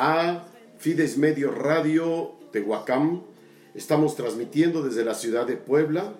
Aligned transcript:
a 0.00 0.46
Fides 0.78 1.18
Medio 1.18 1.50
Radio 1.50 2.32
Tehuacán. 2.52 3.22
Estamos 3.74 4.16
transmitiendo 4.16 4.82
desde 4.82 5.04
la 5.04 5.12
ciudad 5.12 5.46
de 5.46 5.58
Puebla 5.58 6.14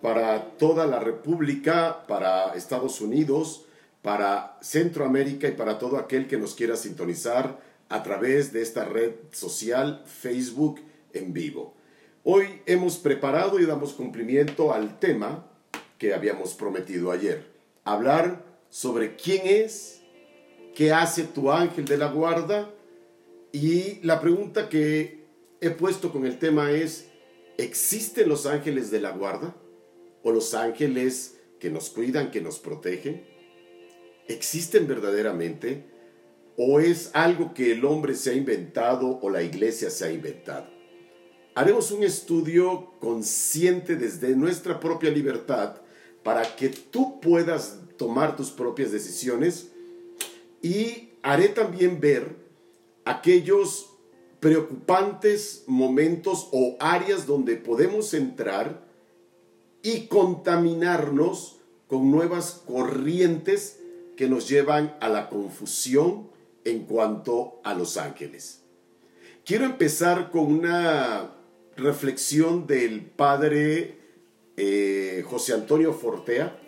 para 0.00 0.56
toda 0.56 0.86
la 0.86 1.00
República, 1.00 2.06
para 2.06 2.54
Estados 2.54 3.00
Unidos, 3.00 3.66
para 4.02 4.56
Centroamérica 4.62 5.48
y 5.48 5.52
para 5.52 5.80
todo 5.80 5.96
aquel 5.96 6.28
que 6.28 6.38
nos 6.38 6.54
quiera 6.54 6.76
sintonizar 6.76 7.58
a 7.88 8.04
través 8.04 8.52
de 8.52 8.62
esta 8.62 8.84
red 8.84 9.14
social 9.32 10.04
Facebook 10.06 10.80
en 11.12 11.32
vivo. 11.32 11.74
Hoy 12.22 12.62
hemos 12.66 12.98
preparado 12.98 13.58
y 13.58 13.66
damos 13.66 13.94
cumplimiento 13.94 14.72
al 14.72 15.00
tema 15.00 15.44
que 15.98 16.14
habíamos 16.14 16.54
prometido 16.54 17.10
ayer. 17.10 17.50
Hablar 17.82 18.44
sobre 18.70 19.16
quién 19.16 19.40
es, 19.44 20.02
qué 20.76 20.92
hace 20.92 21.24
tu 21.24 21.50
ángel 21.50 21.84
de 21.84 21.98
la 21.98 22.06
guarda 22.12 22.70
y 23.54 24.00
la 24.02 24.20
pregunta 24.20 24.68
que 24.68 25.28
he 25.60 25.70
puesto 25.70 26.10
con 26.10 26.26
el 26.26 26.40
tema 26.40 26.72
es, 26.72 27.06
¿existen 27.56 28.28
los 28.28 28.46
ángeles 28.46 28.90
de 28.90 29.00
la 29.00 29.12
guarda? 29.12 29.54
¿O 30.24 30.32
los 30.32 30.54
ángeles 30.54 31.38
que 31.60 31.70
nos 31.70 31.88
cuidan, 31.90 32.32
que 32.32 32.40
nos 32.40 32.58
protegen? 32.58 33.24
¿Existen 34.26 34.88
verdaderamente? 34.88 35.84
¿O 36.56 36.80
es 36.80 37.12
algo 37.14 37.54
que 37.54 37.70
el 37.70 37.84
hombre 37.84 38.16
se 38.16 38.30
ha 38.30 38.34
inventado 38.34 39.20
o 39.22 39.30
la 39.30 39.44
iglesia 39.44 39.88
se 39.88 40.06
ha 40.06 40.10
inventado? 40.10 40.66
Haremos 41.54 41.92
un 41.92 42.02
estudio 42.02 42.94
consciente 42.98 43.94
desde 43.94 44.34
nuestra 44.34 44.80
propia 44.80 45.10
libertad 45.10 45.76
para 46.24 46.56
que 46.56 46.70
tú 46.70 47.20
puedas 47.20 47.78
tomar 47.96 48.34
tus 48.34 48.50
propias 48.50 48.90
decisiones 48.90 49.70
y 50.60 51.10
haré 51.22 51.50
también 51.50 52.00
ver 52.00 52.43
aquellos 53.04 53.90
preocupantes 54.40 55.64
momentos 55.66 56.48
o 56.52 56.76
áreas 56.78 57.26
donde 57.26 57.56
podemos 57.56 58.12
entrar 58.14 58.84
y 59.82 60.06
contaminarnos 60.06 61.60
con 61.86 62.10
nuevas 62.10 62.62
corrientes 62.66 63.80
que 64.16 64.28
nos 64.28 64.48
llevan 64.48 64.96
a 65.00 65.08
la 65.08 65.28
confusión 65.28 66.30
en 66.64 66.84
cuanto 66.84 67.60
a 67.64 67.74
los 67.74 67.96
ángeles. 67.96 68.62
Quiero 69.44 69.64
empezar 69.66 70.30
con 70.30 70.44
una 70.46 71.34
reflexión 71.76 72.66
del 72.66 73.02
padre 73.02 73.98
eh, 74.56 75.24
José 75.26 75.52
Antonio 75.52 75.92
Fortea 75.92 76.58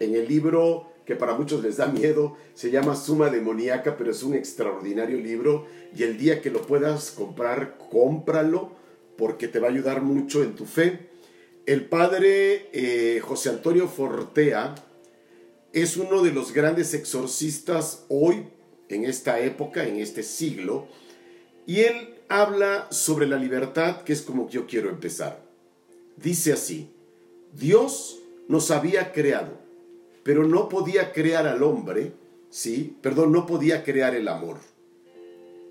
en 0.00 0.14
el 0.14 0.28
libro 0.28 0.93
que 1.04 1.16
para 1.16 1.34
muchos 1.34 1.62
les 1.62 1.76
da 1.76 1.86
miedo, 1.86 2.36
se 2.54 2.70
llama 2.70 2.96
Suma 2.96 3.30
Demoníaca, 3.30 3.96
pero 3.96 4.10
es 4.10 4.22
un 4.22 4.34
extraordinario 4.34 5.18
libro 5.18 5.66
y 5.96 6.02
el 6.02 6.16
día 6.16 6.40
que 6.40 6.50
lo 6.50 6.62
puedas 6.62 7.10
comprar, 7.10 7.76
cómpralo 7.90 8.72
porque 9.16 9.48
te 9.48 9.58
va 9.58 9.68
a 9.68 9.70
ayudar 9.70 10.02
mucho 10.02 10.42
en 10.42 10.54
tu 10.54 10.64
fe. 10.64 11.10
El 11.66 11.86
padre 11.86 12.68
eh, 12.72 13.20
José 13.20 13.50
Antonio 13.50 13.88
Fortea 13.88 14.74
es 15.72 15.96
uno 15.96 16.22
de 16.22 16.32
los 16.32 16.52
grandes 16.52 16.94
exorcistas 16.94 18.04
hoy, 18.08 18.48
en 18.88 19.04
esta 19.04 19.40
época, 19.40 19.86
en 19.86 19.96
este 19.96 20.22
siglo, 20.22 20.86
y 21.66 21.80
él 21.80 22.14
habla 22.28 22.86
sobre 22.90 23.26
la 23.26 23.36
libertad, 23.36 24.02
que 24.02 24.12
es 24.12 24.22
como 24.22 24.48
yo 24.48 24.66
quiero 24.66 24.90
empezar. 24.90 25.42
Dice 26.16 26.52
así, 26.52 26.90
Dios 27.52 28.20
nos 28.46 28.70
había 28.70 29.12
creado, 29.12 29.58
pero 30.24 30.44
no 30.44 30.68
podía 30.68 31.12
crear 31.12 31.46
al 31.46 31.62
hombre, 31.62 32.12
¿sí? 32.50 32.96
Perdón, 33.00 33.30
no 33.30 33.46
podía 33.46 33.84
crear 33.84 34.14
el 34.14 34.26
amor. 34.26 34.58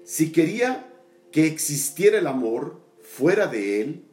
Si 0.06 0.32
quería 0.32 0.90
que 1.32 1.48
existiera 1.48 2.20
el 2.20 2.28
amor 2.28 2.80
fuera 3.02 3.48
de 3.48 3.82
él, 3.82 4.04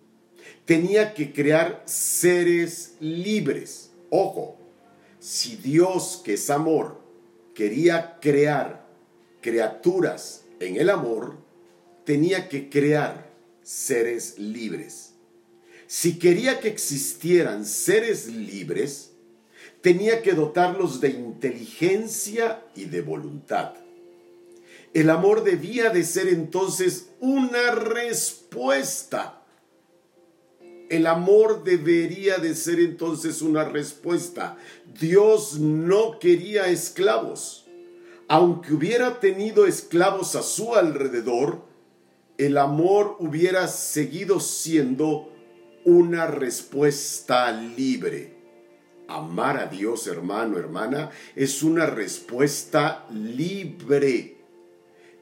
tenía 0.64 1.14
que 1.14 1.32
crear 1.32 1.82
seres 1.84 2.94
libres. 3.00 3.91
Ojo, 4.08 4.56
si 5.19 5.56
Dios, 5.56 6.22
que 6.25 6.34
es 6.34 6.48
amor, 6.48 6.98
quería 7.54 8.19
crear 8.20 8.88
criaturas 9.43 10.44
en 10.60 10.76
el 10.76 10.88
amor, 10.88 11.37
tenía 12.04 12.48
que 12.48 12.70
crear 12.70 13.31
seres 13.62 14.38
libres. 14.38 15.12
Si 15.87 16.19
quería 16.19 16.60
que 16.60 16.69
existieran 16.69 17.66
seres 17.66 18.28
libres, 18.28 19.09
tenía 19.80 20.22
que 20.22 20.32
dotarlos 20.32 21.00
de 21.00 21.10
inteligencia 21.10 22.62
y 22.74 22.84
de 22.86 23.00
voluntad. 23.00 23.74
El 24.92 25.08
amor 25.10 25.44
debía 25.44 25.91
de 25.91 26.04
ser 26.04 26.28
entonces 26.28 27.10
una 27.20 27.70
respuesta. 27.70 29.42
El 30.88 31.06
amor 31.06 31.62
debería 31.62 32.38
de 32.38 32.56
ser 32.56 32.80
entonces 32.80 33.42
una 33.42 33.64
respuesta. 33.64 34.56
Dios 35.00 35.60
no 35.60 36.19
quería 36.19 36.69
esclavos. 36.69 37.66
Aunque 38.26 38.74
hubiera 38.74 39.20
tenido 39.20 39.66
esclavos 39.66 40.34
a 40.34 40.42
su 40.42 40.74
alrededor, 40.74 41.62
el 42.38 42.58
amor 42.58 43.16
hubiera 43.20 43.69
seguido 43.69 44.40
siendo 44.40 45.32
una 45.84 46.26
respuesta 46.26 47.52
libre. 47.52 48.39
Amar 49.10 49.59
a 49.59 49.66
Dios, 49.66 50.06
hermano, 50.06 50.56
hermana, 50.56 51.10
es 51.34 51.65
una 51.65 51.87
respuesta 51.87 53.06
libre. 53.10 54.37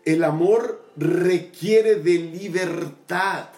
El 0.04 0.24
amor 0.24 0.92
requiere 0.96 1.96
de 1.96 2.18
libertad. 2.18 3.48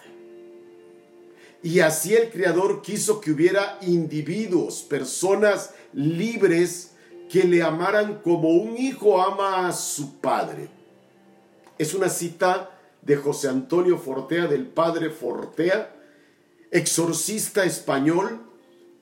Y 1.61 1.81
así 1.81 2.15
el 2.15 2.29
Creador 2.29 2.81
quiso 2.81 3.19
que 3.19 3.31
hubiera 3.31 3.77
individuos, 3.81 4.81
personas 4.81 5.73
libres 5.93 6.91
que 7.29 7.43
le 7.43 7.61
amaran 7.61 8.21
como 8.21 8.49
un 8.49 8.77
hijo 8.77 9.21
ama 9.21 9.67
a 9.67 9.73
su 9.73 10.19
padre. 10.19 10.69
Es 11.77 11.93
una 11.93 12.09
cita 12.09 12.71
de 13.01 13.17
José 13.17 13.49
Antonio 13.49 13.97
Fortea, 13.97 14.47
del 14.47 14.65
padre 14.65 15.09
Fortea, 15.09 15.93
exorcista 16.71 17.65
español, 17.65 18.41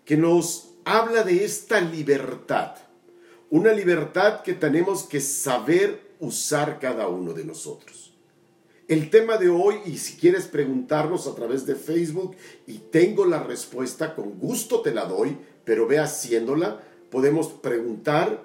que 0.06 0.18
nos 0.18 0.69
habla 0.90 1.24
de 1.24 1.46
esta 1.46 1.80
libertad, 1.80 2.76
una 3.52 3.72
libertad 3.72 4.42
que 4.42 4.54
tenemos 4.54 5.04
que 5.04 5.22
saber 5.22 6.16
usar 6.20 6.80
cada 6.80 7.08
uno 7.08 7.34
de 7.34 7.46
nosotros. 7.46 8.14
El 8.88 9.12
tema 9.12 9.38
de 9.38 9.50
hoy, 9.50 9.76
y 9.86 10.00
si 10.00 10.18
quieres 10.18 10.48
preguntarnos 10.48 11.28
a 11.28 11.36
través 11.36 11.68
de 11.68 11.76
Facebook 11.76 12.36
y 12.66 12.80
tengo 12.80 13.26
la 13.26 13.44
respuesta, 13.44 14.16
con 14.16 14.40
gusto 14.40 14.82
te 14.82 14.92
la 14.92 15.06
doy, 15.06 15.38
pero 15.64 15.86
ve 15.86 16.00
haciéndola, 16.00 16.82
podemos 17.12 17.50
preguntar, 17.50 18.44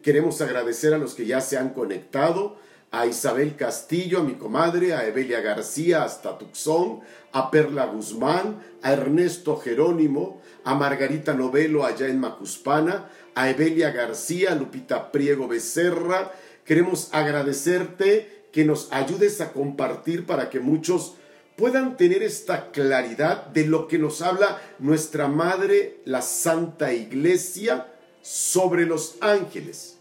queremos 0.00 0.40
agradecer 0.40 0.94
a 0.94 0.98
los 0.98 1.12
que 1.12 1.26
ya 1.26 1.42
se 1.42 1.58
han 1.58 1.74
conectado, 1.74 2.56
a 2.92 3.06
Isabel 3.06 3.56
Castillo, 3.56 4.20
a 4.20 4.22
mi 4.22 4.34
comadre, 4.34 4.92
a 4.92 5.06
Evelia 5.06 5.40
García 5.40 6.04
hasta 6.04 6.36
Tucson, 6.36 7.00
a 7.32 7.50
Perla 7.50 7.86
Guzmán, 7.86 8.62
a 8.82 8.92
Ernesto 8.92 9.56
Jerónimo, 9.56 10.42
a 10.62 10.74
Margarita 10.74 11.32
Novelo 11.32 11.86
allá 11.86 12.06
en 12.06 12.20
Macuspana, 12.20 13.10
a 13.34 13.48
Evelia 13.48 13.92
García, 13.92 14.54
Lupita 14.54 15.10
Priego 15.10 15.48
Becerra. 15.48 16.32
Queremos 16.66 17.08
agradecerte 17.12 18.44
que 18.52 18.66
nos 18.66 18.92
ayudes 18.92 19.40
a 19.40 19.52
compartir 19.52 20.26
para 20.26 20.50
que 20.50 20.60
muchos 20.60 21.14
puedan 21.56 21.96
tener 21.96 22.22
esta 22.22 22.72
claridad 22.72 23.46
de 23.46 23.66
lo 23.66 23.88
que 23.88 23.98
nos 23.98 24.20
habla 24.20 24.60
nuestra 24.78 25.28
Madre, 25.28 26.00
la 26.04 26.20
Santa 26.20 26.92
Iglesia, 26.92 27.86
sobre 28.20 28.84
los 28.84 29.16
ángeles. 29.22 29.96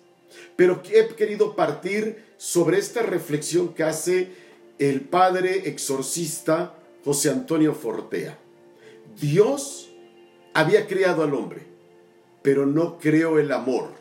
Pero 0.57 0.83
he 0.91 1.07
querido 1.15 1.55
partir 1.55 2.30
sobre 2.41 2.79
esta 2.79 3.03
reflexión 3.03 3.71
que 3.75 3.83
hace 3.83 4.31
el 4.79 5.01
padre 5.01 5.69
exorcista 5.69 6.73
José 7.05 7.29
Antonio 7.29 7.75
Fortea. 7.75 8.35
Dios 9.21 9.91
había 10.55 10.87
creado 10.87 11.21
al 11.21 11.35
hombre, 11.35 11.61
pero 12.41 12.65
no 12.65 12.97
creó 12.97 13.37
el 13.37 13.51
amor, 13.51 13.91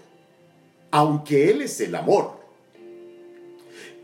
aunque 0.91 1.51
Él 1.51 1.61
es 1.61 1.83
el 1.83 1.95
amor. 1.95 2.41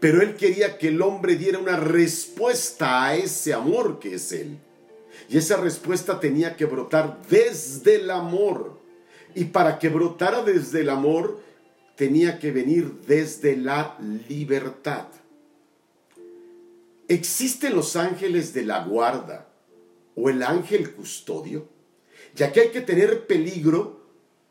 Pero 0.01 0.21
Él 0.21 0.37
quería 0.37 0.77
que 0.77 0.89
el 0.89 1.01
hombre 1.01 1.37
diera 1.37 1.59
una 1.59 1.79
respuesta 1.79 3.07
a 3.07 3.17
ese 3.17 3.55
amor 3.55 3.99
que 4.01 4.17
es 4.17 4.33
Él. 4.33 4.59
Y 5.31 5.39
esa 5.39 5.57
respuesta 5.57 6.21
tenía 6.21 6.57
que 6.57 6.67
brotar 6.67 7.23
desde 7.31 7.95
el 7.95 8.11
amor. 8.11 8.79
Y 9.35 9.45
para 9.45 9.79
que 9.79 9.89
brotara 9.89 10.43
desde 10.43 10.83
el 10.83 10.91
amor, 10.91 11.46
tenía 11.97 12.39
que 12.39 12.53
venir 12.53 13.01
desde 13.07 13.57
la 13.57 13.99
libertad. 14.29 15.07
¿Existen 17.09 17.75
los 17.75 17.97
ángeles 17.97 18.53
de 18.53 18.65
la 18.65 18.85
guarda 18.85 19.49
o 20.15 20.29
el 20.29 20.43
ángel 20.43 20.95
custodio? 20.95 21.69
Ya 22.35 22.53
que 22.53 22.61
hay 22.61 22.69
que 22.69 22.81
tener 22.83 23.27
peligro 23.27 24.05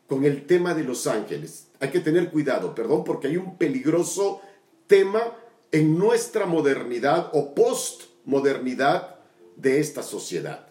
con 0.06 0.24
el 0.24 0.46
tema 0.46 0.74
de 0.74 0.84
los 0.84 1.06
ángeles. 1.06 1.68
Hay 1.80 1.90
que 1.90 2.00
tener 2.00 2.30
cuidado, 2.30 2.74
perdón, 2.74 3.04
porque 3.04 3.28
hay 3.28 3.36
un 3.36 3.56
peligroso 3.56 4.40
tema 4.86 5.20
en 5.72 5.98
nuestra 5.98 6.46
modernidad 6.46 7.30
o 7.32 7.54
postmodernidad 7.54 9.16
de 9.56 9.80
esta 9.80 10.02
sociedad. 10.02 10.68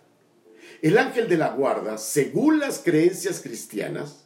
El 0.81 0.97
ángel 0.97 1.29
de 1.29 1.37
la 1.37 1.49
guarda, 1.49 1.97
según 1.97 2.59
las 2.59 2.79
creencias 2.79 3.41
cristianas, 3.41 4.24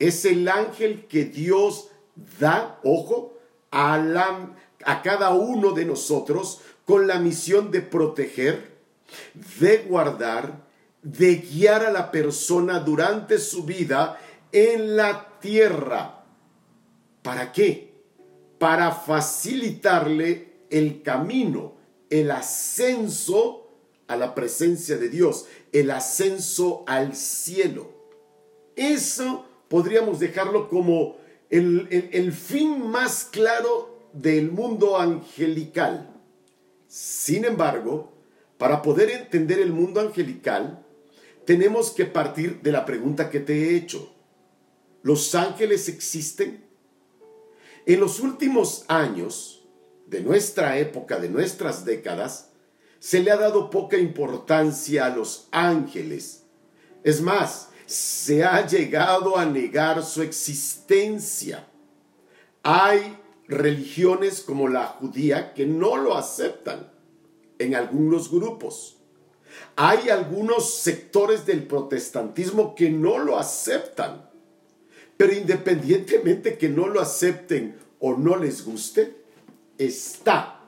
es 0.00 0.24
el 0.24 0.48
ángel 0.48 1.06
que 1.06 1.26
Dios 1.26 1.90
da, 2.40 2.80
ojo, 2.82 3.38
a, 3.70 5.02
cada 5.04 5.30
uno 5.30 5.72
de 5.72 5.84
nosotros 5.84 6.62
con 6.84 7.06
la 7.06 7.20
misión 7.20 7.70
de 7.70 7.82
proteger, 7.82 8.78
de 9.60 9.78
guardar, 9.78 10.66
de 11.02 11.36
guiar 11.36 11.84
a 11.84 11.92
la 11.92 12.10
persona 12.10 12.80
durante 12.80 13.38
su 13.38 13.64
vida 13.64 14.18
en 14.50 14.96
la 14.96 15.38
tierra. 15.38 16.24
¿Para 17.22 17.52
qué? 17.52 17.92
Para 18.58 18.92
facilitarle 18.92 20.64
el 20.70 21.02
camino, 21.02 21.74
el 22.08 22.30
ascenso 22.30 23.68
a 24.08 24.16
la 24.16 24.34
presencia 24.34 24.96
de 24.96 25.10
Dios, 25.10 25.46
el 25.72 25.90
ascenso 25.90 26.84
al 26.86 27.14
cielo. 27.14 27.92
Eso 28.74 29.44
podríamos 29.70 30.18
dejarlo 30.18 30.68
como 30.68 31.18
el, 31.48 32.32
fin 32.32 32.90
más 32.90 33.28
claro 33.30 34.08
del 34.12 34.50
mundo 34.50 34.98
angelical. 34.98 36.12
Sin 36.88 37.44
embargo, 37.44 38.12
para 38.58 38.82
poder 38.82 39.10
entender 39.10 39.60
el 39.60 39.72
mundo 39.72 40.00
angelical, 40.00 40.84
tenemos 41.46 41.92
que 41.92 42.04
partir 42.04 42.60
de 42.62 42.72
la 42.72 42.84
pregunta 42.84 43.30
que 43.30 43.38
te 43.38 43.54
he 43.54 43.76
hecho. 43.76 44.12
¿Los 45.02 45.36
ángeles 45.36 45.88
existen? 45.88 46.64
En 47.86 48.00
los 48.00 48.18
últimos 48.18 48.84
años 48.88 49.68
de 50.08 50.20
nuestra 50.20 50.78
época, 50.78 51.20
de 51.20 51.28
nuestras 51.28 51.84
décadas, 51.84 52.50
se 52.98 53.22
le 53.22 53.30
ha 53.30 53.36
dado 53.36 53.70
poca 53.70 53.96
importancia 53.96 55.06
a 55.06 55.14
los 55.14 55.46
ángeles. 55.52 56.42
Es 57.04 57.22
más, 57.22 57.69
se 57.90 58.44
ha 58.44 58.64
llegado 58.64 59.36
a 59.36 59.44
negar 59.44 60.04
su 60.04 60.22
existencia. 60.22 61.66
Hay 62.62 63.18
religiones 63.48 64.42
como 64.42 64.68
la 64.68 64.86
judía 64.86 65.54
que 65.54 65.66
no 65.66 65.96
lo 65.96 66.16
aceptan 66.16 66.88
en 67.58 67.74
algunos 67.74 68.30
grupos. 68.30 68.98
Hay 69.74 70.08
algunos 70.08 70.72
sectores 70.72 71.46
del 71.46 71.66
protestantismo 71.66 72.76
que 72.76 72.90
no 72.90 73.18
lo 73.18 73.36
aceptan. 73.36 74.30
Pero 75.16 75.32
independientemente 75.32 76.56
que 76.56 76.68
no 76.68 76.86
lo 76.86 77.00
acepten 77.00 77.76
o 77.98 78.16
no 78.16 78.36
les 78.36 78.64
guste, 78.64 79.16
está, 79.78 80.60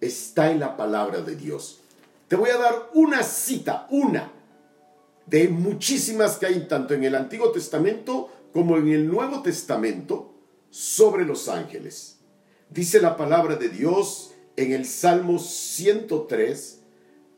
está 0.00 0.50
en 0.50 0.60
la 0.60 0.78
palabra 0.78 1.20
de 1.20 1.36
Dios. 1.36 1.80
Te 2.26 2.36
voy 2.36 2.48
a 2.48 2.56
dar 2.56 2.88
una 2.94 3.22
cita, 3.22 3.86
una, 3.90 4.32
de 5.28 5.48
muchísimas 5.48 6.36
que 6.36 6.46
hay 6.46 6.66
tanto 6.68 6.94
en 6.94 7.04
el 7.04 7.14
Antiguo 7.14 7.50
Testamento 7.50 8.30
como 8.52 8.76
en 8.76 8.88
el 8.88 9.06
Nuevo 9.06 9.42
Testamento, 9.42 10.34
sobre 10.70 11.24
los 11.24 11.48
ángeles. 11.48 12.18
Dice 12.70 13.00
la 13.00 13.16
palabra 13.16 13.56
de 13.56 13.68
Dios 13.68 14.32
en 14.56 14.72
el 14.72 14.84
Salmo 14.84 15.38
103, 15.38 16.80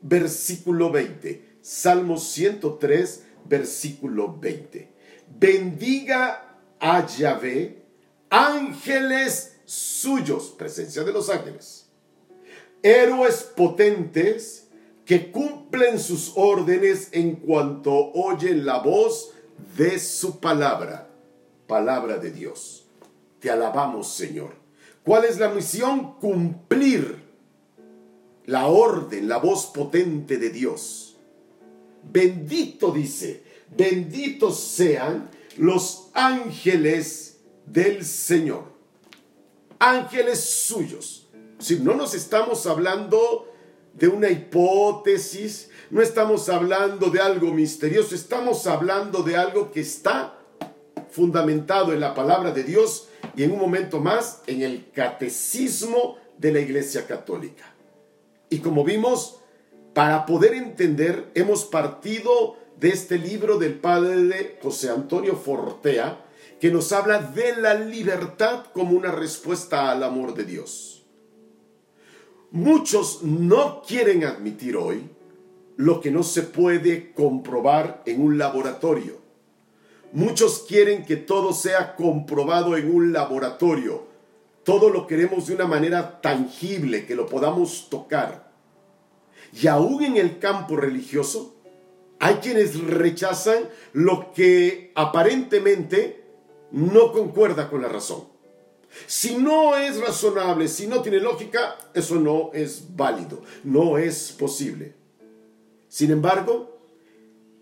versículo 0.01 0.91
20. 0.91 1.51
Salmo 1.61 2.17
103, 2.17 3.23
versículo 3.45 4.37
20. 4.37 4.91
Bendiga 5.39 6.57
a 6.79 7.05
Yahvé, 7.05 7.83
ángeles 8.29 9.57
suyos, 9.65 10.55
presencia 10.57 11.03
de 11.03 11.13
los 11.13 11.29
ángeles, 11.29 11.87
héroes 12.81 13.43
potentes 13.55 14.67
que 15.05 15.31
cumplen 15.31 15.99
sus 15.99 16.33
órdenes 16.35 17.09
en 17.11 17.35
cuanto 17.37 18.11
oyen 18.13 18.65
la 18.65 18.79
voz 18.79 19.33
de 19.77 19.99
su 19.99 20.39
palabra, 20.39 21.09
palabra 21.67 22.17
de 22.17 22.31
Dios. 22.31 22.85
Te 23.39 23.49
alabamos, 23.49 24.13
Señor. 24.13 24.53
¿Cuál 25.03 25.25
es 25.25 25.39
la 25.39 25.49
misión? 25.49 26.19
Cumplir 26.19 27.21
la 28.45 28.67
orden, 28.67 29.27
la 29.27 29.37
voz 29.37 29.67
potente 29.67 30.37
de 30.37 30.49
Dios. 30.49 31.17
Bendito 32.03 32.91
dice, 32.91 33.43
benditos 33.75 34.59
sean 34.59 35.29
los 35.57 36.09
ángeles 36.13 37.39
del 37.65 38.05
Señor. 38.05 38.65
Ángeles 39.79 40.39
suyos. 40.39 41.27
Si 41.59 41.79
no 41.79 41.95
nos 41.95 42.13
estamos 42.13 42.65
hablando 42.65 43.50
de 43.93 44.07
una 44.07 44.29
hipótesis, 44.29 45.69
no 45.89 46.01
estamos 46.01 46.47
hablando 46.49 47.09
de 47.09 47.19
algo 47.19 47.53
misterioso, 47.53 48.15
estamos 48.15 48.65
hablando 48.67 49.23
de 49.23 49.35
algo 49.35 49.71
que 49.71 49.81
está 49.81 50.37
fundamentado 51.09 51.93
en 51.93 51.99
la 51.99 52.13
palabra 52.13 52.51
de 52.51 52.63
Dios 52.63 53.09
y 53.35 53.43
en 53.43 53.51
un 53.51 53.59
momento 53.59 53.99
más 53.99 54.41
en 54.47 54.61
el 54.61 54.89
catecismo 54.91 56.17
de 56.37 56.53
la 56.53 56.59
Iglesia 56.59 57.05
Católica. 57.05 57.75
Y 58.49 58.59
como 58.59 58.83
vimos, 58.83 59.39
para 59.93 60.25
poder 60.25 60.53
entender, 60.53 61.29
hemos 61.35 61.65
partido 61.65 62.55
de 62.79 62.89
este 62.89 63.17
libro 63.17 63.59
del 63.59 63.75
padre 63.75 64.57
José 64.61 64.89
Antonio 64.89 65.35
Fortea, 65.35 66.25
que 66.59 66.71
nos 66.71 66.91
habla 66.91 67.19
de 67.19 67.55
la 67.57 67.73
libertad 67.73 68.65
como 68.73 68.97
una 68.97 69.11
respuesta 69.11 69.91
al 69.91 70.03
amor 70.03 70.33
de 70.33 70.45
Dios. 70.45 70.90
Muchos 72.51 73.23
no 73.23 73.81
quieren 73.81 74.25
admitir 74.25 74.75
hoy 74.75 75.09
lo 75.77 76.01
que 76.01 76.11
no 76.11 76.21
se 76.21 76.43
puede 76.43 77.13
comprobar 77.13 78.03
en 78.05 78.21
un 78.21 78.37
laboratorio. 78.37 79.19
Muchos 80.11 80.65
quieren 80.67 81.05
que 81.05 81.15
todo 81.15 81.53
sea 81.53 81.95
comprobado 81.95 82.75
en 82.75 82.93
un 82.93 83.13
laboratorio. 83.13 84.03
Todo 84.65 84.89
lo 84.89 85.07
queremos 85.07 85.47
de 85.47 85.55
una 85.55 85.65
manera 85.65 86.19
tangible, 86.19 87.05
que 87.05 87.15
lo 87.15 87.25
podamos 87.25 87.87
tocar. 87.89 88.51
Y 89.53 89.67
aún 89.67 90.03
en 90.03 90.17
el 90.17 90.37
campo 90.37 90.75
religioso, 90.75 91.55
hay 92.19 92.35
quienes 92.35 92.77
rechazan 92.81 93.63
lo 93.93 94.33
que 94.33 94.91
aparentemente 94.95 96.25
no 96.71 97.13
concuerda 97.13 97.69
con 97.69 97.81
la 97.81 97.87
razón. 97.87 98.30
Si 99.07 99.35
no 99.37 99.77
es 99.77 99.99
razonable, 99.99 100.67
si 100.67 100.87
no 100.87 101.01
tiene 101.01 101.19
lógica, 101.19 101.77
eso 101.93 102.15
no 102.15 102.51
es 102.53 102.95
válido, 102.95 103.41
no 103.63 103.97
es 103.97 104.31
posible. 104.31 104.95
Sin 105.87 106.11
embargo, 106.11 106.79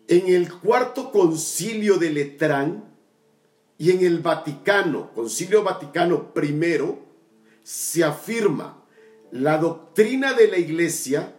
en 0.07 0.27
el 0.27 0.51
cuarto 0.51 1.11
concilio 1.11 1.97
de 1.97 2.09
Letrán 2.09 2.83
y 3.77 3.91
en 3.91 4.05
el 4.05 4.19
Vaticano, 4.19 5.11
concilio 5.13 5.63
Vaticano 5.63 6.31
I, 6.35 6.79
se 7.63 8.03
afirma 8.03 8.83
la 9.31 9.57
doctrina 9.57 10.33
de 10.33 10.47
la 10.47 10.57
iglesia 10.57 11.35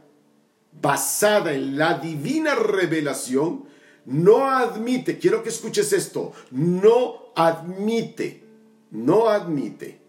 basada 0.81 1.53
en 1.53 1.77
la 1.77 1.99
divina 1.99 2.55
revelación 2.55 3.69
no 4.07 4.51
admite, 4.51 5.19
quiero 5.19 5.43
que 5.43 5.51
escuches 5.51 5.93
esto, 5.93 6.33
no 6.51 7.33
admite, 7.37 8.43
no 8.91 9.29
admite 9.29 10.01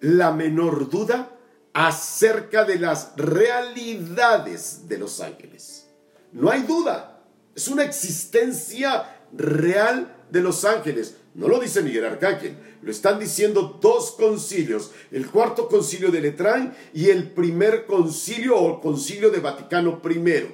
la 0.00 0.32
menor 0.32 0.88
duda 0.90 1.30
acerca 1.72 2.64
de 2.64 2.78
las 2.78 3.12
realidades 3.16 4.88
de 4.88 4.98
los 4.98 5.20
ángeles. 5.20 5.88
No 6.32 6.50
hay 6.50 6.62
duda. 6.62 7.22
Es 7.54 7.68
una 7.68 7.84
existencia 7.84 9.20
real 9.32 10.14
de 10.30 10.40
los 10.40 10.64
ángeles. 10.64 11.16
No 11.34 11.48
lo 11.48 11.58
dice 11.58 11.82
Miguel 11.82 12.04
Arcángel, 12.04 12.56
lo 12.82 12.90
están 12.90 13.18
diciendo 13.18 13.78
dos 13.80 14.12
concilios, 14.12 14.92
el 15.10 15.28
cuarto 15.30 15.68
concilio 15.68 16.10
de 16.10 16.20
Letrán 16.20 16.76
y 16.92 17.08
el 17.08 17.32
primer 17.32 17.86
concilio 17.86 18.56
o 18.56 18.80
concilio 18.80 19.30
de 19.30 19.40
Vaticano 19.40 20.00
I. 20.08 20.46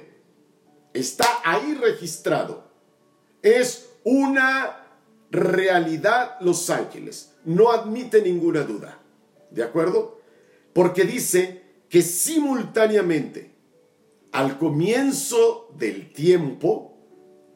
Está 0.93 1.25
ahí 1.43 1.75
registrado. 1.75 2.71
Es 3.43 3.89
una 4.03 4.80
realidad 5.31 6.37
los 6.41 6.69
ángeles. 6.69 7.33
No 7.45 7.71
admite 7.71 8.21
ninguna 8.21 8.61
duda. 8.61 8.99
¿De 9.49 9.63
acuerdo? 9.63 10.19
Porque 10.73 11.03
dice 11.03 11.61
que 11.89 12.01
simultáneamente, 12.01 13.51
al 14.31 14.57
comienzo 14.57 15.73
del 15.77 16.11
tiempo, 16.13 16.97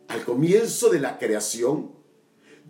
al 0.08 0.24
comienzo 0.24 0.89
de 0.89 1.00
la 1.00 1.17
creación, 1.17 1.91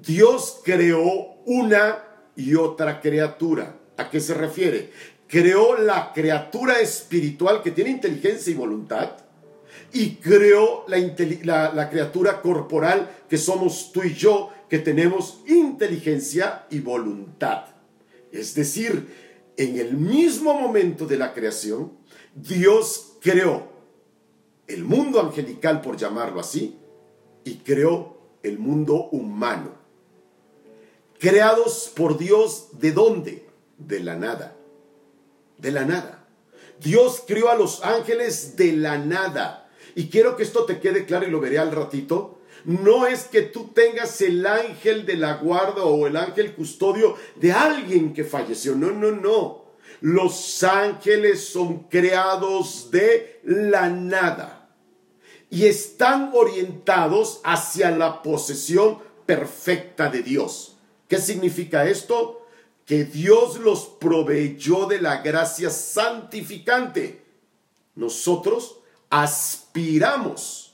Dios 0.02 0.62
creó 0.64 1.38
una 1.46 2.04
y 2.36 2.56
otra 2.56 3.02
criatura. 3.02 3.80
¿A 3.98 4.10
qué 4.10 4.20
se 4.20 4.34
refiere? 4.34 4.92
Creó 5.28 5.78
la 5.78 6.12
criatura 6.14 6.80
espiritual 6.80 7.64
que 7.64 7.72
tiene 7.72 7.90
inteligencia 7.90 8.52
y 8.52 8.56
voluntad 8.56 9.12
y 9.92 10.18
creó 10.18 10.86
la, 10.88 11.74
la, 11.74 11.90
criatura 11.90 12.42
corporal 12.42 13.10
que 13.30 13.38
somos 13.38 13.92
tú 13.92 14.04
y 14.04 14.14
yo, 14.14 14.50
que 14.76 14.82
tenemos 14.82 15.40
inteligencia 15.48 16.66
y 16.70 16.82
voluntad. 16.82 17.68
Es 18.34 18.56
decir, 18.56 19.08
en 19.56 19.80
el 19.80 19.94
mismo 19.94 20.54
momento 20.54 21.08
de 21.08 21.18
la 21.18 21.34
creación, 21.34 21.94
Dios 22.36 23.14
creó 23.22 23.70
el 24.68 24.84
mundo 24.84 25.22
angelical, 25.22 25.80
por 25.80 25.96
llamarlo 25.96 26.42
así, 26.42 26.78
y 27.46 27.60
creó 27.60 28.18
el 28.44 28.60
mundo 28.60 29.08
humano. 29.14 29.76
Creados 31.20 31.90
por 31.96 32.18
Dios, 32.18 32.68
¿de 32.74 32.92
dónde? 32.92 33.46
De 33.78 34.02
la 34.02 34.18
nada. 34.18 34.58
De 35.58 35.72
la 35.72 35.86
nada. 35.86 36.28
Dios 36.82 37.24
creó 37.26 37.50
a 37.50 37.56
los 37.56 37.82
ángeles 37.82 38.58
de 38.58 38.74
la 38.74 38.98
nada. 38.98 39.70
Y 39.96 40.10
quiero 40.10 40.36
que 40.36 40.44
esto 40.44 40.66
te 40.66 40.82
quede 40.82 41.06
claro 41.06 41.26
y 41.26 41.32
lo 41.32 41.40
veré 41.40 41.60
al 41.60 41.72
ratito. 41.72 42.35
No 42.66 43.06
es 43.08 43.26
que 43.26 43.44
tú 43.44 43.72
tengas 43.74 44.20
el 44.22 44.46
ángel 44.46 45.06
de 45.06 45.16
la 45.16 45.36
guarda 45.36 45.84
o 45.84 46.08
el 46.08 46.18
ángel 46.18 46.54
custodio 46.54 47.16
de 47.36 47.52
alguien 47.52 48.14
que 48.14 48.24
falleció. 48.24 48.76
No, 48.76 48.92
no, 48.92 49.12
no. 49.12 49.66
Los 50.02 50.64
ángeles 50.64 51.48
son 51.48 51.84
creados 51.84 52.90
de 52.92 53.40
la 53.44 53.90
nada 53.90 54.70
y 55.50 55.68
están 55.68 56.32
orientados 56.34 57.40
hacia 57.44 57.92
la 57.92 58.22
posesión 58.22 59.00
perfecta 59.26 60.10
de 60.10 60.22
Dios. 60.22 60.76
¿Qué 61.08 61.18
significa 61.18 61.86
esto? 61.86 62.46
Que 62.86 63.04
Dios 63.06 63.60
los 63.60 63.86
proveyó 63.86 64.86
de 64.86 65.02
la 65.02 65.22
gracia 65.22 65.70
santificante. 65.70 67.24
Nosotros 67.96 68.80
aspiramos, 69.10 70.65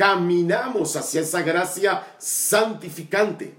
caminamos 0.00 0.96
hacia 0.96 1.20
esa 1.20 1.42
gracia 1.42 2.14
santificante. 2.16 3.54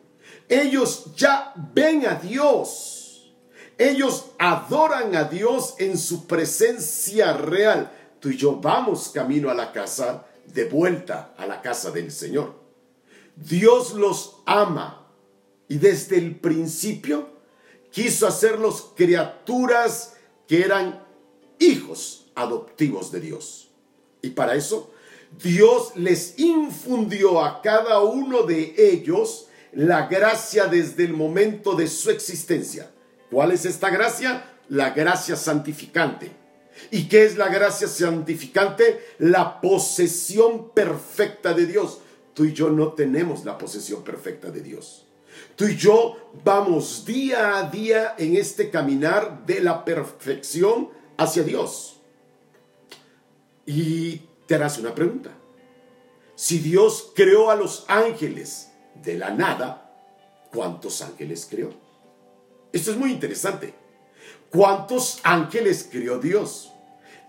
Ellos 0.49 1.13
ya 1.15 1.53
ven 1.55 2.07
a 2.07 2.15
Dios 2.15 3.01
ellos 3.81 4.25
adoran 4.37 5.15
a 5.15 5.23
Dios 5.23 5.73
en 5.79 5.97
su 5.97 6.27
presencia 6.27 7.33
real. 7.33 7.91
Tú 8.19 8.29
y 8.29 8.37
yo 8.37 8.57
vamos 8.57 9.09
camino 9.09 9.49
a 9.49 9.55
la 9.55 9.71
casa, 9.71 10.27
de 10.45 10.65
vuelta 10.65 11.33
a 11.35 11.47
la 11.47 11.63
casa 11.63 11.89
del 11.89 12.11
Señor. 12.11 12.53
Dios 13.35 13.93
los 13.93 14.37
ama 14.45 15.07
y 15.67 15.79
desde 15.79 16.19
el 16.19 16.39
principio 16.39 17.29
quiso 17.89 18.27
hacerlos 18.27 18.91
criaturas 18.95 20.13
que 20.47 20.61
eran 20.61 21.03
hijos 21.57 22.27
adoptivos 22.35 23.11
de 23.11 23.19
Dios. 23.21 23.71
Y 24.21 24.29
para 24.29 24.53
eso 24.53 24.93
Dios 25.39 25.93
les 25.95 26.37
infundió 26.39 27.43
a 27.43 27.61
cada 27.61 28.01
uno 28.01 28.43
de 28.43 28.75
ellos 28.77 29.47
la 29.73 30.07
gracia 30.07 30.65
desde 30.65 31.05
el 31.05 31.13
momento 31.13 31.75
de 31.75 31.87
su 31.87 32.09
existencia. 32.11 32.91
¿Cuál 33.29 33.51
es 33.51 33.65
esta 33.65 33.89
gracia? 33.89 34.45
La 34.69 34.89
gracia 34.91 35.35
santificante. 35.35 36.31
¿Y 36.89 37.07
qué 37.07 37.25
es 37.25 37.37
la 37.37 37.49
gracia 37.49 37.87
santificante? 37.87 39.01
La 39.19 39.61
posesión 39.61 40.71
perfecta 40.71 41.53
de 41.53 41.65
Dios. 41.65 41.99
Tú 42.33 42.45
y 42.45 42.53
yo 42.53 42.69
no 42.69 42.93
tenemos 42.93 43.45
la 43.45 43.57
posesión 43.57 44.03
perfecta 44.03 44.51
de 44.51 44.61
Dios. 44.61 45.05
Tú 45.55 45.65
y 45.65 45.75
yo 45.75 46.31
vamos 46.43 47.05
día 47.05 47.57
a 47.57 47.69
día 47.69 48.15
en 48.17 48.35
este 48.35 48.69
caminar 48.69 49.45
de 49.45 49.61
la 49.61 49.85
perfección 49.85 50.89
hacia 51.17 51.43
Dios. 51.43 51.99
Y 53.65 54.21
te 54.51 54.55
harás 54.55 54.79
una 54.79 54.93
pregunta. 54.93 55.31
Si 56.35 56.57
Dios 56.57 57.13
creó 57.15 57.51
a 57.51 57.55
los 57.55 57.85
ángeles 57.87 58.71
de 59.01 59.17
la 59.17 59.29
nada, 59.29 59.95
¿cuántos 60.53 61.01
ángeles 61.01 61.47
creó? 61.49 61.69
Esto 62.73 62.91
es 62.91 62.97
muy 62.97 63.13
interesante. 63.13 63.73
¿Cuántos 64.49 65.21
ángeles 65.23 65.87
creó 65.89 66.19
Dios? 66.19 66.73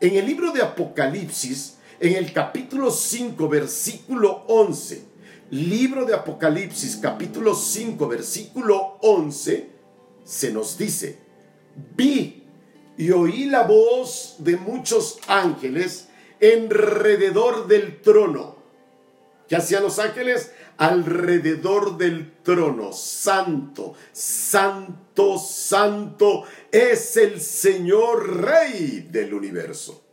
En 0.01 0.17
el 0.17 0.27
libro 0.27 0.51
de 0.51 0.63
Apocalipsis, 0.63 1.77
en 2.01 2.17
el 2.17 2.33
capítulo 2.33 2.91
5, 2.91 3.49
versículo 3.49 4.43
11, 4.49 5.05
libro 5.53 6.05
de 6.05 6.15
Apocalipsis, 6.15 6.97
capítulo 6.97 7.55
5, 7.55 8.09
versículo 8.09 8.99
11, 9.01 9.71
se 10.25 10.53
nos 10.53 10.77
dice, 10.77 11.21
vi 11.95 12.43
y 12.99 13.13
oí 13.13 13.45
la 13.45 13.63
voz 13.63 14.35
de 14.41 14.57
muchos 14.57 15.21
ángeles 15.29 16.09
alrededor 16.43 17.67
del 17.69 18.01
trono. 18.01 18.57
¿Qué 19.49 19.57
hacían 19.57 19.83
los 19.83 19.99
ángeles? 19.99 20.51
alrededor 20.79 21.97
del 21.97 22.33
trono. 22.43 22.93
Santo, 22.93 23.95
santo, 24.13 25.39
santo 25.39 26.45
es 26.71 27.17
el 27.17 27.41
Señor 27.41 28.43
Rey 28.43 29.07
del 29.11 29.35
universo. 29.35 30.05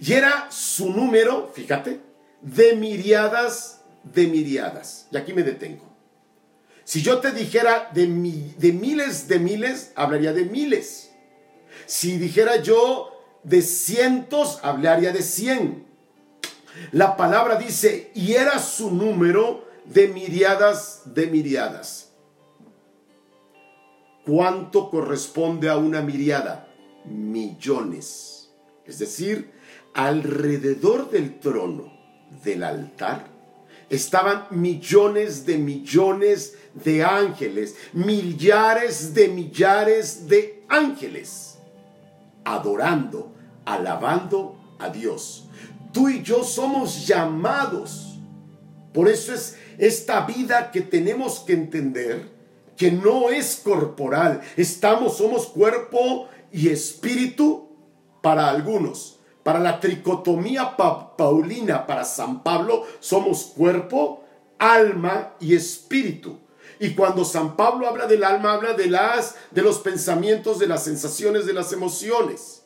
Y 0.00 0.12
era 0.12 0.50
su 0.50 0.90
número, 0.90 1.50
fíjate, 1.54 2.00
de 2.40 2.74
miriadas 2.74 3.82
de 4.02 4.26
miriadas. 4.26 5.06
Y 5.12 5.16
aquí 5.16 5.32
me 5.32 5.42
detengo. 5.42 5.92
Si 6.84 7.02
yo 7.02 7.20
te 7.20 7.30
dijera 7.30 7.90
de, 7.94 8.06
de 8.06 8.72
miles 8.72 9.28
de 9.28 9.38
miles, 9.38 9.92
hablaría 9.94 10.32
de 10.32 10.44
miles. 10.44 11.12
Si 11.86 12.18
dijera 12.18 12.56
yo 12.56 13.11
de 13.44 13.62
cientos, 13.62 14.60
hablaría 14.62 15.12
de 15.12 15.22
cien. 15.22 15.86
La 16.90 17.16
palabra 17.16 17.56
dice, 17.56 18.10
y 18.14 18.32
era 18.32 18.58
su 18.58 18.90
número 18.90 19.68
de 19.84 20.08
miriadas 20.08 21.02
de 21.06 21.26
miriadas. 21.26 22.12
¿Cuánto 24.24 24.90
corresponde 24.90 25.68
a 25.68 25.76
una 25.76 26.00
miriada? 26.00 26.68
Millones. 27.04 28.50
Es 28.86 28.98
decir, 28.98 29.52
alrededor 29.94 31.10
del 31.10 31.38
trono 31.40 31.92
del 32.44 32.62
altar 32.62 33.26
estaban 33.90 34.46
millones 34.50 35.44
de 35.44 35.58
millones 35.58 36.56
de 36.74 37.04
ángeles, 37.04 37.76
millares 37.92 39.12
de 39.12 39.28
millares 39.28 40.28
de 40.28 40.64
ángeles, 40.68 41.51
adorando, 42.44 43.32
alabando 43.64 44.56
a 44.78 44.88
Dios. 44.88 45.48
Tú 45.92 46.08
y 46.08 46.22
yo 46.22 46.44
somos 46.44 47.06
llamados. 47.06 48.18
Por 48.92 49.08
eso 49.08 49.32
es 49.32 49.56
esta 49.78 50.26
vida 50.26 50.70
que 50.70 50.80
tenemos 50.80 51.40
que 51.40 51.54
entender 51.54 52.30
que 52.76 52.90
no 52.90 53.30
es 53.30 53.60
corporal. 53.62 54.40
Estamos, 54.56 55.16
somos 55.16 55.46
cuerpo 55.46 56.28
y 56.50 56.68
espíritu 56.68 57.68
para 58.20 58.48
algunos. 58.48 59.18
Para 59.42 59.58
la 59.58 59.80
tricotomía 59.80 60.76
paulina, 60.76 61.86
para 61.86 62.04
San 62.04 62.42
Pablo, 62.42 62.84
somos 63.00 63.52
cuerpo, 63.56 64.24
alma 64.58 65.34
y 65.40 65.54
espíritu. 65.54 66.38
Y 66.78 66.94
cuando 66.94 67.24
San 67.24 67.56
Pablo 67.56 67.86
habla 67.88 68.06
del 68.06 68.24
alma, 68.24 68.54
habla 68.54 68.74
de 68.74 68.86
las 68.86 69.36
de 69.50 69.62
los 69.62 69.78
pensamientos, 69.78 70.58
de 70.58 70.66
las 70.66 70.84
sensaciones, 70.84 71.46
de 71.46 71.52
las 71.52 71.72
emociones. 71.72 72.62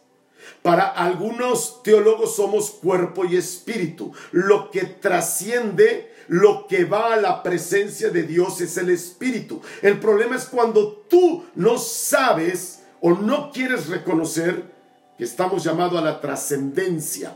Para 0.62 0.86
algunos 0.86 1.82
teólogos 1.82 2.36
somos 2.36 2.70
cuerpo 2.70 3.24
y 3.24 3.36
espíritu. 3.36 4.12
Lo 4.32 4.70
que 4.70 4.84
trasciende, 4.84 6.12
lo 6.28 6.66
que 6.66 6.84
va 6.84 7.14
a 7.14 7.16
la 7.16 7.42
presencia 7.42 8.10
de 8.10 8.22
Dios 8.22 8.60
es 8.60 8.76
el 8.76 8.90
espíritu. 8.90 9.60
El 9.82 10.00
problema 10.00 10.36
es 10.36 10.46
cuando 10.46 11.04
tú 11.08 11.44
no 11.54 11.78
sabes 11.78 12.84
o 13.00 13.10
no 13.10 13.50
quieres 13.52 13.88
reconocer 13.88 14.74
que 15.18 15.24
estamos 15.24 15.64
llamados 15.64 16.00
a 16.00 16.04
la 16.04 16.20
trascendencia 16.20 17.34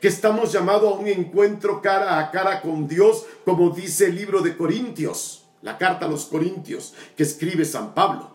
que 0.00 0.08
estamos 0.08 0.52
llamados 0.52 0.92
a 0.92 0.96
un 0.96 1.06
encuentro 1.06 1.82
cara 1.82 2.18
a 2.18 2.30
cara 2.30 2.62
con 2.62 2.88
Dios, 2.88 3.26
como 3.44 3.70
dice 3.70 4.06
el 4.06 4.16
libro 4.16 4.40
de 4.40 4.56
Corintios, 4.56 5.44
la 5.62 5.78
carta 5.78 6.06
a 6.06 6.08
los 6.08 6.26
Corintios 6.26 6.94
que 7.16 7.22
escribe 7.22 7.64
San 7.64 7.94
Pablo. 7.94 8.30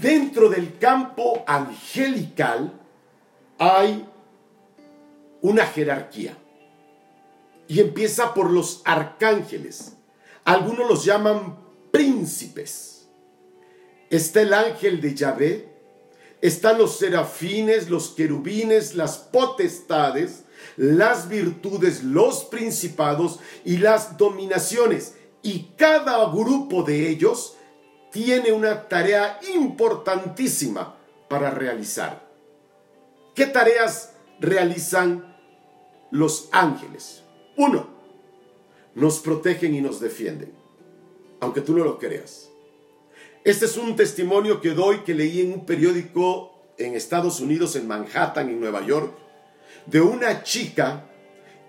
Dentro 0.00 0.48
del 0.48 0.78
campo 0.78 1.44
angelical 1.46 2.80
hay 3.58 4.06
una 5.42 5.66
jerarquía. 5.66 6.36
Y 7.68 7.80
empieza 7.80 8.34
por 8.34 8.50
los 8.50 8.82
arcángeles. 8.84 9.96
Algunos 10.44 10.88
los 10.88 11.04
llaman 11.04 11.58
príncipes. 11.90 13.06
Está 14.10 14.42
el 14.42 14.52
ángel 14.52 15.00
de 15.00 15.14
Yahvé, 15.14 15.68
están 16.42 16.76
los 16.76 16.98
serafines, 16.98 17.88
los 17.88 18.10
querubines, 18.10 18.94
las 18.94 19.16
potestades, 19.16 20.44
las 20.76 21.28
virtudes, 21.28 22.02
los 22.02 22.44
principados 22.44 23.38
y 23.64 23.78
las 23.78 24.18
dominaciones. 24.18 25.14
Y 25.42 25.72
cada 25.76 26.24
grupo 26.30 26.82
de 26.82 27.08
ellos 27.08 27.56
tiene 28.10 28.52
una 28.52 28.88
tarea 28.88 29.40
importantísima 29.54 30.96
para 31.28 31.50
realizar. 31.50 32.28
¿Qué 33.34 33.46
tareas 33.46 34.14
realizan 34.38 35.36
los 36.10 36.48
ángeles? 36.52 37.22
Uno, 37.56 37.88
nos 38.94 39.20
protegen 39.20 39.74
y 39.74 39.80
nos 39.80 39.98
defienden, 40.00 40.52
aunque 41.40 41.62
tú 41.62 41.76
no 41.76 41.84
lo 41.84 41.98
creas. 41.98 42.50
Este 43.44 43.64
es 43.64 43.76
un 43.76 43.96
testimonio 43.96 44.60
que 44.60 44.70
doy 44.70 44.98
que 45.00 45.14
leí 45.14 45.40
en 45.40 45.54
un 45.54 45.66
periódico 45.66 46.52
en 46.78 46.94
Estados 46.94 47.40
Unidos, 47.40 47.74
en 47.76 47.88
Manhattan, 47.88 48.48
en 48.48 48.60
Nueva 48.60 48.84
York, 48.86 49.12
de 49.86 50.00
una 50.00 50.42
chica 50.42 51.08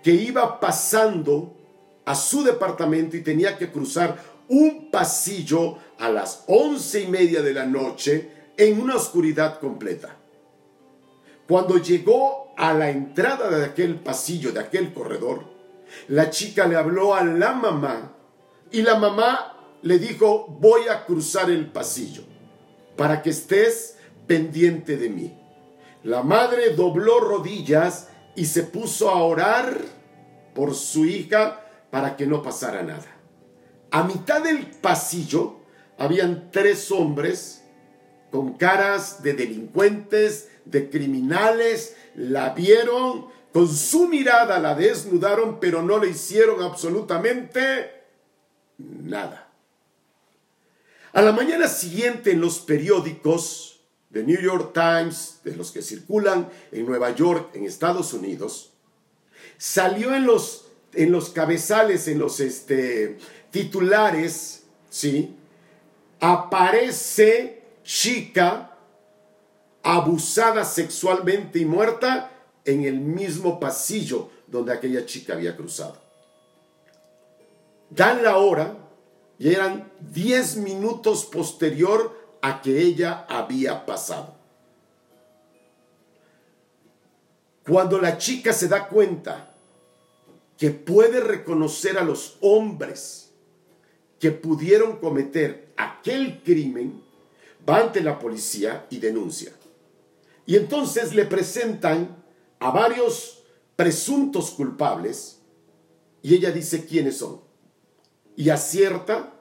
que 0.02 0.12
iba 0.12 0.60
pasando 0.60 1.56
a 2.04 2.14
su 2.14 2.42
departamento 2.42 3.16
y 3.16 3.22
tenía 3.22 3.56
que 3.56 3.70
cruzar 3.70 4.16
un 4.48 4.90
pasillo 4.90 5.78
a 5.98 6.08
las 6.08 6.44
once 6.46 7.00
y 7.02 7.06
media 7.06 7.42
de 7.42 7.54
la 7.54 7.64
noche 7.64 8.30
en 8.56 8.80
una 8.80 8.96
oscuridad 8.96 9.58
completa. 9.58 10.16
Cuando 11.48 11.78
llegó 11.78 12.54
a 12.56 12.72
la 12.72 12.90
entrada 12.90 13.50
de 13.50 13.64
aquel 13.64 13.96
pasillo, 13.96 14.52
de 14.52 14.60
aquel 14.60 14.92
corredor, 14.92 15.44
la 16.08 16.30
chica 16.30 16.66
le 16.66 16.76
habló 16.76 17.14
a 17.14 17.24
la 17.24 17.52
mamá 17.52 18.12
y 18.70 18.82
la 18.82 18.98
mamá 18.98 19.78
le 19.82 19.98
dijo, 19.98 20.46
voy 20.60 20.88
a 20.88 21.04
cruzar 21.04 21.50
el 21.50 21.70
pasillo 21.70 22.22
para 22.96 23.22
que 23.22 23.30
estés 23.30 23.98
pendiente 24.26 24.96
de 24.96 25.10
mí. 25.10 25.38
La 26.02 26.22
madre 26.22 26.70
dobló 26.74 27.20
rodillas 27.20 28.08
y 28.34 28.46
se 28.46 28.62
puso 28.62 29.10
a 29.10 29.22
orar 29.22 29.78
por 30.54 30.74
su 30.74 31.04
hija 31.04 31.63
para 31.94 32.16
que 32.16 32.26
no 32.26 32.42
pasara 32.42 32.82
nada. 32.82 33.06
A 33.92 34.02
mitad 34.02 34.42
del 34.42 34.66
pasillo 34.66 35.60
habían 35.96 36.50
tres 36.50 36.90
hombres 36.90 37.62
con 38.32 38.54
caras 38.54 39.22
de 39.22 39.34
delincuentes, 39.34 40.48
de 40.64 40.90
criminales, 40.90 41.94
la 42.16 42.52
vieron, 42.52 43.26
con 43.52 43.68
su 43.68 44.08
mirada 44.08 44.58
la 44.58 44.74
desnudaron, 44.74 45.60
pero 45.60 45.82
no 45.82 46.00
le 46.00 46.08
hicieron 46.08 46.64
absolutamente 46.64 47.92
nada. 48.78 49.52
A 51.12 51.22
la 51.22 51.30
mañana 51.30 51.68
siguiente 51.68 52.32
en 52.32 52.40
los 52.40 52.58
periódicos 52.58 53.82
de 54.10 54.24
New 54.24 54.40
York 54.40 54.72
Times, 54.74 55.42
de 55.44 55.54
los 55.54 55.70
que 55.70 55.80
circulan 55.80 56.48
en 56.72 56.86
Nueva 56.86 57.14
York, 57.14 57.50
en 57.54 57.64
Estados 57.66 58.12
Unidos, 58.12 58.72
salió 59.58 60.12
en 60.12 60.26
los, 60.26 60.63
en 60.96 61.12
los 61.12 61.30
cabezales, 61.30 62.08
en 62.08 62.18
los 62.18 62.40
este, 62.40 63.18
titulares, 63.50 64.64
¿sí? 64.90 65.36
Aparece 66.20 67.62
chica 67.82 68.76
abusada 69.82 70.64
sexualmente 70.64 71.58
y 71.58 71.64
muerta 71.64 72.30
en 72.64 72.84
el 72.84 72.98
mismo 73.00 73.60
pasillo 73.60 74.30
donde 74.46 74.72
aquella 74.72 75.04
chica 75.04 75.34
había 75.34 75.56
cruzado. 75.56 75.98
Dan 77.90 78.22
la 78.22 78.38
hora 78.38 78.76
y 79.38 79.52
eran 79.52 79.92
10 80.00 80.56
minutos 80.58 81.26
posterior 81.26 82.18
a 82.40 82.62
que 82.62 82.78
ella 82.80 83.26
había 83.28 83.84
pasado. 83.84 84.34
Cuando 87.66 88.00
la 88.00 88.18
chica 88.18 88.52
se 88.52 88.68
da 88.68 88.88
cuenta 88.88 89.53
que 90.58 90.70
puede 90.70 91.20
reconocer 91.20 91.98
a 91.98 92.04
los 92.04 92.36
hombres 92.40 93.32
que 94.18 94.30
pudieron 94.30 94.98
cometer 94.98 95.72
aquel 95.76 96.42
crimen, 96.42 97.02
va 97.68 97.78
ante 97.78 98.00
la 98.00 98.18
policía 98.18 98.86
y 98.90 98.98
denuncia. 98.98 99.52
Y 100.46 100.56
entonces 100.56 101.14
le 101.14 101.24
presentan 101.24 102.24
a 102.58 102.70
varios 102.70 103.44
presuntos 103.76 104.50
culpables 104.50 105.40
y 106.22 106.34
ella 106.34 106.50
dice 106.50 106.86
quiénes 106.86 107.18
son. 107.18 107.40
Y 108.36 108.50
acierta 108.50 109.34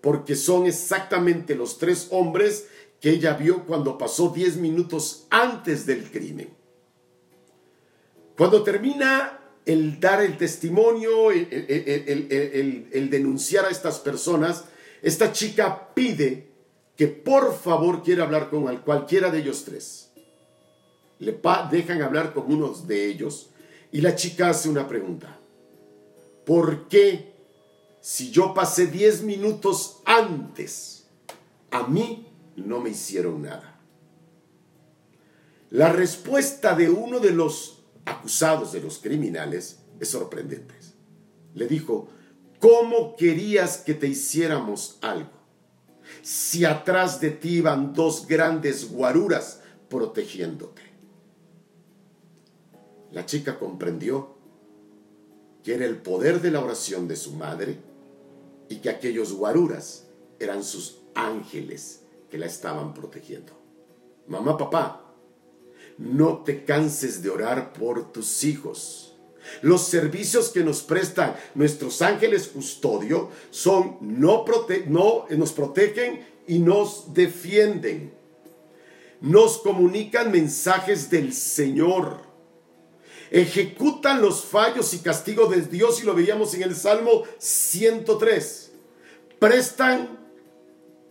porque 0.00 0.36
son 0.36 0.66
exactamente 0.66 1.54
los 1.54 1.78
tres 1.78 2.08
hombres 2.10 2.68
que 3.00 3.10
ella 3.10 3.34
vio 3.34 3.64
cuando 3.66 3.98
pasó 3.98 4.30
10 4.30 4.56
minutos 4.56 5.26
antes 5.30 5.86
del 5.86 6.10
crimen. 6.10 6.48
Cuando 8.36 8.62
termina 8.62 9.35
el 9.66 9.98
dar 9.98 10.22
el 10.22 10.38
testimonio, 10.38 11.32
el, 11.32 12.88
el, 12.92 13.10
denunciar 13.10 13.66
a 13.66 13.70
estas 13.70 13.98
personas, 13.98 14.64
esta 15.02 15.32
chica 15.32 15.92
pide 15.92 16.46
que 16.96 17.08
por 17.08 17.52
favor 17.58 18.02
quiera 18.02 18.24
hablar 18.24 18.48
con 18.48 18.74
cualquiera 18.78 19.28
de 19.30 19.40
ellos 19.40 19.64
tres. 19.64 20.12
Le 21.18 21.38
dejan 21.70 22.00
hablar 22.00 22.32
con 22.32 22.50
uno 22.50 22.68
de 22.68 23.06
ellos 23.06 23.50
y 23.90 24.00
la 24.02 24.14
chica 24.14 24.50
hace 24.50 24.68
una 24.68 24.86
pregunta. 24.86 25.36
¿Por 26.44 26.86
qué 26.86 27.34
si 28.00 28.30
yo 28.30 28.54
pasé 28.54 28.86
10 28.86 29.22
minutos 29.22 30.00
antes, 30.04 31.06
a 31.72 31.88
mí 31.88 32.28
no 32.54 32.80
me 32.80 32.90
hicieron 32.90 33.42
nada? 33.42 33.80
La 35.70 35.90
respuesta 35.90 36.76
de 36.76 36.88
uno 36.88 37.18
de 37.18 37.32
los 37.32 37.75
acusados, 38.06 38.72
de 38.72 38.80
los 38.80 38.98
criminales, 38.98 39.80
es 40.00 40.08
sorprendente. 40.08 40.74
Le 41.54 41.66
dijo, 41.66 42.08
¿cómo 42.58 43.16
querías 43.16 43.78
que 43.78 43.94
te 43.94 44.06
hiciéramos 44.06 44.98
algo? 45.02 45.36
si 46.22 46.64
atrás 46.64 47.20
de 47.20 47.30
ti 47.30 47.56
iban 47.56 47.92
dos 47.92 48.26
grandes 48.26 48.90
guaruras 48.90 49.60
protegiéndote? 49.88 50.82
La 53.12 53.24
chica 53.26 53.58
comprendió 53.58 54.34
que 55.62 55.74
era 55.74 55.84
el 55.84 55.96
poder 55.96 56.40
de 56.40 56.50
la 56.50 56.60
oración 56.60 57.08
de 57.08 57.16
su 57.16 57.32
madre 57.34 57.78
y 58.68 58.76
que 58.76 58.90
aquellos 58.90 59.32
guaruras 59.32 60.06
eran 60.38 60.62
sus 60.62 61.00
ángeles 61.14 62.02
que 62.30 62.38
la 62.38 62.46
estaban 62.46 62.94
protegiendo. 62.94 63.52
Mamá, 64.26 64.56
papá, 64.56 65.05
no 65.98 66.42
te 66.44 66.64
canses 66.64 67.22
de 67.22 67.30
orar 67.30 67.72
por 67.72 68.12
tus 68.12 68.44
hijos 68.44 69.06
los 69.62 69.86
servicios 69.88 70.50
que 70.50 70.64
nos 70.64 70.82
prestan 70.82 71.36
nuestros 71.54 72.02
ángeles 72.02 72.48
custodio 72.48 73.30
son 73.50 73.98
no, 74.00 74.44
no 74.86 75.26
nos 75.30 75.52
protegen 75.52 76.26
y 76.46 76.58
nos 76.58 77.12
defienden. 77.14 78.14
Nos 79.20 79.58
comunican 79.58 80.30
mensajes 80.30 81.10
del 81.10 81.32
Señor. 81.32 82.20
Ejecutan 83.30 84.20
los 84.20 84.44
fallos 84.44 84.92
y 84.94 84.98
castigos 84.98 85.50
de 85.50 85.62
Dios 85.62 86.02
y 86.02 86.06
lo 86.06 86.14
veíamos 86.14 86.54
en 86.54 86.62
el 86.62 86.76
Salmo 86.76 87.24
103. 87.38 88.72
Prestan 89.38 90.26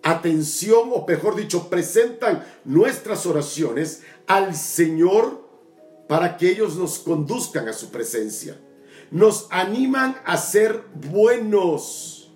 atención 0.06 0.92
o 0.94 1.06
mejor 1.06 1.36
dicho, 1.36 1.68
presentan 1.68 2.46
nuestras 2.64 3.26
oraciones 3.26 4.04
al 4.28 4.56
Señor 4.56 5.46
para 6.08 6.38
que 6.38 6.50
ellos 6.50 6.76
nos 6.76 7.00
conduzcan 7.00 7.68
a 7.68 7.74
su 7.74 7.90
presencia. 7.90 8.60
Nos 9.12 9.48
animan 9.52 10.16
a 10.26 10.38
ser 10.38 10.84
buenos 10.94 12.32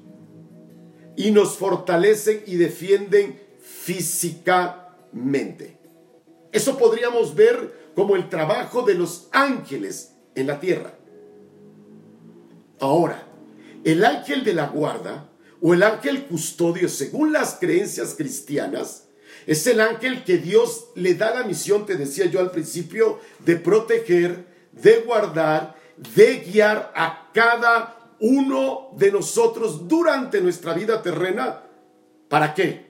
y 1.16 1.32
nos 1.32 1.58
fortalecen 1.58 2.44
y 2.46 2.58
defienden 2.58 3.40
físicamente. 3.60 5.80
Eso 6.52 6.78
podríamos 6.78 7.34
ver 7.36 7.92
como 7.96 8.16
el 8.16 8.30
trabajo 8.30 8.84
de 8.84 8.94
los 8.94 9.28
ángeles 9.32 10.14
en 10.36 10.48
la 10.48 10.60
tierra. 10.60 10.94
Ahora, 12.80 13.28
el 13.84 14.06
ángel 14.06 14.44
de 14.44 14.54
la 14.54 14.68
guarda 14.68 15.30
o 15.62 15.74
el 15.74 15.84
ángel 15.84 16.26
custodio, 16.26 16.88
según 16.88 17.34
las 17.34 17.58
creencias 17.60 18.16
cristianas, 18.16 19.09
es 19.46 19.66
el 19.68 19.82
ángel 19.82 20.24
que 20.24 20.38
Dios 20.38 20.90
le 20.96 21.16
da 21.16 21.34
la 21.34 21.44
misión, 21.44 21.86
te 21.86 21.96
decía 21.96 22.26
yo 22.26 22.40
al 22.40 22.52
principio, 22.52 23.20
de 23.40 23.56
proteger, 23.56 24.46
de 24.72 25.00
guardar, 25.02 25.76
de 26.16 26.38
guiar 26.40 26.92
a 26.96 27.30
cada 27.34 28.16
uno 28.20 28.90
de 28.98 29.12
nosotros 29.12 29.88
durante 29.88 30.42
nuestra 30.42 30.74
vida 30.74 31.02
terrena. 31.02 31.64
¿Para 32.28 32.54
qué? 32.54 32.88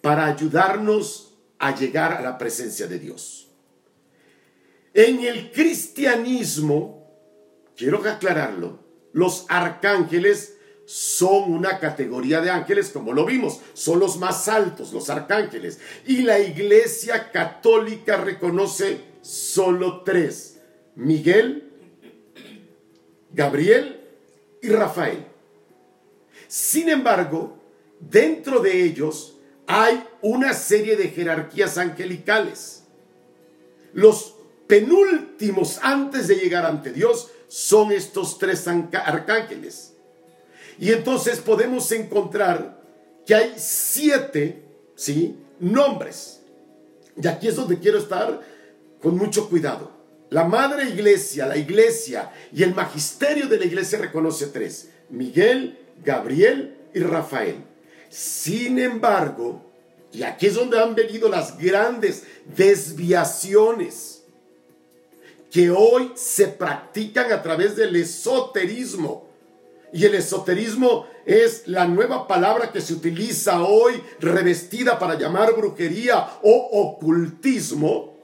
Para 0.00 0.26
ayudarnos 0.26 1.34
a 1.58 1.74
llegar 1.74 2.12
a 2.12 2.20
la 2.20 2.38
presencia 2.38 2.86
de 2.86 2.98
Dios. 2.98 3.48
En 4.94 5.20
el 5.20 5.50
cristianismo, 5.52 7.08
quiero 7.76 7.98
aclararlo, 8.06 8.80
los 9.12 9.46
arcángeles 9.48 10.56
son 10.92 11.50
una 11.50 11.78
categoría 11.78 12.42
de 12.42 12.50
ángeles, 12.50 12.90
como 12.90 13.14
lo 13.14 13.24
vimos, 13.24 13.60
son 13.72 13.98
los 13.98 14.18
más 14.18 14.46
altos, 14.46 14.92
los 14.92 15.08
arcángeles. 15.08 15.78
Y 16.06 16.18
la 16.18 16.38
iglesia 16.38 17.30
católica 17.32 18.18
reconoce 18.18 19.00
solo 19.22 20.02
tres, 20.02 20.60
Miguel, 20.94 21.72
Gabriel 23.30 24.02
y 24.60 24.68
Rafael. 24.68 25.24
Sin 26.46 26.90
embargo, 26.90 27.58
dentro 27.98 28.60
de 28.60 28.84
ellos 28.84 29.38
hay 29.66 30.04
una 30.20 30.52
serie 30.52 30.96
de 30.96 31.08
jerarquías 31.08 31.78
angelicales. 31.78 32.82
Los 33.94 34.34
penúltimos 34.66 35.78
antes 35.80 36.28
de 36.28 36.34
llegar 36.34 36.66
ante 36.66 36.92
Dios 36.92 37.30
son 37.48 37.92
estos 37.92 38.38
tres 38.38 38.68
arcángeles. 38.68 39.91
Y 40.78 40.92
entonces 40.92 41.38
podemos 41.40 41.90
encontrar 41.92 42.80
que 43.26 43.34
hay 43.34 43.54
siete, 43.56 44.62
¿sí? 44.94 45.36
Nombres. 45.60 46.40
Y 47.16 47.26
aquí 47.26 47.48
es 47.48 47.56
donde 47.56 47.78
quiero 47.78 47.98
estar 47.98 48.40
con 49.00 49.16
mucho 49.16 49.48
cuidado. 49.48 49.90
La 50.30 50.44
madre 50.44 50.88
iglesia, 50.88 51.46
la 51.46 51.56
iglesia 51.56 52.32
y 52.52 52.62
el 52.62 52.74
magisterio 52.74 53.48
de 53.48 53.58
la 53.58 53.66
iglesia 53.66 53.98
reconoce 53.98 54.46
tres. 54.46 54.88
Miguel, 55.10 55.78
Gabriel 56.02 56.76
y 56.94 57.00
Rafael. 57.00 57.56
Sin 58.08 58.78
embargo, 58.78 59.62
y 60.12 60.22
aquí 60.22 60.46
es 60.46 60.54
donde 60.54 60.78
han 60.78 60.94
venido 60.94 61.28
las 61.28 61.58
grandes 61.58 62.24
desviaciones 62.56 64.22
que 65.50 65.70
hoy 65.70 66.12
se 66.14 66.48
practican 66.48 67.30
a 67.30 67.42
través 67.42 67.76
del 67.76 67.94
esoterismo. 67.96 69.28
Y 69.92 70.06
el 70.06 70.14
esoterismo 70.14 71.06
es 71.26 71.68
la 71.68 71.86
nueva 71.86 72.26
palabra 72.26 72.72
que 72.72 72.80
se 72.80 72.94
utiliza 72.94 73.62
hoy 73.62 74.02
revestida 74.20 74.98
para 74.98 75.18
llamar 75.18 75.54
brujería 75.54 76.38
o 76.42 76.68
ocultismo. 76.72 78.16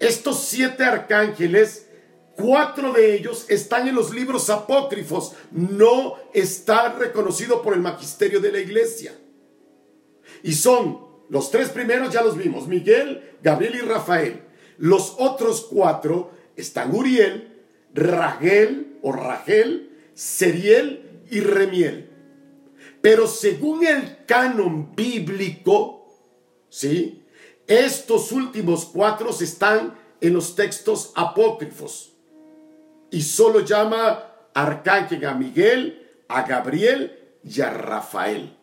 Estos 0.00 0.40
siete 0.42 0.82
arcángeles, 0.82 1.86
cuatro 2.34 2.92
de 2.92 3.14
ellos 3.14 3.46
están 3.48 3.86
en 3.86 3.94
los 3.94 4.12
libros 4.12 4.50
apócrifos, 4.50 5.34
no 5.52 6.16
está 6.34 6.92
reconocido 6.94 7.62
por 7.62 7.74
el 7.74 7.80
magisterio 7.80 8.40
de 8.40 8.50
la 8.50 8.58
iglesia. 8.58 9.14
Y 10.42 10.54
son 10.54 11.06
los 11.28 11.52
tres 11.52 11.68
primeros, 11.68 12.12
ya 12.12 12.22
los 12.22 12.36
vimos, 12.36 12.66
Miguel, 12.66 13.36
Gabriel 13.40 13.76
y 13.76 13.80
Rafael. 13.82 14.42
Los 14.78 15.14
otros 15.18 15.68
cuatro 15.70 16.32
están 16.56 16.92
Uriel, 16.92 17.62
Ragel 17.94 18.98
o 19.02 19.12
Ragel, 19.12 19.91
Seriel 20.14 21.22
y 21.30 21.40
Remiel. 21.40 22.10
Pero 23.00 23.26
según 23.26 23.86
el 23.86 24.24
canon 24.26 24.94
bíblico, 24.94 26.06
¿sí? 26.68 27.24
Estos 27.66 28.32
últimos 28.32 28.86
cuatro 28.86 29.30
están 29.30 29.98
en 30.20 30.34
los 30.34 30.54
textos 30.54 31.12
apócrifos. 31.14 32.12
Y 33.10 33.22
solo 33.22 33.60
llama 33.60 34.24
arcángel 34.54 35.24
a 35.26 35.34
Miguel, 35.34 36.10
a 36.28 36.42
Gabriel 36.42 37.18
y 37.44 37.60
a 37.60 37.70
Rafael. 37.70 38.56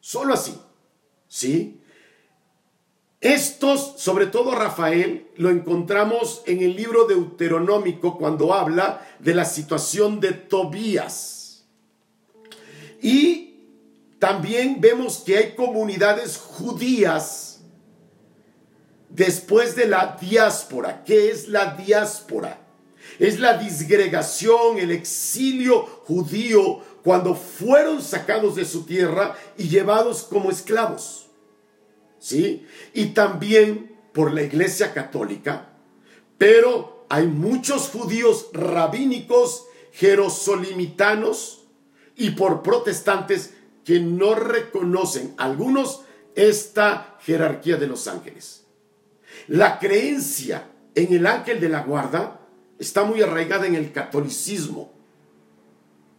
Solo 0.00 0.34
así. 0.34 0.56
¿Sí? 1.28 1.80
Estos, 3.20 3.94
sobre 3.96 4.26
todo 4.26 4.54
Rafael, 4.54 5.28
lo 5.36 5.50
encontramos 5.50 6.42
en 6.46 6.62
el 6.62 6.76
libro 6.76 7.06
deuteronómico 7.06 8.18
cuando 8.18 8.52
habla 8.52 9.06
de 9.18 9.34
la 9.34 9.46
situación 9.46 10.20
de 10.20 10.32
Tobías. 10.32 11.64
Y 13.00 13.46
también 14.18 14.80
vemos 14.80 15.18
que 15.18 15.36
hay 15.38 15.54
comunidades 15.54 16.36
judías 16.36 17.60
después 19.08 19.74
de 19.76 19.86
la 19.88 20.18
diáspora. 20.20 21.02
¿Qué 21.04 21.30
es 21.30 21.48
la 21.48 21.74
diáspora? 21.74 22.60
Es 23.18 23.40
la 23.40 23.56
disgregación, 23.56 24.78
el 24.78 24.90
exilio 24.90 25.82
judío 26.04 26.80
cuando 27.02 27.34
fueron 27.34 28.02
sacados 28.02 28.56
de 28.56 28.64
su 28.64 28.84
tierra 28.84 29.36
y 29.56 29.68
llevados 29.68 30.22
como 30.22 30.50
esclavos. 30.50 31.25
¿Sí? 32.26 32.66
Y 32.92 33.06
también 33.10 33.96
por 34.12 34.34
la 34.34 34.42
Iglesia 34.42 34.92
Católica, 34.92 35.68
pero 36.38 37.06
hay 37.08 37.28
muchos 37.28 37.88
judíos 37.90 38.48
rabínicos, 38.52 39.66
jerosolimitanos 39.92 41.68
y 42.16 42.30
por 42.30 42.62
protestantes 42.62 43.54
que 43.84 44.00
no 44.00 44.34
reconocen 44.34 45.34
algunos 45.38 46.02
esta 46.34 47.16
jerarquía 47.20 47.76
de 47.76 47.86
los 47.86 48.08
ángeles. 48.08 48.64
La 49.46 49.78
creencia 49.78 50.68
en 50.96 51.12
el 51.14 51.28
ángel 51.28 51.60
de 51.60 51.68
la 51.68 51.84
guarda 51.84 52.40
está 52.80 53.04
muy 53.04 53.22
arraigada 53.22 53.68
en 53.68 53.76
el 53.76 53.92
catolicismo. 53.92 54.92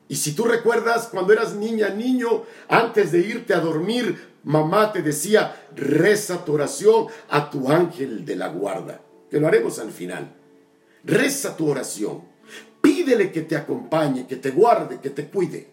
Y 0.09 0.15
si 0.15 0.33
tú 0.33 0.45
recuerdas 0.45 1.07
cuando 1.07 1.33
eras 1.33 1.53
niña, 1.53 1.89
niño, 1.89 2.43
antes 2.69 3.11
de 3.11 3.19
irte 3.19 3.53
a 3.53 3.59
dormir, 3.59 4.35
mamá 4.43 4.93
te 4.93 5.01
decía, 5.01 5.67
reza 5.75 6.45
tu 6.45 6.53
oración 6.53 7.07
a 7.29 7.49
tu 7.49 7.69
ángel 7.69 8.23
de 8.25 8.37
la 8.37 8.47
guarda, 8.47 9.01
que 9.29 9.39
lo 9.39 9.47
haremos 9.47 9.79
al 9.79 9.91
final. 9.91 10.33
Reza 11.03 11.57
tu 11.57 11.69
oración, 11.69 12.23
pídele 12.81 13.31
que 13.31 13.41
te 13.41 13.55
acompañe, 13.55 14.25
que 14.27 14.37
te 14.37 14.51
guarde, 14.51 14.99
que 15.01 15.09
te 15.09 15.27
cuide. 15.27 15.67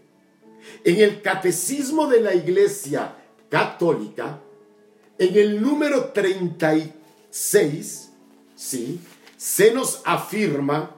En 0.82 1.00
el 1.00 1.22
catecismo 1.22 2.08
de 2.08 2.20
la 2.20 2.34
iglesia 2.34 3.14
católica, 3.48 4.40
en 5.18 5.36
el 5.36 5.62
número 5.62 6.06
36, 6.06 8.10
¿sí? 8.56 9.00
se 9.36 9.72
nos 9.72 10.02
afirma 10.04 10.93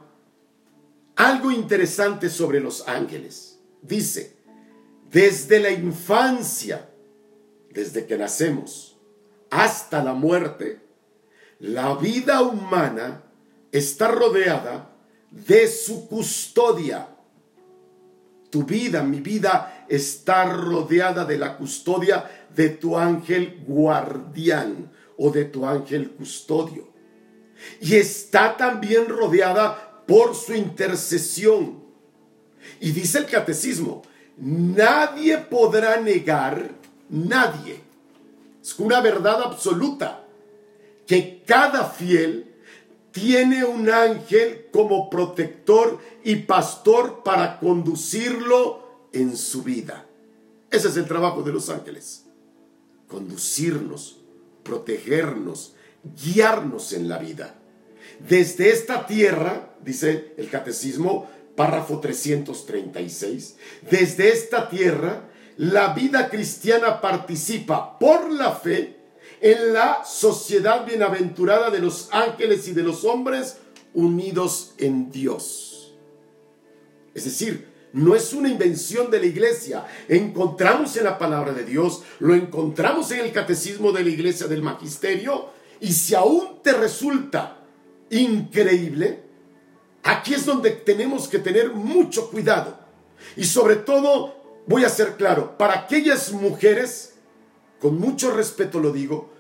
algo 1.17 1.51
interesante 1.51 2.29
sobre 2.29 2.61
los 2.61 2.87
ángeles. 2.87 3.59
Dice, 3.83 4.37
desde 5.11 5.59
la 5.59 5.71
infancia, 5.71 6.89
desde 7.71 8.07
que 8.07 8.17
nacemos 8.17 8.99
hasta 9.51 10.03
la 10.03 10.13
muerte, 10.13 10.81
la 11.59 11.95
vida 11.95 12.43
humana 12.43 13.23
está 13.73 14.09
rodeada 14.09 14.91
de 15.31 15.69
su 15.69 16.09
custodia. 16.09 17.09
Tu 18.51 18.65
vida, 18.65 19.03
mi 19.03 19.21
vida, 19.21 19.87
está 19.89 20.45
rodeada 20.45 21.25
de 21.25 21.39
la 21.39 21.57
custodia 21.57 22.47
de 22.55 22.71
tu 22.71 22.97
ángel 22.97 23.63
guardián 23.67 24.91
o 25.17 25.31
de 25.31 25.45
tu 25.47 25.67
ángel 25.67 26.11
custodio. 26.11 26.89
Y 27.81 27.95
está 27.97 28.57
también 28.57 29.09
rodeada 29.09 29.86
por 30.07 30.35
su 30.35 30.55
intercesión. 30.55 31.85
Y 32.81 32.93
dice 32.93 33.19
el 33.19 33.27
catecismo, 33.27 34.03
nadie 34.37 35.39
podrá 35.39 36.01
negar 36.01 36.71
nadie. 37.09 37.81
Es 38.63 38.79
una 38.79 39.01
verdad 39.01 39.43
absoluta 39.43 40.25
que 41.07 41.43
cada 41.47 41.85
fiel 41.85 42.53
tiene 43.13 43.65
un 43.65 43.89
ángel 43.89 44.67
como 44.73 45.09
protector 45.09 45.99
y 46.25 46.37
pastor 46.37 47.23
para 47.23 47.59
conducirlo 47.59 49.09
en 49.13 49.37
su 49.37 49.63
vida. 49.63 50.05
Ese 50.71 50.89
es 50.89 50.97
el 50.97 51.07
trabajo 51.07 51.43
de 51.43 51.53
los 51.53 51.71
ángeles. 51.71 52.25
Conducirnos, 53.09 54.19
protegernos, 54.63 55.75
guiarnos 56.23 56.93
en 56.93 57.09
la 57.09 57.19
vida. 57.19 57.55
Desde 58.29 58.71
esta 58.71 59.07
tierra, 59.07 59.76
dice 59.87 60.35
el 60.37 60.51
catecismo, 60.51 61.31
párrafo 61.55 62.01
336, 62.01 63.57
desde 63.91 64.29
esta 64.29 64.69
tierra 64.69 65.31
la 65.57 65.95
vida 65.95 66.29
cristiana 66.29 67.01
participa 67.01 67.99
por 67.99 68.31
la 68.31 68.53
fe 68.53 68.97
en 69.41 69.73
la 69.73 70.05
sociedad 70.05 70.85
bienaventurada 70.85 71.71
de 71.71 71.79
los 71.79 72.09
ángeles 72.13 72.69
y 72.69 72.73
de 72.73 72.83
los 72.83 73.05
hombres 73.05 73.59
unidos 73.95 74.75
en 74.77 75.11
Dios. 75.11 75.95
Es 77.15 77.25
decir, 77.25 77.69
no 77.95 78.15
es 78.15 78.35
una 78.35 78.51
invención 78.51 79.11
de 79.11 79.21
la 79.21 79.27
iglesia. 79.27 79.87
Encontramos 80.09 80.97
en 80.99 81.05
la 81.05 81.17
palabra 81.17 81.53
de 81.55 81.65
Dios, 81.65 82.03
lo 82.19 82.35
encontramos 82.35 83.11
en 83.13 83.21
el 83.21 83.33
catecismo 83.33 83.93
de 83.93 84.05
la 84.05 84.11
iglesia 84.11 84.47
del 84.49 84.61
magisterio, 84.61 85.49
y 85.81 85.93
si 85.93 86.15
aún 86.15 86.61
te 86.63 86.73
resulta 86.75 87.65
increíble, 88.11 89.26
aquí 90.07 90.35
es 90.35 90.47
donde 90.47 90.71
tenemos 90.71 91.29
que 91.29 91.39
tener 91.39 91.73
mucho 91.73 92.31
cuidado. 92.31 92.79
Y 93.37 93.45
sobre 93.45 93.77
todo 93.77 94.63
voy 94.67 94.85
a 94.85 94.89
ser 94.89 95.17
claro, 95.17 95.57
para 95.59 95.75
aquellas 95.75 96.33
mujeres, 96.33 97.15
con 97.81 97.99
mucho 97.99 98.31
respeto 98.31 98.81
lo 98.81 98.93
digo, 98.93 99.31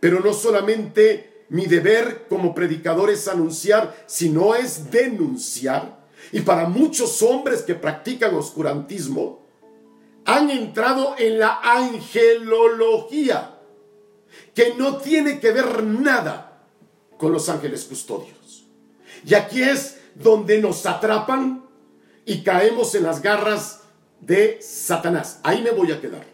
pero 0.00 0.20
no 0.20 0.32
solamente 0.32 1.44
mi 1.48 1.66
deber 1.66 2.26
como 2.28 2.54
predicador 2.54 3.10
es 3.10 3.28
anunciar, 3.28 4.04
sino 4.06 4.54
es 4.54 4.90
denunciar. 4.90 6.04
Y 6.32 6.40
para 6.40 6.68
muchos 6.68 7.22
hombres 7.22 7.62
que 7.62 7.74
practican 7.74 8.34
oscurantismo, 8.34 9.44
han 10.24 10.50
entrado 10.50 11.14
en 11.18 11.38
la 11.38 11.60
angelología, 11.62 13.58
que 14.54 14.74
no 14.74 14.98
tiene 14.98 15.38
que 15.38 15.52
ver 15.52 15.82
nada 15.82 16.62
con 17.18 17.32
los 17.32 17.48
ángeles 17.48 17.84
custodios. 17.84 18.66
Y 19.26 19.34
aquí 19.34 19.62
es 19.62 19.98
donde 20.14 20.60
nos 20.60 20.86
atrapan 20.86 21.64
y 22.24 22.42
caemos 22.42 22.94
en 22.94 23.02
las 23.02 23.22
garras 23.22 23.82
de 24.20 24.58
Satanás. 24.62 25.40
Ahí 25.42 25.62
me 25.62 25.70
voy 25.70 25.92
a 25.92 26.00
quedar. 26.00 26.24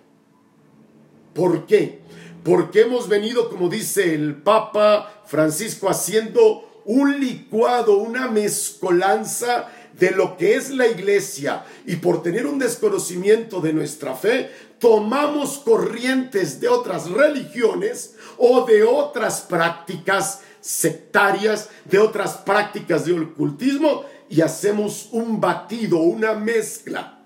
¿Por 1.35 1.67
qué? 1.67 2.01
Porque 2.45 2.83
hemos 2.83 3.09
venido, 3.09 3.49
como 3.51 3.69
dice 3.69 4.15
el 4.15 4.37
Papa 4.37 5.23
Francisco, 5.27 5.89
haciendo 5.89 6.83
un 6.85 7.21
licuado, 7.21 7.99
una 7.99 8.29
mezcolanza 8.29 9.69
de 9.99 10.13
lo 10.13 10.37
que 10.37 10.55
es 10.55 10.71
la 10.71 10.87
iglesia 10.87 11.65
y 11.85 11.97
por 11.97 12.23
tener 12.23 12.47
un 12.47 12.59
desconocimiento 12.59 13.61
de 13.61 13.73
nuestra 13.73 14.15
fe, 14.15 14.51
tomamos 14.79 15.59
corrientes 15.59 16.61
de 16.61 16.69
otras 16.69 17.11
religiones 17.11 18.15
o 18.39 18.65
de 18.65 18.83
otras 18.83 19.43
prácticas 19.43 20.41
sectarias, 20.61 21.71
de 21.85 21.99
otras 21.99 22.39
prácticas 22.39 23.05
de 23.05 23.13
ocultismo 23.13 24.05
y 24.29 24.41
hacemos 24.41 25.09
un 25.13 25.41
batido, 25.41 25.99
una 25.99 26.35
mezcla. 26.35 27.25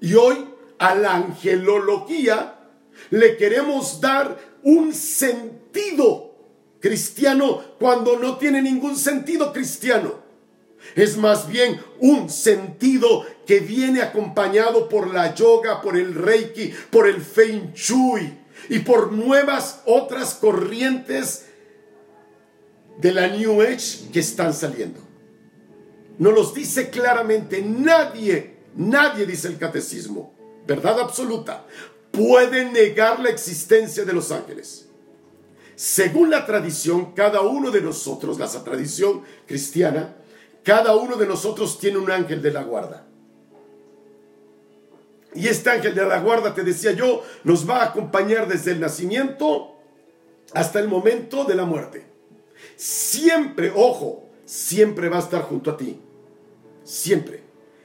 Y 0.00 0.14
hoy 0.14 0.46
a 0.78 0.94
la 0.94 1.14
angelología 1.14 2.56
le 3.10 3.36
queremos 3.36 4.00
dar 4.00 4.38
un 4.62 4.94
sentido 4.94 6.34
cristiano 6.80 7.62
cuando 7.78 8.18
no 8.18 8.38
tiene 8.38 8.62
ningún 8.62 8.96
sentido 8.96 9.52
cristiano. 9.52 10.20
Es 10.94 11.18
más 11.18 11.46
bien 11.46 11.78
un 11.98 12.30
sentido 12.30 13.26
que 13.46 13.60
viene 13.60 14.00
acompañado 14.00 14.88
por 14.88 15.12
la 15.12 15.34
yoga, 15.34 15.82
por 15.82 15.96
el 15.96 16.14
reiki, 16.14 16.72
por 16.90 17.06
el 17.06 17.20
feng 17.20 17.74
shui 17.74 18.38
y 18.70 18.78
por 18.80 19.12
nuevas 19.12 19.82
otras 19.84 20.34
corrientes 20.34 21.49
de 23.00 23.12
la 23.12 23.28
New 23.28 23.62
Age 23.62 24.10
que 24.12 24.20
están 24.20 24.52
saliendo. 24.52 25.00
Nos 26.18 26.34
los 26.34 26.54
dice 26.54 26.90
claramente, 26.90 27.62
nadie, 27.62 28.56
nadie 28.76 29.24
dice 29.24 29.48
el 29.48 29.58
catecismo, 29.58 30.34
verdad 30.66 31.00
absoluta, 31.00 31.66
puede 32.10 32.70
negar 32.70 33.20
la 33.20 33.30
existencia 33.30 34.04
de 34.04 34.12
los 34.12 34.30
ángeles. 34.30 34.88
Según 35.76 36.28
la 36.28 36.44
tradición, 36.44 37.14
cada 37.14 37.40
uno 37.40 37.70
de 37.70 37.80
nosotros, 37.80 38.38
la 38.38 38.48
tradición 38.48 39.22
cristiana, 39.46 40.16
cada 40.62 40.94
uno 40.94 41.16
de 41.16 41.26
nosotros 41.26 41.78
tiene 41.78 41.96
un 41.96 42.10
ángel 42.10 42.42
de 42.42 42.52
la 42.52 42.64
guarda. 42.64 43.06
Y 45.34 45.48
este 45.48 45.70
ángel 45.70 45.94
de 45.94 46.04
la 46.04 46.20
guarda, 46.20 46.52
te 46.54 46.64
decía 46.64 46.92
yo, 46.92 47.22
nos 47.44 47.68
va 47.68 47.78
a 47.78 47.86
acompañar 47.86 48.46
desde 48.46 48.72
el 48.72 48.80
nacimiento 48.80 49.76
hasta 50.52 50.80
el 50.80 50.88
momento 50.88 51.44
de 51.44 51.54
la 51.54 51.64
muerte. 51.64 52.10
Siempre, 52.80 53.70
ojo, 53.76 54.30
siempre 54.46 55.10
va 55.10 55.18
a 55.18 55.20
estar 55.20 55.42
junto 55.42 55.70
a 55.70 55.76
ti. 55.76 56.00
Siempre. 56.82 57.42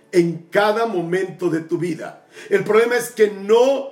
En 0.09 0.47
cada 0.49 0.85
momento 0.85 1.49
de 1.49 1.59
tu 1.59 1.77
vida. 1.77 2.25
El 2.49 2.63
problema 2.63 2.95
es 2.95 3.09
que 3.09 3.29
no 3.29 3.89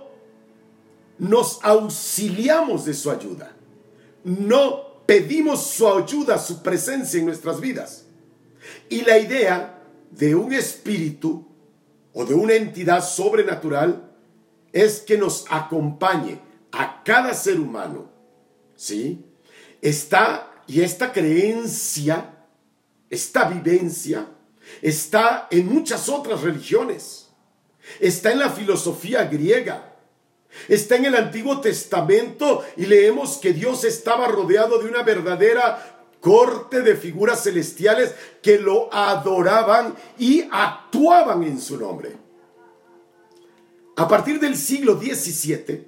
nos 1.20 1.60
auxiliamos 1.62 2.86
de 2.86 2.94
su 2.94 3.12
ayuda. 3.12 3.54
No 4.24 5.04
pedimos 5.06 5.68
su 5.68 5.90
ayuda, 5.90 6.38
su 6.38 6.64
presencia 6.64 7.20
en 7.20 7.26
nuestras 7.26 7.60
vidas. 7.60 8.06
Y 8.88 9.02
la 9.02 9.18
idea 9.18 9.84
de 10.10 10.36
un 10.36 10.54
espíritu 10.54 11.46
o 12.14 12.24
de 12.24 12.34
una 12.34 12.54
entidad 12.54 13.04
sobrenatural 13.04 14.10
es 14.72 15.02
que 15.02 15.18
nos 15.18 15.48
acompañe 15.50 16.40
a 16.72 17.04
cada 17.04 17.34
ser 17.34 17.60
humano. 17.60 18.10
¿Sí? 18.78 19.26
Está 19.82 20.53
y 20.68 20.82
esta 20.82 21.12
creencia, 21.12 22.46
esta 23.10 23.46
vivencia, 23.46 24.28
está 24.82 25.48
en 25.52 25.68
muchas 25.68 26.10
otras 26.10 26.42
religiones. 26.42 27.30
Está 28.00 28.32
en 28.32 28.40
la 28.40 28.50
filosofía 28.50 29.26
griega. 29.26 29.96
Está 30.68 30.96
en 30.96 31.06
el 31.06 31.16
Antiguo 31.16 31.60
Testamento 31.60 32.64
y 32.78 32.86
leemos 32.86 33.38
que 33.38 33.54
Dios 33.54 33.84
estaba 33.84 34.28
rodeado 34.28 34.80
de 34.80 34.90
una 34.90 35.04
verdadera 35.04 35.94
corte 36.22 36.82
de 36.82 36.96
figuras 36.96 37.44
celestiales 37.44 38.16
que 38.42 38.58
lo 38.58 38.94
adoraban 38.94 39.96
y 40.18 40.48
actuaban 40.52 41.44
en 41.44 41.60
su 41.60 41.78
nombre. 41.78 42.16
A 43.96 44.08
partir 44.08 44.40
del 44.40 44.56
siglo 44.56 45.00
XVII, 45.00 45.86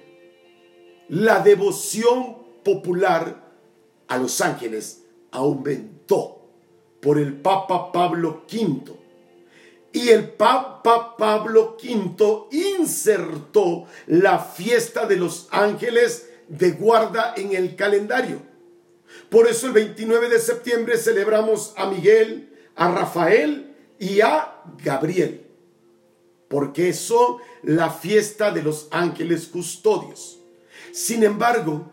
la 1.08 1.40
devoción 1.40 2.36
popular 2.62 3.45
a 4.08 4.18
los 4.18 4.40
ángeles 4.40 5.02
aumentó 5.30 6.36
por 7.00 7.18
el 7.18 7.34
Papa 7.40 7.92
Pablo 7.92 8.44
V. 8.50 8.92
Y 9.92 10.10
el 10.10 10.30
Papa 10.30 11.16
Pablo 11.16 11.76
V 11.82 12.48
insertó 12.50 13.86
la 14.06 14.38
fiesta 14.38 15.06
de 15.06 15.16
los 15.16 15.48
ángeles 15.50 16.28
de 16.48 16.72
guarda 16.72 17.34
en 17.36 17.54
el 17.54 17.76
calendario. 17.76 18.42
Por 19.30 19.48
eso 19.48 19.66
el 19.66 19.72
29 19.72 20.28
de 20.28 20.38
septiembre 20.38 20.98
celebramos 20.98 21.72
a 21.76 21.86
Miguel, 21.86 22.52
a 22.74 22.90
Rafael 22.90 23.74
y 23.98 24.20
a 24.20 24.62
Gabriel. 24.82 25.46
Porque 26.48 26.92
son 26.92 27.38
la 27.62 27.90
fiesta 27.90 28.50
de 28.50 28.62
los 28.62 28.88
ángeles 28.90 29.46
custodios. 29.46 30.38
Sin 30.92 31.24
embargo, 31.24 31.90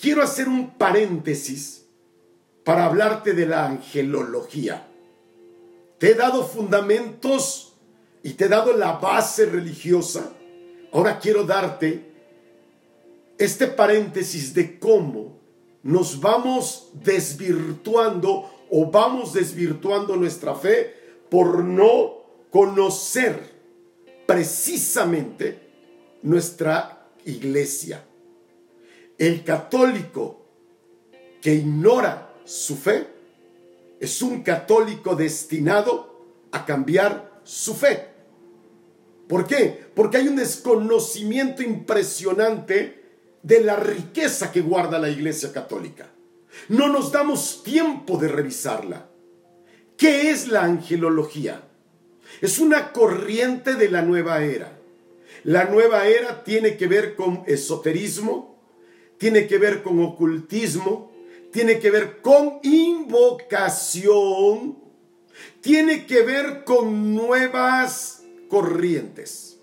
quiero 0.00 0.22
hacer 0.22 0.48
un 0.48 0.70
paréntesis 0.70 1.86
para 2.64 2.86
hablarte 2.86 3.32
de 3.32 3.46
la 3.46 3.66
angelología. 3.66 4.88
Te 5.98 6.10
he 6.10 6.14
dado 6.14 6.46
fundamentos 6.46 7.74
y 8.22 8.34
te 8.34 8.46
he 8.46 8.48
dado 8.48 8.76
la 8.76 8.92
base 8.92 9.46
religiosa. 9.46 10.32
Ahora 10.92 11.18
quiero 11.18 11.44
darte 11.44 12.12
este 13.38 13.66
paréntesis 13.66 14.54
de 14.54 14.78
cómo 14.78 15.38
nos 15.82 16.20
vamos 16.20 16.90
desvirtuando 16.94 18.50
o 18.70 18.90
vamos 18.90 19.32
desvirtuando 19.32 20.16
nuestra 20.16 20.54
fe 20.54 20.94
por 21.30 21.62
no 21.62 22.16
conocer 22.50 23.54
precisamente 24.26 25.70
nuestra 26.22 27.08
iglesia. 27.24 28.04
El 29.18 29.44
católico 29.44 30.46
que 31.40 31.54
ignora 31.54 32.34
su 32.44 32.76
fe 32.76 33.06
es 34.00 34.20
un 34.22 34.42
católico 34.42 35.16
destinado 35.16 36.46
a 36.52 36.64
cambiar 36.64 37.40
su 37.44 37.74
fe. 37.74 38.08
¿Por 39.28 39.46
qué? 39.46 39.86
Porque 39.94 40.18
hay 40.18 40.28
un 40.28 40.36
desconocimiento 40.36 41.62
impresionante 41.62 43.04
de 43.42 43.60
la 43.60 43.76
riqueza 43.76 44.52
que 44.52 44.60
guarda 44.60 44.98
la 44.98 45.08
Iglesia 45.08 45.52
Católica. 45.52 46.10
No 46.68 46.88
nos 46.88 47.12
damos 47.12 47.62
tiempo 47.62 48.18
de 48.18 48.28
revisarla. 48.28 49.08
¿Qué 49.96 50.30
es 50.30 50.48
la 50.48 50.64
angelología? 50.64 51.62
Es 52.40 52.58
una 52.58 52.92
corriente 52.92 53.74
de 53.74 53.88
la 53.88 54.02
nueva 54.02 54.42
era. 54.42 54.78
La 55.44 55.64
nueva 55.64 56.06
era 56.06 56.44
tiene 56.44 56.76
que 56.76 56.86
ver 56.86 57.14
con 57.14 57.44
esoterismo, 57.46 58.55
tiene 59.18 59.46
que 59.46 59.58
ver 59.58 59.82
con 59.82 60.02
ocultismo, 60.02 61.12
tiene 61.52 61.78
que 61.78 61.90
ver 61.90 62.20
con 62.20 62.58
invocación, 62.62 64.06
tiene 65.60 66.06
que 66.06 66.22
ver 66.22 66.64
con 66.64 67.14
nuevas 67.14 68.22
corrientes, 68.48 69.58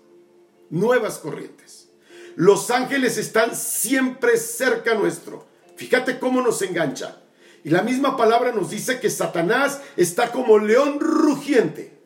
nuevas 0.70 1.18
corrientes. 1.18 1.88
Los 2.36 2.70
ángeles 2.70 3.16
están 3.16 3.54
siempre 3.54 4.36
cerca 4.38 4.94
nuestro. 4.94 5.46
Fíjate 5.76 6.18
cómo 6.18 6.40
nos 6.40 6.62
engancha. 6.62 7.20
Y 7.62 7.70
la 7.70 7.82
misma 7.82 8.16
palabra 8.16 8.50
nos 8.52 8.70
dice 8.70 8.98
que 9.00 9.08
Satanás 9.08 9.80
está 9.96 10.32
como 10.32 10.58
león 10.58 10.98
rugiente 11.00 11.96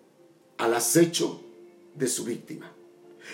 al 0.58 0.74
acecho 0.74 1.42
de 1.94 2.08
su 2.08 2.24
víctima. 2.24 2.72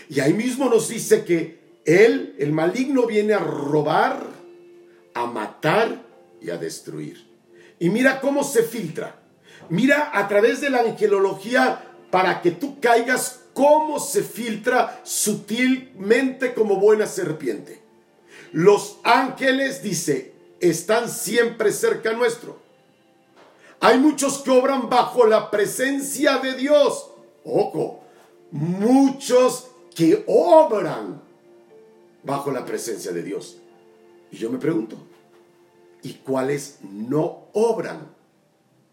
Y 0.09 0.21
ahí 0.21 0.33
mismo 0.33 0.69
nos 0.71 0.89
dice 0.89 1.25
que 1.25 1.64
él, 1.85 2.35
el 2.39 2.53
maligno, 2.53 3.07
viene 3.07 3.35
a 3.35 3.39
robar, 3.39 4.23
a 5.15 5.27
matar 5.27 6.03
y 6.41 6.51
a 6.51 6.57
destruir. 6.57 7.27
Y 7.79 7.91
mira 7.91 8.21
cómo 8.21 8.45
se 8.45 8.63
filtra. 8.63 9.17
Mira 9.69 10.11
a 10.13 10.29
través 10.29 10.61
de 10.61 10.71
la 10.71 10.81
angelología 10.81 11.83
para 12.11 12.43
que 12.43 12.51
tú 12.51 12.81
caigas 12.81 13.41
cómo 13.55 13.99
se 13.99 14.23
filtra 14.23 15.01
sutilmente 15.05 16.55
como 16.55 16.77
buena 16.77 17.07
serpiente. 17.07 17.83
Los 18.53 18.99
ángeles, 19.03 19.83
dice, 19.83 20.35
están 20.61 21.09
siempre 21.09 21.73
cerca 21.73 22.13
nuestro. 22.13 22.59
Hay 23.81 23.99
muchos 23.99 24.39
que 24.39 24.51
obran 24.51 24.89
bajo 24.89 25.27
la 25.27 25.51
presencia 25.51 26.39
de 26.39 26.55
Dios. 26.55 27.11
Ojo, 27.45 28.05
muchos 28.51 29.69
que 29.95 30.25
obran 30.27 31.24
bajo 32.25 32.51
la 32.51 32.65
presencia 32.65 33.13
de 33.13 33.23
Dios. 33.23 33.59
Y 34.31 34.37
yo 34.37 34.51
me 34.51 34.59
pregunto, 34.59 34.97
¿y 36.03 36.15
cuáles 36.15 36.79
no 36.83 37.49
obran 37.53 38.15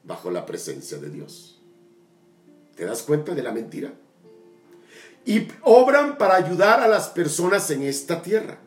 bajo 0.04 0.30
la 0.30 0.46
presencia 0.46 0.98
de 0.98 1.10
Dios? 1.10 1.60
¿Te 2.76 2.86
das 2.86 3.04
cuenta 3.04 3.34
de 3.34 3.44
la 3.44 3.52
mentira? 3.52 3.94
Y 5.26 5.48
obran 5.62 6.18
para 6.18 6.36
ayudar 6.36 6.80
a 6.82 6.88
las 6.88 7.10
personas 7.10 7.70
en 7.72 7.84
esta 7.84 8.22
tierra. 8.22 8.60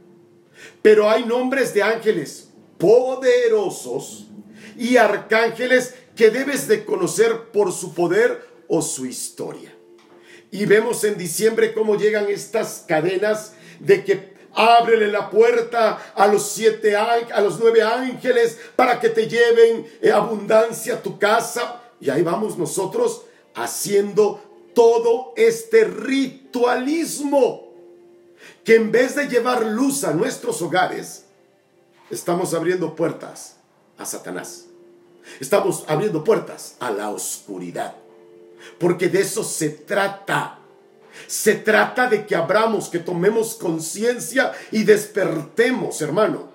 Pero 0.82 1.10
hay 1.10 1.24
nombres 1.24 1.74
de 1.74 1.82
ángeles 1.82 2.48
poderosos 2.78 4.28
y 4.76 4.96
arcángeles 4.96 5.94
que 6.14 6.30
debes 6.30 6.68
de 6.68 6.84
conocer 6.84 7.50
por 7.52 7.72
su 7.72 7.94
poder 7.94 8.46
o 8.68 8.82
su 8.82 9.06
historia. 9.06 9.74
Y 10.50 10.66
vemos 10.66 11.02
en 11.02 11.18
diciembre 11.18 11.74
cómo 11.74 11.96
llegan 11.96 12.28
estas 12.28 12.84
cadenas 12.86 13.54
de 13.80 14.04
que 14.04 14.33
ábrele 14.54 15.08
la 15.08 15.30
puerta 15.30 16.12
a 16.14 16.26
los 16.26 16.48
siete 16.48 16.96
a 16.96 17.40
los 17.40 17.58
nueve 17.58 17.82
ángeles 17.82 18.58
para 18.76 19.00
que 19.00 19.08
te 19.08 19.28
lleven 19.28 19.86
eh, 20.00 20.10
abundancia 20.10 20.94
a 20.94 21.02
tu 21.02 21.18
casa. 21.18 21.82
Y 22.00 22.10
ahí 22.10 22.22
vamos 22.22 22.58
nosotros 22.58 23.22
haciendo 23.54 24.40
todo 24.74 25.32
este 25.36 25.84
ritualismo 25.84 27.64
que 28.64 28.76
en 28.76 28.90
vez 28.90 29.14
de 29.14 29.28
llevar 29.28 29.64
luz 29.64 30.04
a 30.04 30.12
nuestros 30.12 30.60
hogares, 30.62 31.26
estamos 32.10 32.54
abriendo 32.54 32.94
puertas 32.94 33.56
a 33.98 34.06
Satanás. 34.06 34.66
Estamos 35.40 35.84
abriendo 35.86 36.24
puertas 36.24 36.76
a 36.80 36.90
la 36.90 37.10
oscuridad. 37.10 37.94
Porque 38.78 39.08
de 39.08 39.20
eso 39.20 39.44
se 39.44 39.70
trata. 39.70 40.58
Se 41.26 41.54
trata 41.54 42.08
de 42.08 42.26
que 42.26 42.36
abramos, 42.36 42.88
que 42.88 42.98
tomemos 42.98 43.54
conciencia 43.54 44.52
y 44.70 44.84
despertemos, 44.84 46.00
hermano. 46.02 46.52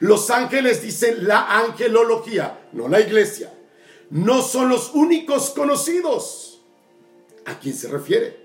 Los 0.00 0.30
ángeles 0.30 0.82
dicen 0.82 1.26
la 1.26 1.58
angelología, 1.58 2.68
no 2.72 2.88
la 2.88 3.00
iglesia. 3.00 3.52
No 4.10 4.42
son 4.42 4.68
los 4.68 4.92
únicos 4.94 5.50
conocidos. 5.50 6.60
¿A 7.44 7.58
quién 7.58 7.74
se 7.74 7.88
refiere? 7.88 8.36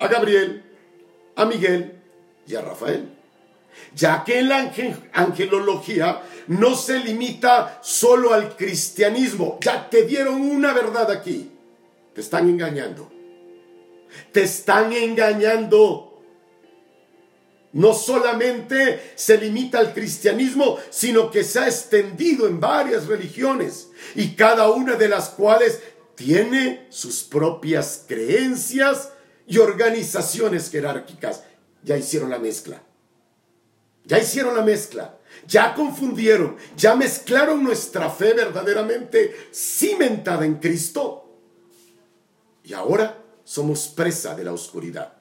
A 0.00 0.08
Gabriel, 0.08 0.64
a 1.34 1.44
Miguel 1.44 2.00
y 2.46 2.54
a 2.54 2.60
Rafael. 2.60 3.12
Ya 3.94 4.24
que 4.24 4.42
la 4.42 4.72
angelología 5.12 6.22
no 6.48 6.74
se 6.74 6.98
limita 6.98 7.78
solo 7.82 8.32
al 8.32 8.56
cristianismo, 8.56 9.58
ya 9.60 9.88
te 9.88 10.04
dieron 10.04 10.40
una 10.40 10.72
verdad 10.72 11.10
aquí. 11.10 11.50
Te 12.14 12.20
están 12.20 12.48
engañando. 12.48 13.15
Te 14.32 14.44
están 14.44 14.92
engañando. 14.92 16.22
No 17.72 17.92
solamente 17.92 19.12
se 19.16 19.36
limita 19.36 19.78
al 19.78 19.92
cristianismo, 19.92 20.78
sino 20.90 21.30
que 21.30 21.44
se 21.44 21.58
ha 21.58 21.66
extendido 21.66 22.46
en 22.46 22.58
varias 22.58 23.06
religiones 23.06 23.88
y 24.14 24.34
cada 24.34 24.70
una 24.70 24.94
de 24.94 25.08
las 25.08 25.28
cuales 25.28 25.80
tiene 26.14 26.86
sus 26.88 27.22
propias 27.22 28.04
creencias 28.08 29.10
y 29.46 29.58
organizaciones 29.58 30.70
jerárquicas. 30.70 31.42
Ya 31.82 31.96
hicieron 31.96 32.30
la 32.30 32.38
mezcla. 32.38 32.82
Ya 34.04 34.18
hicieron 34.18 34.56
la 34.56 34.62
mezcla. 34.62 35.18
Ya 35.46 35.74
confundieron. 35.74 36.56
Ya 36.76 36.94
mezclaron 36.96 37.62
nuestra 37.62 38.08
fe 38.08 38.32
verdaderamente 38.32 39.50
cimentada 39.52 40.46
en 40.46 40.54
Cristo. 40.54 41.28
Y 42.64 42.72
ahora 42.72 43.22
somos 43.46 43.86
presa 43.86 44.34
de 44.34 44.42
la 44.42 44.52
oscuridad. 44.52 45.12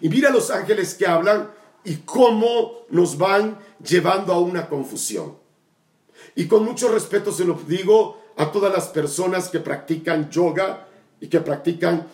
Y 0.00 0.08
mira 0.08 0.30
los 0.30 0.50
ángeles 0.50 0.94
que 0.94 1.06
hablan 1.06 1.50
y 1.84 1.96
cómo 1.96 2.86
nos 2.88 3.18
van 3.18 3.58
llevando 3.86 4.32
a 4.32 4.40
una 4.40 4.68
confusión. 4.68 5.36
Y 6.34 6.48
con 6.48 6.64
mucho 6.64 6.88
respeto 6.88 7.30
se 7.30 7.44
lo 7.44 7.54
digo 7.54 8.22
a 8.36 8.50
todas 8.50 8.72
las 8.72 8.88
personas 8.88 9.48
que 9.48 9.60
practican 9.60 10.30
yoga 10.30 10.88
y 11.20 11.28
que 11.28 11.40
practican 11.40 12.06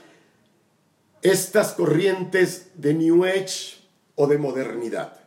estas 1.23 1.73
corrientes 1.75 2.71
de 2.75 2.93
New 2.95 3.25
Age 3.25 3.77
o 4.17 4.27
de 4.27 4.39
modernidad. 4.39 5.21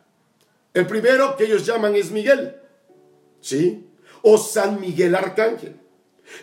El 0.74 0.88
primero 0.88 1.38
que 1.38 1.46
ellos 1.46 1.66
llaman 1.66 1.96
es 1.96 2.12
Miguel, 2.12 2.54
¿sí? 3.40 3.90
O 4.24 4.38
San 4.38 4.82
Miguel 4.82 5.16
Arcángel. 5.16 5.80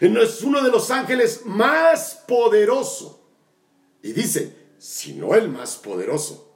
Es 0.01 0.43
uno 0.43 0.63
de 0.63 0.71
los 0.71 0.91
ángeles 0.91 1.43
más 1.45 2.25
poderosos 2.27 3.24
y 4.05 4.13
dice, 4.13 4.55
si 4.77 5.15
no 5.15 5.35
el 5.35 5.49
más 5.49 5.77
poderoso, 5.77 6.53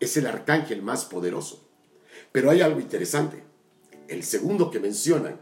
es 0.00 0.16
el 0.16 0.26
arcángel 0.26 0.82
más 0.82 1.04
poderoso. 1.04 1.70
Pero 2.32 2.50
hay 2.50 2.60
algo 2.60 2.80
interesante. 2.80 3.44
El 4.08 4.24
segundo 4.24 4.68
que 4.68 4.80
mencionan, 4.80 5.40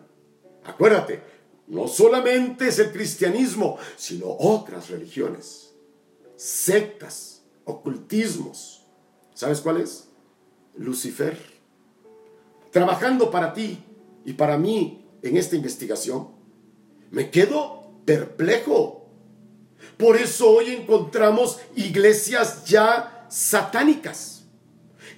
acuérdate, 0.64 1.22
no 1.66 1.88
solamente 1.88 2.68
es 2.68 2.78
el 2.78 2.92
cristianismo, 2.92 3.78
sino 3.96 4.26
otras 4.38 4.90
religiones, 4.90 5.72
sectas, 6.36 7.42
ocultismos. 7.64 8.84
¿Sabes 9.32 9.62
cuál 9.62 9.80
es? 9.80 10.10
Lucifer. 10.76 11.38
Trabajando 12.70 13.30
para 13.30 13.54
ti 13.54 13.82
y 14.26 14.34
para 14.34 14.58
mí 14.58 15.08
en 15.22 15.38
esta 15.38 15.56
investigación, 15.56 16.28
me 17.10 17.30
quedo 17.30 17.92
perplejo 18.04 18.99
por 20.00 20.16
eso 20.16 20.50
hoy 20.50 20.70
encontramos 20.70 21.58
iglesias 21.76 22.64
ya 22.64 23.26
satánicas. 23.28 24.44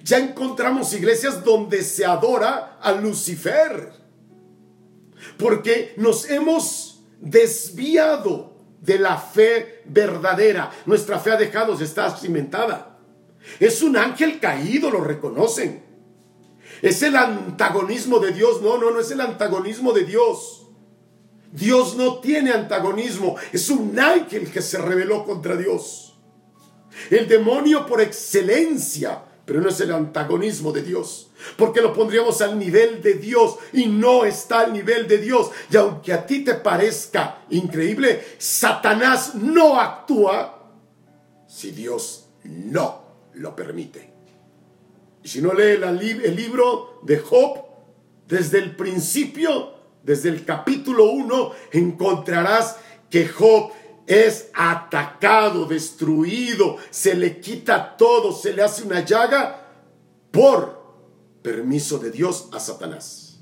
Ya 0.03 0.17
encontramos 0.19 0.93
iglesias 0.93 1.43
donde 1.43 1.81
se 1.83 2.05
adora 2.05 2.77
a 2.81 2.91
Lucifer. 2.91 3.93
Porque 5.37 5.93
nos 5.95 6.29
hemos 6.29 7.01
desviado 7.21 8.57
de 8.81 8.99
la 8.99 9.17
fe 9.17 9.81
verdadera. 9.85 10.69
Nuestra 10.85 11.17
fe 11.17 11.31
ha 11.31 11.37
dejado 11.37 11.77
de 11.77 11.87
cimentada. 12.19 12.99
Es 13.61 13.81
un 13.81 13.95
ángel 13.95 14.41
caído, 14.41 14.91
lo 14.91 15.01
reconocen. 15.01 15.81
Es 16.81 17.01
el 17.03 17.15
antagonismo 17.15 18.19
de 18.19 18.33
Dios. 18.33 18.61
No, 18.61 18.77
no, 18.77 18.91
no 18.91 18.99
es 18.99 19.09
el 19.11 19.21
antagonismo 19.21 19.93
de 19.93 20.03
Dios. 20.03 20.62
Dios 21.53 21.95
no 21.95 22.17
tiene 22.17 22.51
antagonismo, 22.51 23.35
es 23.51 23.69
un 23.69 23.97
ángel 23.99 24.49
que 24.49 24.61
se 24.61 24.79
rebeló 24.79 25.23
contra 25.23 25.55
Dios. 25.55 26.15
El 27.11 27.27
demonio 27.27 27.85
por 27.85 28.01
excelencia, 28.01 29.21
pero 29.45 29.61
no 29.61 29.69
es 29.69 29.79
el 29.79 29.93
antagonismo 29.93 30.71
de 30.71 30.81
Dios, 30.81 31.29
porque 31.55 31.79
lo 31.81 31.93
pondríamos 31.93 32.41
al 32.41 32.57
nivel 32.57 33.03
de 33.03 33.13
Dios 33.13 33.57
y 33.71 33.85
no 33.85 34.25
está 34.25 34.61
al 34.61 34.73
nivel 34.73 35.07
de 35.07 35.19
Dios. 35.19 35.51
Y 35.69 35.77
aunque 35.77 36.11
a 36.11 36.25
ti 36.25 36.43
te 36.43 36.55
parezca 36.55 37.43
increíble, 37.51 38.23
Satanás 38.39 39.35
no 39.35 39.79
actúa 39.79 40.71
si 41.47 41.69
Dios 41.69 42.29
no 42.45 43.03
lo 43.35 43.55
permite. 43.55 44.11
Y 45.21 45.27
si 45.27 45.39
no 45.39 45.53
lee 45.53 45.79
el 46.23 46.35
libro 46.35 46.99
de 47.03 47.19
Job, 47.19 47.59
desde 48.27 48.57
el 48.57 48.75
principio 48.75 49.82
desde 50.03 50.29
el 50.29 50.45
capítulo 50.45 51.11
1 51.11 51.51
encontrarás 51.71 52.77
que 53.09 53.27
Job 53.27 53.71
es 54.05 54.49
atacado, 54.53 55.65
destruido, 55.65 56.77
se 56.89 57.15
le 57.15 57.39
quita 57.39 57.95
todo, 57.95 58.33
se 58.33 58.53
le 58.53 58.61
hace 58.61 58.83
una 58.83 59.05
llaga 59.05 59.65
por 60.31 60.83
permiso 61.41 61.99
de 61.99 62.11
Dios 62.11 62.49
a 62.51 62.59
Satanás. 62.59 63.39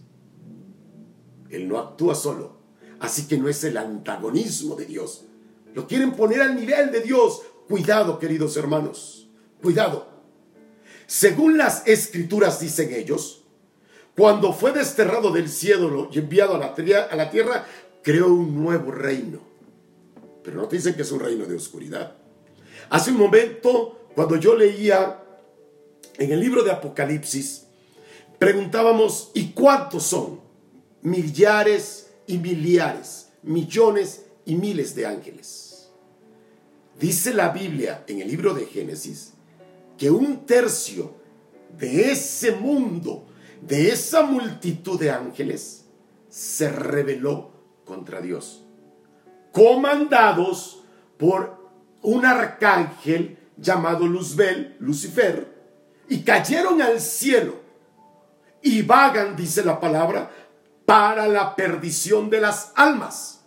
Él 1.50 1.68
no 1.68 1.80
actúa 1.80 2.16
solo, 2.16 2.58
así 3.00 3.28
que 3.28 3.38
no 3.38 3.50
es 3.50 3.64
el 3.64 3.78
antagonismo 3.78 4.76
de 4.76 4.86
Dios. 4.86 5.26
Lo 5.74 5.88
quieren 5.88 6.14
poner 6.14 6.42
al 6.42 6.56
nivel 6.56 6.92
de 6.92 7.02
Dios. 7.02 7.42
Cuidado, 7.68 8.20
queridos 8.20 8.56
hermanos, 8.56 9.30
cuidado. 9.62 10.08
Según 11.08 11.58
las 11.58 11.88
escrituras 11.88 12.60
dicen 12.60 12.94
ellos, 12.94 13.41
cuando 14.16 14.54
fue 14.54 14.72
desterrado 14.72 15.32
del 15.32 15.50
cielo 15.50 16.10
y 16.12 16.20
enviado 16.20 16.56
a 16.56 16.58
la, 17.16 17.30
tierra, 17.30 17.66
creó 18.02 18.28
un 18.28 18.62
nuevo 18.62 18.92
reino. 18.92 19.40
Pero 20.44 20.58
no 20.58 20.68
te 20.68 20.76
dicen 20.76 20.96
que 20.96 21.04
es 21.04 21.12
un 21.12 21.20
reino 21.20 21.46
de 21.46 21.56
oscuridad. 21.56 22.16
Hace 22.90 23.12
un 23.12 23.18
momento, 23.18 24.08
cuando 24.16 24.36
yo 24.36 24.56
leía 24.56 25.24
en 26.18 26.32
el 26.32 26.40
libro 26.40 26.64
de 26.64 26.72
Apocalipsis, 26.72 27.68
preguntábamos, 28.38 29.32
¿y 29.34 29.52
cuántos 29.52 30.04
son? 30.04 30.42
Millares 31.04 32.12
y 32.28 32.38
miliares, 32.38 33.30
millones 33.44 34.26
y 34.46 34.56
miles 34.56 34.94
de 34.96 35.06
ángeles. 35.06 35.90
Dice 37.00 37.34
la 37.34 37.50
Biblia 37.50 38.04
en 38.08 38.22
el 38.22 38.28
libro 38.28 38.54
de 38.54 38.66
Génesis 38.66 39.34
que 39.98 40.12
un 40.12 40.46
tercio 40.46 41.16
de 41.78 42.12
ese 42.12 42.52
mundo 42.52 43.26
de 43.62 43.90
esa 43.90 44.24
multitud 44.24 45.00
de 45.00 45.12
ángeles 45.12 45.86
se 46.30 46.70
rebeló 46.70 47.52
contra 47.86 48.22
Dios, 48.22 48.66
comandados 49.52 50.84
por 51.18 51.72
un 52.02 52.26
arcángel 52.26 53.38
llamado 53.58 54.08
Luzbel, 54.08 54.76
Lucifer, 54.80 55.62
y 56.10 56.24
cayeron 56.24 56.82
al 56.82 57.00
cielo 57.00 57.62
y 58.62 58.82
vagan, 58.82 59.36
dice 59.36 59.64
la 59.64 59.80
palabra, 59.80 60.32
para 60.86 61.28
la 61.28 61.56
perdición 61.56 62.30
de 62.30 62.42
las 62.42 62.74
almas. 62.76 63.46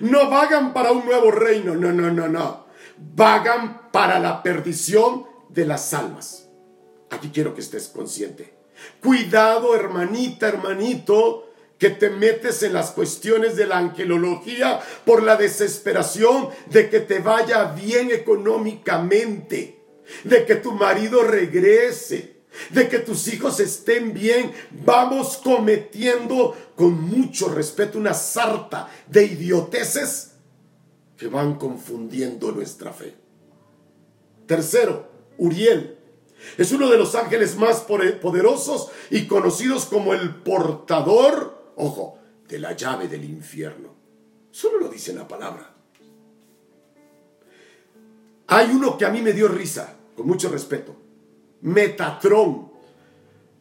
No 0.00 0.28
vagan 0.28 0.74
para 0.74 0.92
un 0.92 1.06
nuevo 1.06 1.30
reino, 1.30 1.74
no, 1.74 1.92
no, 1.92 2.10
no, 2.10 2.28
no. 2.28 2.66
Vagan 3.14 3.90
para 3.90 4.18
la 4.18 4.42
perdición 4.42 5.26
de 5.48 5.64
las 5.64 5.94
almas. 5.94 6.48
Aquí 7.10 7.30
quiero 7.30 7.54
que 7.54 7.60
estés 7.60 7.88
consciente. 7.88 8.57
Cuidado, 9.00 9.74
hermanita, 9.74 10.48
hermanito, 10.48 11.48
que 11.78 11.90
te 11.90 12.10
metes 12.10 12.62
en 12.62 12.72
las 12.72 12.90
cuestiones 12.90 13.56
de 13.56 13.66
la 13.66 13.78
angelología 13.78 14.80
por 15.04 15.22
la 15.22 15.36
desesperación 15.36 16.48
de 16.70 16.90
que 16.90 17.00
te 17.00 17.20
vaya 17.20 17.72
bien 17.72 18.10
económicamente, 18.10 19.80
de 20.24 20.44
que 20.44 20.56
tu 20.56 20.72
marido 20.72 21.22
regrese, 21.22 22.38
de 22.70 22.88
que 22.88 22.98
tus 22.98 23.28
hijos 23.28 23.60
estén 23.60 24.12
bien, 24.12 24.52
vamos 24.84 25.36
cometiendo 25.36 26.56
con 26.74 27.00
mucho 27.00 27.48
respeto 27.48 27.98
una 27.98 28.14
sarta 28.14 28.88
de 29.06 29.24
idioteces 29.24 30.32
que 31.16 31.28
van 31.28 31.54
confundiendo 31.54 32.52
nuestra 32.52 32.92
fe. 32.92 33.14
Tercero, 34.46 35.08
Uriel. 35.36 35.97
Es 36.56 36.72
uno 36.72 36.88
de 36.88 36.96
los 36.96 37.14
ángeles 37.14 37.56
más 37.56 37.80
poderosos 37.80 38.90
y 39.10 39.26
conocidos 39.26 39.86
como 39.86 40.14
el 40.14 40.34
portador, 40.36 41.72
ojo, 41.76 42.18
de 42.48 42.58
la 42.58 42.72
llave 42.72 43.08
del 43.08 43.24
infierno. 43.24 43.94
Solo 44.50 44.78
lo 44.78 44.88
dice 44.88 45.12
la 45.12 45.26
palabra. 45.26 45.74
Hay 48.46 48.70
uno 48.70 48.96
que 48.96 49.04
a 49.04 49.10
mí 49.10 49.20
me 49.20 49.32
dio 49.32 49.48
risa, 49.48 49.96
con 50.16 50.26
mucho 50.26 50.48
respeto. 50.48 50.96
Metatrón. 51.60 52.72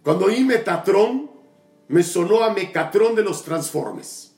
Cuando 0.02 0.26
oí 0.26 0.44
Metatrón, 0.44 1.30
me 1.90 2.04
sonó 2.04 2.44
a 2.44 2.54
Mecatrón 2.54 3.16
de 3.16 3.24
los 3.24 3.44
Transformes. 3.44 4.34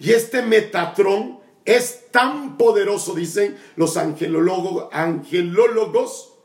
Y 0.00 0.12
este 0.12 0.42
Metatrón 0.42 1.40
es 1.64 2.10
tan 2.10 2.56
poderoso, 2.56 3.14
dicen 3.14 3.58
los 3.76 3.96
angelólogos, 3.96 4.88
angelólogos 4.92 6.37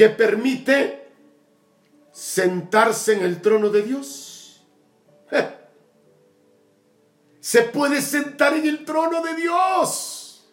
que 0.00 0.08
permite 0.08 1.12
sentarse 2.10 3.12
en 3.12 3.20
el 3.20 3.42
trono 3.42 3.68
de 3.68 3.82
Dios. 3.82 4.64
Se 7.40 7.64
puede 7.64 8.00
sentar 8.00 8.54
en 8.54 8.66
el 8.66 8.86
trono 8.86 9.22
de 9.22 9.34
Dios. 9.34 10.48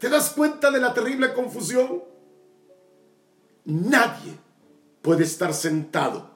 ¿Te 0.00 0.08
das 0.08 0.30
cuenta 0.30 0.72
de 0.72 0.80
la 0.80 0.92
terrible 0.92 1.32
confusión? 1.32 2.02
Nadie 3.64 4.36
puede 5.02 5.22
estar 5.22 5.54
sentado 5.54 6.28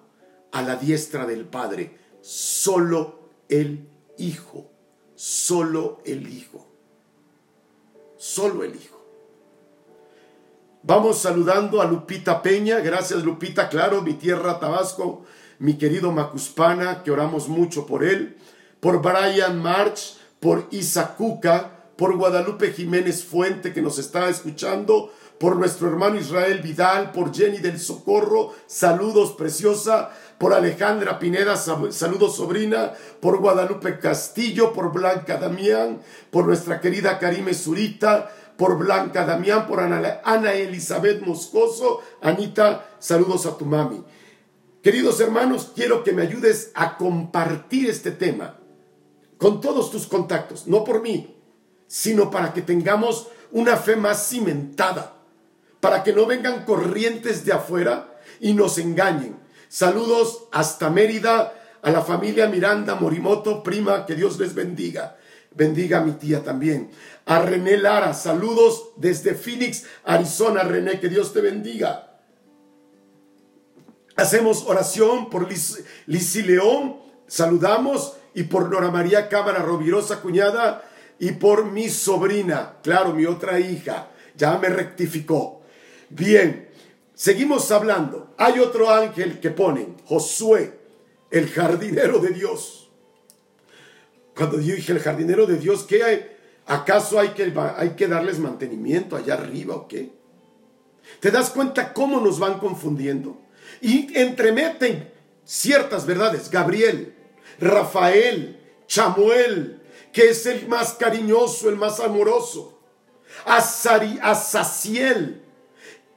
a 0.52 0.62
la 0.62 0.76
diestra 0.76 1.26
del 1.26 1.46
Padre, 1.46 1.98
solo 2.20 3.30
el 3.48 3.88
Hijo, 4.16 4.70
solo 5.16 6.00
el 6.05 6.32
Hijo, 6.32 6.68
solo 8.16 8.62
el 8.62 8.76
Hijo. 8.76 9.03
Vamos 10.87 11.22
saludando 11.22 11.80
a 11.80 11.87
Lupita 11.87 12.43
Peña, 12.43 12.80
gracias 12.80 13.24
Lupita, 13.24 13.70
claro, 13.70 14.03
mi 14.03 14.12
tierra 14.12 14.61
Tabasco, 14.61 15.24
mi 15.59 15.78
querido 15.78 16.12
Macuspana, 16.12 17.03
que 17.03 17.11
oramos 17.11 17.49
mucho 17.49 17.87
por 17.87 18.05
él, 18.05 18.37
por 18.80 19.01
Brian 19.01 19.62
March, 19.62 20.18
por 20.41 20.68
Isacuca, 20.72 21.70
por 21.97 22.14
Guadalupe 22.18 22.70
Jiménez 22.74 23.24
Fuente 23.24 23.72
que 23.72 23.80
nos 23.80 23.99
está 23.99 24.28
escuchando, 24.28 25.11
por 25.41 25.57
nuestro 25.57 25.89
hermano 25.89 26.16
Israel 26.16 26.61
Vidal, 26.61 27.12
por 27.12 27.35
Jenny 27.35 27.59
del 27.59 27.78
Socorro, 27.80 28.53
saludos 28.66 29.32
preciosa, 29.32 30.11
por 30.37 30.53
Alejandra 30.53 31.18
Pineda, 31.18 31.57
saludos 31.57 32.37
sobrina, 32.37 32.93
por 33.20 33.39
Guadalupe 33.39 33.99
Castillo, 33.99 34.74
por 34.74 34.93
Blanca 34.93 35.39
Damián, 35.39 36.03
por 36.30 36.47
nuestra 36.47 36.80
querida 36.80 37.18
Karime 37.18 37.55
Zurita, 37.55 38.30
por 38.57 38.78
Blanca 38.78 39.24
Damián, 39.24 39.66
por 39.66 39.80
Ana, 39.80 40.20
Ana 40.24 40.52
Elizabeth 40.55 41.20
Moscoso, 41.22 42.00
Anita, 42.20 42.96
saludos 42.98 43.46
a 43.46 43.57
tu 43.57 43.64
mami. 43.64 44.02
Queridos 44.82 45.20
hermanos, 45.20 45.72
quiero 45.74 46.05
que 46.05 46.12
me 46.12 46.22
ayudes 46.22 46.70
a 46.74 46.96
compartir 46.96 47.88
este 47.88 48.11
tema 48.11 48.59
con 49.38 49.61
todos 49.61 49.90
tus 49.90 50.07
contactos, 50.07 50.66
no 50.66 50.84
por 50.84 51.02
mí, 51.02 51.36
sino 51.86 52.30
para 52.30 52.52
que 52.52 52.62
tengamos 52.62 53.28
una 53.50 53.76
fe 53.76 53.96
más 53.96 54.28
cimentada 54.28 55.14
para 55.84 56.02
que 56.02 56.14
no 56.14 56.24
vengan 56.24 56.64
corrientes 56.64 57.44
de 57.44 57.52
afuera 57.52 58.16
y 58.40 58.55
nos 58.55 58.78
engañen. 58.78 59.36
Saludos 59.68 60.44
hasta 60.50 60.88
Mérida, 60.88 61.52
a 61.82 61.90
la 61.90 62.00
familia 62.00 62.48
Miranda 62.48 62.94
Morimoto, 62.94 63.62
prima, 63.62 64.07
que 64.07 64.14
Dios 64.14 64.38
les 64.38 64.55
bendiga. 64.55 65.18
Bendiga 65.55 65.98
a 65.98 66.05
mi 66.05 66.12
tía 66.12 66.42
también. 66.42 66.90
A 67.26 67.40
René 67.40 67.76
Lara, 67.76 68.12
saludos 68.12 68.90
desde 68.96 69.34
Phoenix, 69.34 69.84
Arizona. 70.05 70.62
René, 70.62 71.00
que 71.00 71.09
Dios 71.09 71.32
te 71.32 71.40
bendiga. 71.40 72.14
Hacemos 74.16 74.64
oración 74.66 75.28
por 75.30 75.48
Liz, 75.48 76.36
León, 76.46 76.96
saludamos, 77.26 78.16
y 78.34 78.44
por 78.44 78.68
Nora 78.68 78.90
María 78.90 79.28
Cámara 79.28 79.61
Rovirosa, 79.61 80.20
cuñada, 80.20 80.84
y 81.18 81.32
por 81.32 81.64
mi 81.64 81.88
sobrina, 81.88 82.76
claro, 82.82 83.12
mi 83.12 83.26
otra 83.26 83.61
hija, 83.61 84.11
ya 84.36 84.59
me 84.59 84.68
rectificó. 84.68 85.62
Bien, 86.11 86.68
seguimos 87.14 87.70
hablando. 87.70 88.34
Hay 88.36 88.59
otro 88.59 88.90
ángel 88.90 89.40
que 89.40 89.50
ponen, 89.50 89.96
Josué, 90.05 90.78
el 91.30 91.48
jardinero 91.48 92.18
de 92.18 92.30
Dios. 92.30 92.84
Cuando 94.37 94.61
yo 94.61 94.74
dije 94.74 94.93
el 94.93 95.01
jardinero 95.01 95.47
de 95.47 95.59
Dios, 95.59 95.85
¿qué 95.85 96.03
hay? 96.03 96.30
¿Acaso 96.66 97.18
hay 97.20 97.30
que, 97.30 97.53
hay 97.76 97.91
que 97.91 98.09
darles 98.09 98.39
mantenimiento 98.39 99.16
allá 99.16 99.35
arriba 99.35 99.76
o 99.76 99.87
qué? 99.87 100.11
¿Te 101.20 101.30
das 101.30 101.51
cuenta 101.51 101.93
cómo 101.93 102.20
nos 102.20 102.39
van 102.39 102.59
confundiendo? 102.59 103.41
Y 103.80 104.16
entremeten 104.18 105.11
ciertas 105.45 106.07
verdades. 106.07 106.51
Gabriel, 106.51 107.14
Rafael, 107.61 108.59
Chamuel, 108.87 109.82
que 110.12 110.30
es 110.30 110.47
el 110.47 110.66
más 110.68 110.95
cariñoso, 110.95 111.68
el 111.68 111.76
más 111.76 112.01
amoroso. 112.01 112.78
Azari, 113.45 114.18
Azaciel, 114.22 115.43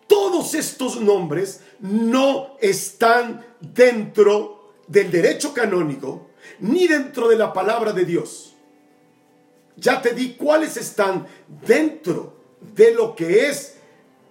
todos 0.08 0.54
estos 0.54 1.02
nombres 1.02 1.62
no 1.80 2.58
están 2.62 3.46
dentro 3.60 4.74
del 4.88 5.12
derecho 5.12 5.54
canónico 5.54 6.27
ni 6.60 6.88
dentro 6.88 7.28
de 7.28 7.38
la 7.38 7.54
palabra 7.54 7.94
de 7.94 8.06
Dios. 8.06 8.56
Ya 9.76 10.02
te 10.02 10.14
di 10.14 10.34
cuáles 10.34 10.78
están 10.78 11.28
dentro 11.66 12.36
de 12.76 12.94
lo 12.94 13.16
que 13.16 13.48
es 13.48 13.76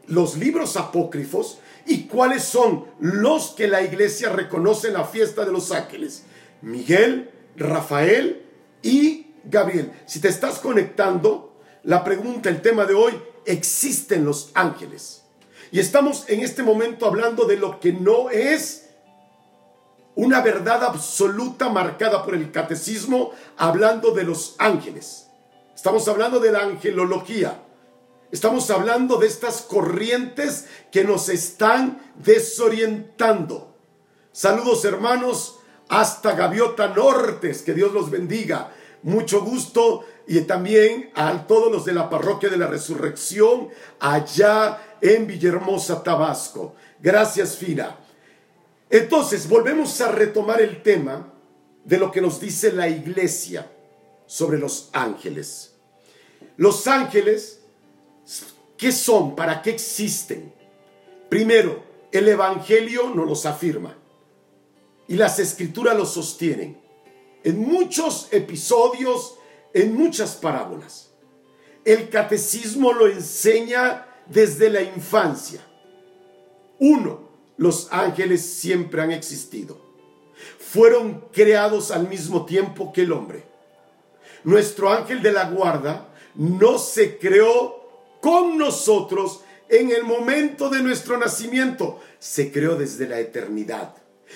los 0.07 0.37
libros 0.37 0.77
apócrifos 0.77 1.59
y 1.87 2.05
cuáles 2.05 2.43
son 2.43 2.87
los 2.99 3.51
que 3.51 3.69
la 3.69 3.83
iglesia 3.83 4.29
reconoce 4.31 4.89
en 4.89 4.95
la 4.95 5.05
fiesta 5.05 5.45
de 5.45 5.53
los 5.53 5.71
ángeles. 5.71 6.25
Miguel, 6.63 7.31
Rafael 7.57 8.43
y 8.83 9.29
Gabriel. 9.45 9.93
Si 10.07 10.21
te 10.21 10.29
estás 10.29 10.59
conectando, 10.59 11.57
la 11.85 12.03
pregunta, 12.03 12.49
el 12.49 12.63
tema 12.63 12.85
de 12.85 12.95
hoy, 12.95 13.13
¿existen 13.45 14.25
los 14.25 14.51
ángeles? 14.55 15.23
Y 15.71 15.79
estamos 15.79 16.25
en 16.29 16.41
este 16.41 16.63
momento 16.63 17.07
hablando 17.07 17.45
de 17.45 17.57
lo 17.57 17.79
que 17.79 17.93
no 17.93 18.31
es 18.31 18.86
una 20.17 20.41
verdad 20.41 20.83
absoluta 20.83 21.69
marcada 21.69 22.25
por 22.25 22.35
el 22.35 22.51
catecismo, 22.51 23.33
hablando 23.57 24.11
de 24.11 24.25
los 24.25 24.57
ángeles. 24.59 25.29
Estamos 25.75 26.09
hablando 26.09 26.41
de 26.41 26.51
la 26.51 26.61
angelología. 26.61 27.63
Estamos 28.33 28.69
hablando 28.71 29.19
de 29.19 29.27
estas 29.27 29.63
corrientes 29.63 30.67
que 30.91 31.05
nos 31.05 31.29
están 31.29 32.01
desorientando. 32.17 33.77
Saludos 34.33 34.85
hermanos 34.85 35.59
hasta 35.89 36.33
Gaviota 36.33 36.89
Nortes, 36.89 37.63
que 37.63 37.75
Dios 37.75 37.93
los 37.93 38.11
bendiga. 38.11 38.73
Mucho 39.03 39.43
gusto 39.43 40.05
y 40.27 40.41
también 40.41 41.11
a 41.15 41.47
todos 41.47 41.71
los 41.71 41.85
de 41.85 41.93
la 41.93 42.09
parroquia 42.09 42.49
de 42.49 42.57
la 42.57 42.67
resurrección 42.67 43.69
allá 44.01 44.97
en 45.01 45.27
Villahermosa, 45.27 46.03
Tabasco. 46.03 46.75
Gracias, 47.01 47.57
Fina. 47.57 47.97
Entonces, 48.91 49.49
volvemos 49.49 50.01
a 50.01 50.13
retomar 50.13 50.61
el 50.61 50.83
tema 50.83 51.33
de 51.85 51.99
lo 51.99 52.11
que 52.11 52.21
nos 52.21 52.41
dice 52.41 52.73
la 52.73 52.89
iglesia 52.89 53.71
sobre 54.27 54.59
los 54.59 54.91
ángeles. 54.93 55.75
Los 56.57 56.87
ángeles, 56.87 57.61
¿qué 58.77 58.93
son? 58.93 59.37
¿Para 59.37 59.63
qué 59.63 59.71
existen? 59.71 60.53
Primero, 61.29 61.83
el 62.13 62.29
Evangelio 62.29 63.11
nos 63.11 63.27
los 63.27 63.47
afirma 63.47 63.97
y 65.09 65.15
las 65.15 65.39
escrituras 65.39 65.97
los 65.97 66.13
sostienen. 66.13 66.81
En 67.45 67.61
muchos 67.61 68.29
episodios, 68.33 69.37
en 69.73 69.95
muchas 69.95 70.37
parábolas. 70.37 71.11
El 71.85 72.09
catecismo 72.09 72.93
lo 72.93 73.07
enseña 73.07 74.07
desde 74.27 74.71
la 74.71 74.83
infancia. 74.83 75.61
Uno, 76.81 77.26
los 77.57 77.89
ángeles 77.91 78.45
siempre 78.45 79.03
han 79.03 79.13
existido. 79.13 79.79
Fueron 80.59 81.25
creados 81.33 81.91
al 81.91 82.09
mismo 82.09 82.45
tiempo 82.45 82.93
que 82.93 83.03
el 83.03 83.13
hombre. 83.13 83.45
Nuestro 84.45 84.93
ángel 84.93 85.23
de 85.23 85.33
la 85.33 85.51
guarda 85.51 86.09
no 86.35 86.79
se 86.79 87.19
creó 87.19 88.19
con 88.21 88.59
nosotros 88.59 89.41
en 89.69 89.91
el 89.91 90.05
momento 90.05 90.69
de 90.69 90.83
nuestro 90.83 91.19
nacimiento. 91.19 92.01
Se 92.19 92.53
creó 92.53 92.77
desde 92.77 93.09
la 93.09 93.21
eternidad. 93.21 93.95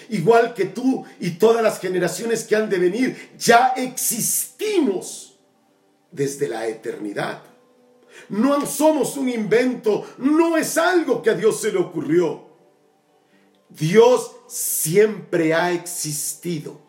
igual 0.09 0.55
que 0.55 0.67
tú 0.67 1.05
y 1.19 1.33
todas 1.33 1.63
las 1.63 1.81
generaciones 1.81 2.45
que 2.45 2.55
han 2.55 2.71
de 2.71 2.79
venir, 2.79 3.31
ya 3.37 3.75
existimos 3.77 5.37
desde 6.13 6.49
la 6.49 6.69
eternidad. 6.69 7.43
No 8.29 8.65
somos 8.67 9.17
un 9.17 9.29
invento, 9.29 10.07
no 10.19 10.57
es 10.57 10.79
algo 10.79 11.23
que 11.23 11.31
a 11.31 11.35
Dios 11.35 11.61
se 11.61 11.73
le 11.73 11.79
ocurrió. 11.79 12.50
Dios 13.71 14.37
siempre 14.49 15.55
ha 15.55 15.73
existido. 15.73 16.81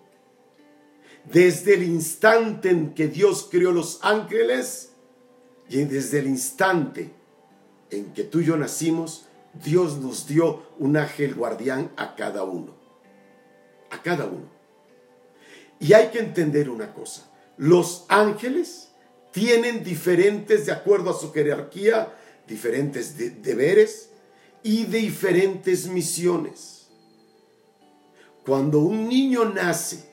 Desde 1.32 1.76
el 1.76 1.84
instante 1.84 2.70
en 2.70 2.94
que 2.94 3.08
Dios 3.08 3.48
creó 3.50 3.72
los 3.72 4.00
ángeles 4.02 4.92
y 5.70 5.84
desde 5.84 6.20
el 6.20 6.28
instante 6.28 7.12
en 7.92 8.14
que 8.14 8.24
tú 8.24 8.40
y 8.40 8.46
yo 8.46 8.58
nacimos, 8.58 9.28
Dios 9.54 9.98
nos 10.00 10.28
dio 10.28 10.64
un 10.80 10.98
ángel 10.98 11.36
guardián 11.36 11.92
a 11.98 12.16
cada 12.16 12.44
uno. 12.44 12.74
A 13.92 14.02
cada 14.02 14.26
uno. 14.26 14.50
Y 15.80 15.94
hay 15.94 16.08
que 16.08 16.20
entender 16.20 16.70
una 16.70 16.94
cosa. 16.94 17.30
Los 17.58 18.06
ángeles 18.08 18.90
tienen 19.32 19.84
diferentes, 19.84 20.66
de 20.66 20.72
acuerdo 20.72 21.12
a 21.12 21.20
su 21.20 21.32
jerarquía, 21.32 22.14
diferentes 22.48 23.18
deberes 23.42 24.10
y 24.64 24.86
diferentes 24.86 25.88
misiones. 25.88 26.71
Cuando 28.46 28.80
un 28.80 29.08
niño 29.08 29.46
nace 29.46 30.10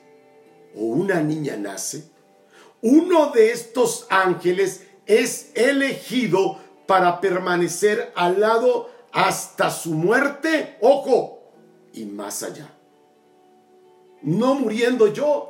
o 0.75 0.81
una 0.81 1.21
niña 1.21 1.57
nace, 1.57 2.03
uno 2.81 3.31
de 3.31 3.51
estos 3.51 4.07
ángeles 4.09 4.87
es 5.05 5.51
elegido 5.55 6.57
para 6.85 7.19
permanecer 7.19 8.11
al 8.15 8.39
lado 8.39 8.89
hasta 9.11 9.71
su 9.71 9.93
muerte, 9.93 10.77
ojo, 10.81 11.51
y 11.93 12.05
más 12.05 12.43
allá. 12.43 12.71
No 14.21 14.55
muriendo 14.55 15.07
yo, 15.07 15.49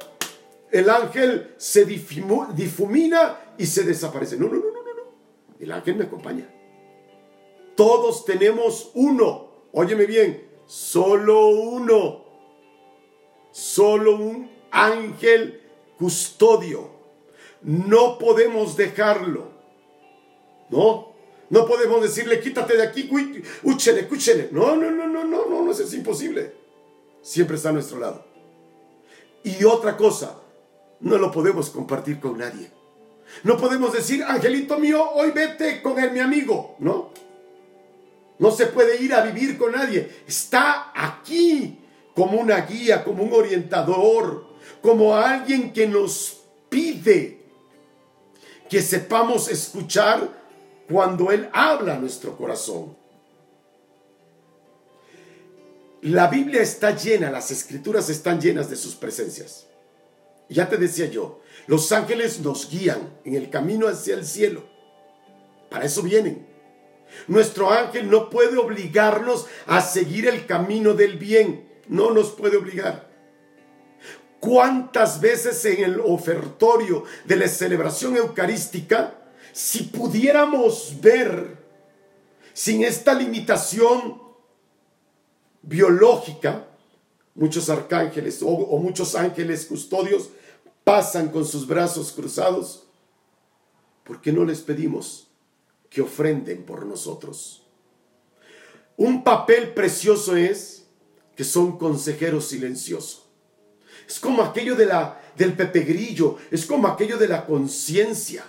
el 0.72 0.90
ángel 0.90 1.54
se 1.58 1.86
difumina 1.86 3.40
y 3.58 3.66
se 3.66 3.84
desaparece. 3.84 4.38
No, 4.38 4.48
no, 4.48 4.56
no, 4.56 4.62
no, 4.62 4.84
no. 4.84 5.60
El 5.60 5.72
ángel 5.72 5.96
me 5.96 6.06
acompaña. 6.06 6.48
Todos 7.76 8.26
tenemos 8.26 8.92
uno. 8.94 9.50
Óyeme 9.72 10.06
bien, 10.06 10.50
solo 10.66 11.48
uno. 11.50 12.29
Solo 13.52 14.16
un 14.16 14.50
ángel 14.72 15.62
custodio. 15.98 16.90
No 17.62 18.18
podemos 18.18 18.78
dejarlo. 18.78 19.52
No, 20.70 21.14
no 21.50 21.66
podemos 21.66 22.02
decirle, 22.02 22.40
quítate 22.40 22.78
de 22.78 22.84
aquí, 22.84 23.10
úchele, 23.64 24.08
cúchele. 24.08 24.50
No, 24.52 24.76
no, 24.76 24.92
no, 24.92 25.08
no, 25.08 25.24
no, 25.24 25.46
no, 25.46 25.64
no, 25.64 25.72
es 25.72 25.94
imposible. 25.94 26.54
Siempre 27.22 27.58
está 27.58 27.70
a 27.70 27.74
nuestro 27.74 28.00
lado. 28.00 28.26
Y 29.44 29.64
otra 29.64 29.98
cosa, 29.98 30.40
no 31.00 31.18
lo 31.18 31.32
podemos 31.32 31.70
compartir 31.70 32.20
con 32.20 32.38
nadie. 32.38 32.72
No 33.44 33.58
podemos 33.58 33.94
decir, 33.94 34.24
angelito 34.24 34.78
mío, 34.78 35.12
hoy 35.12 35.32
vete 35.32 35.82
con 35.82 36.00
el, 36.00 36.12
mi 36.12 36.20
amigo. 36.20 36.76
No. 36.80 37.12
No 38.38 38.52
se 38.52 38.68
puede 38.68 39.02
ir 39.02 39.14
a 39.14 39.22
vivir 39.22 39.58
con 39.58 39.74
nadie. 39.74 40.24
Está 40.28 40.92
aquí 40.96 41.80
como 42.20 42.42
una 42.42 42.66
guía, 42.66 43.06
como 43.06 43.24
un 43.24 43.32
orientador, 43.32 44.46
como 44.82 45.16
alguien 45.16 45.72
que 45.72 45.88
nos 45.88 46.42
pide 46.68 47.40
que 48.70 48.82
sepamos 48.82 49.48
escuchar 49.48 50.30
cuando 50.90 51.32
Él 51.32 51.50
habla 51.54 51.96
a 51.96 51.98
nuestro 51.98 52.36
corazón. 52.36 52.98
La 56.02 56.28
Biblia 56.28 56.62
está 56.62 56.94
llena, 56.94 57.32
las 57.32 57.52
escrituras 57.52 58.10
están 58.10 58.42
llenas 58.42 58.70
de 58.70 58.76
sus 58.76 58.96
presencias. 58.96 59.68
Ya 60.50 60.68
te 60.68 60.76
decía 60.76 61.06
yo, 61.06 61.40
los 61.68 61.90
ángeles 61.94 62.42
nos 62.42 62.70
guían 62.70 63.18
en 63.24 63.36
el 63.36 63.50
camino 63.50 63.88
hacia 63.88 64.16
el 64.16 64.26
cielo. 64.26 64.68
Para 65.70 65.86
eso 65.86 66.02
vienen. 66.02 66.46
Nuestro 67.30 67.72
ángel 67.72 68.10
no 68.10 68.30
puede 68.30 68.58
obligarnos 68.58 69.46
a 69.68 69.80
seguir 69.80 70.28
el 70.28 70.46
camino 70.46 70.96
del 70.96 71.18
bien. 71.18 71.69
No 71.90 72.12
nos 72.12 72.30
puede 72.32 72.56
obligar. 72.56 73.10
¿Cuántas 74.40 75.20
veces 75.20 75.66
en 75.66 75.84
el 75.84 76.00
ofertorio 76.00 77.04
de 77.26 77.36
la 77.36 77.48
celebración 77.50 78.16
eucarística 78.16 79.20
si 79.52 79.84
pudiéramos 79.84 80.96
ver 81.02 81.58
sin 82.54 82.84
esta 82.84 83.14
limitación 83.14 84.22
biológica, 85.62 86.68
muchos 87.36 87.70
arcángeles 87.70 88.42
o, 88.42 88.78
muchos 88.78 89.16
ángeles 89.16 89.66
custodios 89.66 90.30
pasan 90.84 91.30
con 91.30 91.46
sus 91.46 91.68
brazos 91.68 92.12
cruzados, 92.12 92.88
¿por 94.04 94.22
qué 94.22 94.32
no 94.32 94.46
les 94.46 94.62
pedimos 94.62 95.28
que 95.90 96.02
ofrenden 96.02 96.64
por 96.64 96.86
nosotros? 96.86 97.66
Un 98.98 99.24
papel 99.24 99.74
precioso 99.74 100.36
es 100.36 100.79
que 101.40 101.46
son 101.46 101.78
consejeros 101.78 102.50
silenciosos. 102.50 103.30
Es 104.06 104.20
como 104.20 104.44
aquello 104.44 104.76
de 104.76 104.86
la, 104.86 105.22
del 105.38 105.56
es 106.52 106.66
como 106.66 106.86
aquello 106.90 107.18
de 107.18 107.30
la 107.30 107.46
conciencia 107.46 108.44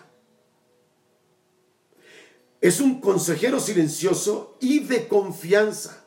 es 2.61 2.81
un 2.81 3.01
consejero 3.01 3.61
silencioso 3.61 4.57
y 4.59 4.81
de 4.81 5.07
confianza. 5.07 6.05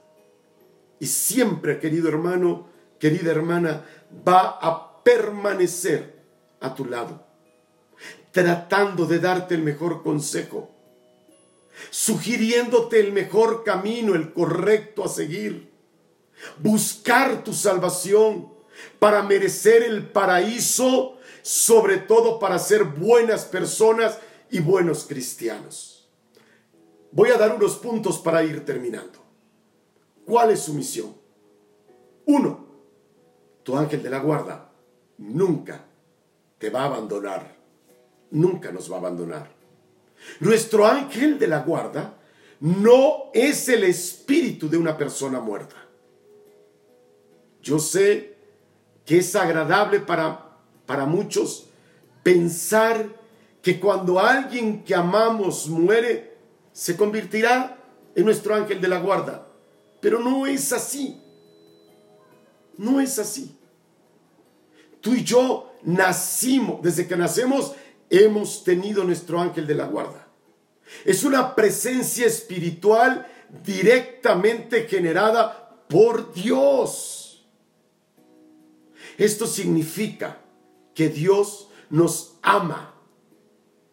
Y 0.99 1.07
siempre, 1.07 1.79
querido 1.79 2.09
hermano, 2.09 2.67
querida 2.99 3.31
hermana, 3.31 3.85
va 4.27 4.59
a 4.61 5.01
permanecer 5.03 6.21
a 6.59 6.75
tu 6.75 6.83
lado, 6.83 7.25
tratando 8.33 9.05
de 9.05 9.19
darte 9.19 9.55
el 9.55 9.63
mejor 9.63 10.03
consejo, 10.03 10.69
sugiriéndote 11.91 12.99
el 12.99 13.13
mejor 13.13 13.63
camino, 13.63 14.15
el 14.15 14.33
correcto 14.33 15.05
a 15.05 15.07
seguir, 15.07 15.72
buscar 16.59 17.43
tu 17.43 17.53
salvación 17.53 18.51
para 18.99 19.23
merecer 19.23 19.83
el 19.83 20.07
paraíso, 20.07 21.17
sobre 21.41 21.97
todo 21.97 22.39
para 22.39 22.59
ser 22.59 22.83
buenas 22.83 23.45
personas 23.45 24.19
y 24.49 24.59
buenos 24.59 25.05
cristianos. 25.05 26.09
Voy 27.11 27.29
a 27.29 27.37
dar 27.37 27.55
unos 27.55 27.75
puntos 27.77 28.17
para 28.17 28.43
ir 28.43 28.65
terminando. 28.65 29.19
¿Cuál 30.25 30.51
es 30.51 30.61
su 30.61 30.73
misión? 30.73 31.13
Uno, 32.25 32.65
tu 33.63 33.77
ángel 33.77 34.01
de 34.01 34.09
la 34.09 34.19
guarda 34.19 34.71
nunca 35.17 35.85
te 36.57 36.69
va 36.69 36.83
a 36.83 36.85
abandonar. 36.85 37.55
Nunca 38.31 38.71
nos 38.71 38.91
va 38.91 38.95
a 38.95 38.99
abandonar. 38.99 39.51
Nuestro 40.39 40.87
ángel 40.87 41.37
de 41.37 41.47
la 41.47 41.59
guarda 41.59 42.17
no 42.61 43.29
es 43.33 43.67
el 43.69 43.83
espíritu 43.83 44.69
de 44.69 44.77
una 44.77 44.97
persona 44.97 45.39
muerta. 45.39 45.75
Yo 47.63 47.79
sé 47.79 48.35
que 49.05 49.17
es 49.19 49.35
agradable 49.35 50.01
para, 50.01 50.57
para 50.85 51.05
muchos 51.05 51.69
pensar 52.21 53.07
que 53.61 53.79
cuando 53.79 54.19
alguien 54.19 54.83
que 54.83 54.93
amamos 54.93 55.67
muere, 55.69 56.35
se 56.73 56.97
convertirá 56.97 57.77
en 58.13 58.25
nuestro 58.25 58.53
ángel 58.53 58.81
de 58.81 58.87
la 58.89 58.99
guarda. 58.99 59.47
Pero 60.01 60.19
no 60.19 60.45
es 60.45 60.73
así. 60.73 61.21
No 62.77 62.99
es 62.99 63.17
así. 63.17 63.57
Tú 64.99 65.13
y 65.13 65.23
yo 65.23 65.71
nacimos, 65.83 66.81
desde 66.81 67.07
que 67.07 67.15
nacemos, 67.15 67.73
hemos 68.09 68.63
tenido 68.65 69.05
nuestro 69.05 69.39
ángel 69.39 69.65
de 69.65 69.75
la 69.75 69.85
guarda. 69.85 70.27
Es 71.05 71.23
una 71.23 71.55
presencia 71.55 72.25
espiritual 72.25 73.25
directamente 73.63 74.87
generada 74.87 75.85
por 75.87 76.33
Dios. 76.33 77.22
Esto 79.17 79.47
significa 79.47 80.41
que 80.93 81.09
Dios 81.09 81.69
nos 81.89 82.35
ama 82.41 82.95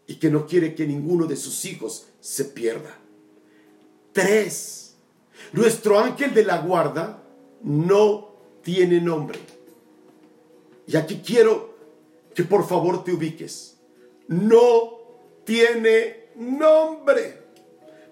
y 0.06 0.16
que 0.16 0.30
no 0.30 0.46
quiere 0.46 0.74
que 0.74 0.86
ninguno 0.86 1.26
de 1.26 1.36
sus 1.36 1.64
hijos 1.64 2.06
se 2.20 2.44
pierda. 2.46 2.98
Tres, 4.12 4.96
nuestro 5.52 5.98
ángel 5.98 6.34
de 6.34 6.44
la 6.44 6.58
guarda 6.58 7.22
no 7.62 8.34
tiene 8.62 9.00
nombre. 9.00 9.38
Y 10.86 10.96
aquí 10.96 11.22
quiero 11.24 11.76
que 12.34 12.42
por 12.44 12.66
favor 12.66 13.04
te 13.04 13.12
ubiques. 13.12 13.78
No 14.28 14.98
tiene 15.44 16.30
nombre. 16.36 17.38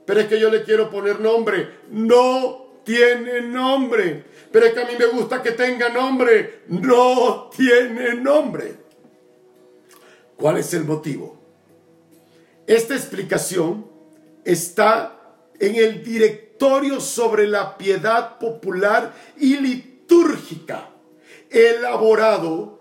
Pero 0.06 0.20
es 0.20 0.26
que 0.26 0.40
yo 0.40 0.50
le 0.50 0.62
quiero 0.62 0.90
poner 0.90 1.20
nombre. 1.20 1.68
No 1.90 2.67
tiene 2.88 3.42
nombre. 3.42 4.24
Pero 4.50 4.64
es 4.64 4.72
que 4.72 4.80
a 4.80 4.86
mí 4.86 4.94
me 4.98 5.06
gusta 5.08 5.42
que 5.42 5.50
tenga 5.50 5.90
nombre. 5.90 6.62
No 6.68 7.50
tiene 7.54 8.14
nombre. 8.14 8.76
¿Cuál 10.36 10.56
es 10.56 10.72
el 10.72 10.84
motivo? 10.84 11.38
Esta 12.66 12.94
explicación 12.94 13.86
está 14.42 15.20
en 15.58 15.76
el 15.76 16.02
directorio 16.02 16.98
sobre 16.98 17.46
la 17.46 17.76
piedad 17.76 18.38
popular 18.38 19.14
y 19.36 19.56
litúrgica 19.56 20.88
elaborado 21.50 22.80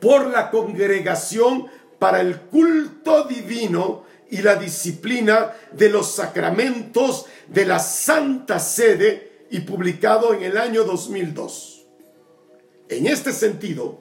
por 0.00 0.26
la 0.26 0.50
congregación 0.50 1.66
para 1.98 2.20
el 2.20 2.40
culto 2.40 3.24
divino 3.24 4.04
y 4.30 4.38
la 4.42 4.56
disciplina 4.56 5.52
de 5.72 5.88
los 5.88 6.14
sacramentos 6.14 7.26
de 7.48 7.64
la 7.64 7.78
Santa 7.78 8.58
Sede 8.58 9.46
y 9.50 9.60
publicado 9.60 10.34
en 10.34 10.42
el 10.42 10.56
año 10.58 10.84
2002. 10.84 11.86
En 12.88 13.06
este 13.06 13.32
sentido, 13.32 14.00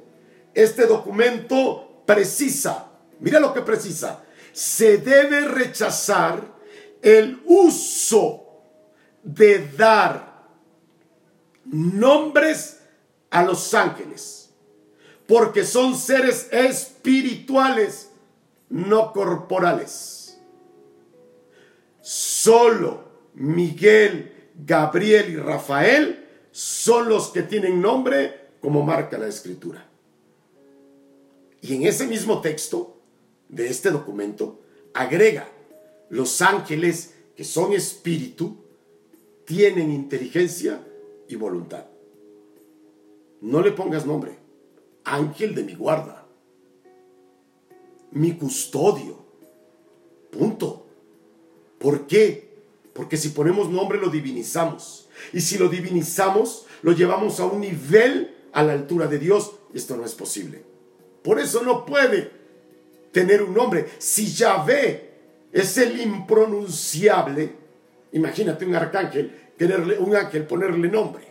este 0.54 0.86
documento 0.86 2.04
precisa, 2.06 2.92
mira 3.20 3.40
lo 3.40 3.54
que 3.54 3.62
precisa, 3.62 4.24
se 4.52 4.98
debe 4.98 5.42
rechazar 5.42 6.56
el 7.02 7.42
uso 7.46 8.62
de 9.24 9.68
dar 9.70 10.46
nombres 11.66 12.80
a 13.30 13.44
los 13.44 13.74
ángeles, 13.74 14.50
porque 15.28 15.66
son 15.66 15.96
seres 15.96 16.48
espirituales, 16.52 18.12
no 18.70 19.12
corporales. 19.12 20.15
Solo 22.06 23.04
Miguel, 23.34 24.52
Gabriel 24.64 25.32
y 25.32 25.38
Rafael 25.38 26.24
son 26.52 27.10
los 27.10 27.30
que 27.30 27.42
tienen 27.42 27.82
nombre 27.82 28.42
como 28.62 28.84
marca 28.84 29.18
la 29.18 29.28
escritura. 29.28 29.90
Y 31.62 31.74
en 31.74 31.88
ese 31.88 32.06
mismo 32.06 32.42
texto 32.42 33.00
de 33.50 33.70
este 33.70 33.90
documento 33.90 34.60
agrega 34.94 35.50
los 36.10 36.44
ángeles 36.44 37.16
que 37.36 37.44
son 37.44 37.74
espíritu, 37.74 38.56
tienen 39.44 39.92
inteligencia 39.92 40.86
y 41.28 41.36
voluntad. 41.36 41.88
No 43.42 43.64
le 43.64 43.72
pongas 43.72 44.06
nombre. 44.06 44.38
Ángel 45.06 45.56
de 45.56 45.64
mi 45.64 45.74
guarda. 45.74 46.28
Mi 48.12 48.34
custodio. 48.34 49.26
Punto. 50.30 50.85
¿Por 51.86 52.08
qué? 52.08 52.50
Porque 52.94 53.16
si 53.16 53.30
ponemos 53.30 53.70
nombre 53.70 54.00
lo 54.00 54.10
divinizamos. 54.10 55.08
Y 55.34 55.42
si 55.42 55.60
lo 55.60 55.70
divinizamos, 55.70 56.66
lo 56.82 56.94
llevamos 56.94 57.40
a 57.40 57.46
un 57.46 57.62
nivel 57.62 58.36
a 58.54 58.64
la 58.64 58.74
altura 58.74 59.06
de 59.06 59.20
Dios. 59.20 59.52
Esto 59.72 59.96
no 59.96 60.04
es 60.04 60.16
posible. 60.16 60.64
Por 61.22 61.40
eso 61.40 61.62
no 61.62 61.86
puede 61.86 62.32
tener 63.12 63.44
un 63.44 63.54
nombre. 63.54 63.86
Si 64.00 64.34
Yahvé 64.34 65.12
es 65.52 65.78
el 65.78 66.02
impronunciable, 66.02 67.54
imagínate 68.14 68.66
un 68.66 68.74
arcángel, 68.74 69.52
quererle, 69.56 70.00
un 70.00 70.16
ángel 70.16 70.48
ponerle 70.48 70.88
nombre. 70.88 71.24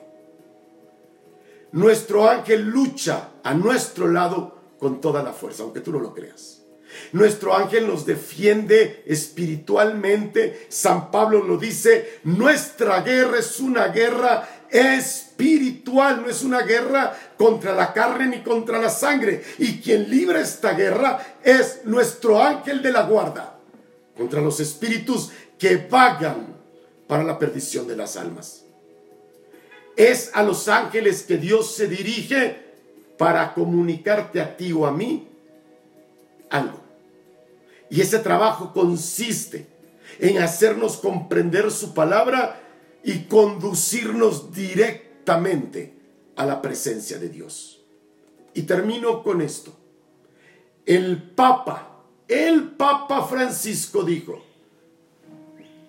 Nuestro 1.73 2.31
ángel 2.31 2.63
lucha 2.71 3.31
a 3.43 3.55
nuestro 3.55 4.07
lado 4.07 4.57
con 4.79 5.01
toda 5.01 5.21
la 5.21 5.33
fuerza, 5.33 5.65
aunque 5.65 5.81
tú 5.81 5.91
no 5.91 5.99
lo 5.99 6.15
creas. 6.15 6.54
Nuestro 7.13 7.57
ángel 7.57 7.87
nos 7.87 8.05
defiende 8.07 9.03
espiritualmente. 9.07 10.67
San 10.69 11.11
Pablo 11.11 11.45
lo 11.45 11.57
dice, 11.57 12.21
nuestra 12.25 13.01
guerra 13.03 13.39
es 13.39 13.61
una 13.61 13.89
guerra 13.89 14.49
espiritual, 14.71 16.23
no 16.23 16.29
es 16.29 16.43
una 16.43 16.63
guerra 16.63 17.17
contra 17.37 17.73
la 17.73 17.93
carne 17.93 18.27
ni 18.27 18.43
contra 18.43 18.79
la 18.79 18.91
sangre. 18.91 19.43
Y 19.59 19.81
quien 19.81 20.11
libra 20.11 20.41
esta 20.41 20.73
guerra 20.73 21.39
es 21.43 21.83
nuestro 21.85 22.43
ángel 22.43 22.83
de 22.83 22.93
la 22.93 23.03
guarda 23.03 23.59
contra 24.17 24.41
los 24.41 24.61
espíritus 24.61 25.31
que 25.59 25.77
vagan 25.77 26.55
para 27.07 27.25
la 27.25 27.39
perdición 27.39 27.87
de 27.87 27.97
las 27.97 28.17
almas. 28.17 28.65
Es 29.97 30.31
a 30.35 30.43
los 30.43 30.69
ángeles 30.69 31.23
que 31.23 31.37
Dios 31.37 31.75
se 31.75 31.87
dirige 31.87 32.65
para 33.17 33.55
comunicarte 33.55 34.41
a 34.41 34.57
ti 34.57 34.73
o 34.73 34.87
a 34.87 34.91
mí 34.91 35.29
algo. 36.51 36.84
Y 37.95 38.01
ese 38.01 38.19
trabajo 38.19 38.73
consiste 38.73 39.69
en 40.19 40.43
hacernos 40.43 40.97
comprender 40.97 41.71
su 41.71 41.95
palabra 41.95 42.61
y 43.05 43.27
conducirnos 43.27 44.53
directamente 44.53 45.95
a 46.35 46.45
la 46.45 46.61
presencia 46.61 47.21
de 47.21 47.29
Dios. 47.29 47.85
Y 48.53 48.63
termino 48.63 49.23
con 49.23 49.41
esto. 49.41 49.77
El 50.85 51.23
Papa, 51.23 52.03
el 52.27 52.73
Papa 52.73 53.29
Francisco 53.29 54.03
dijo, 54.03 54.43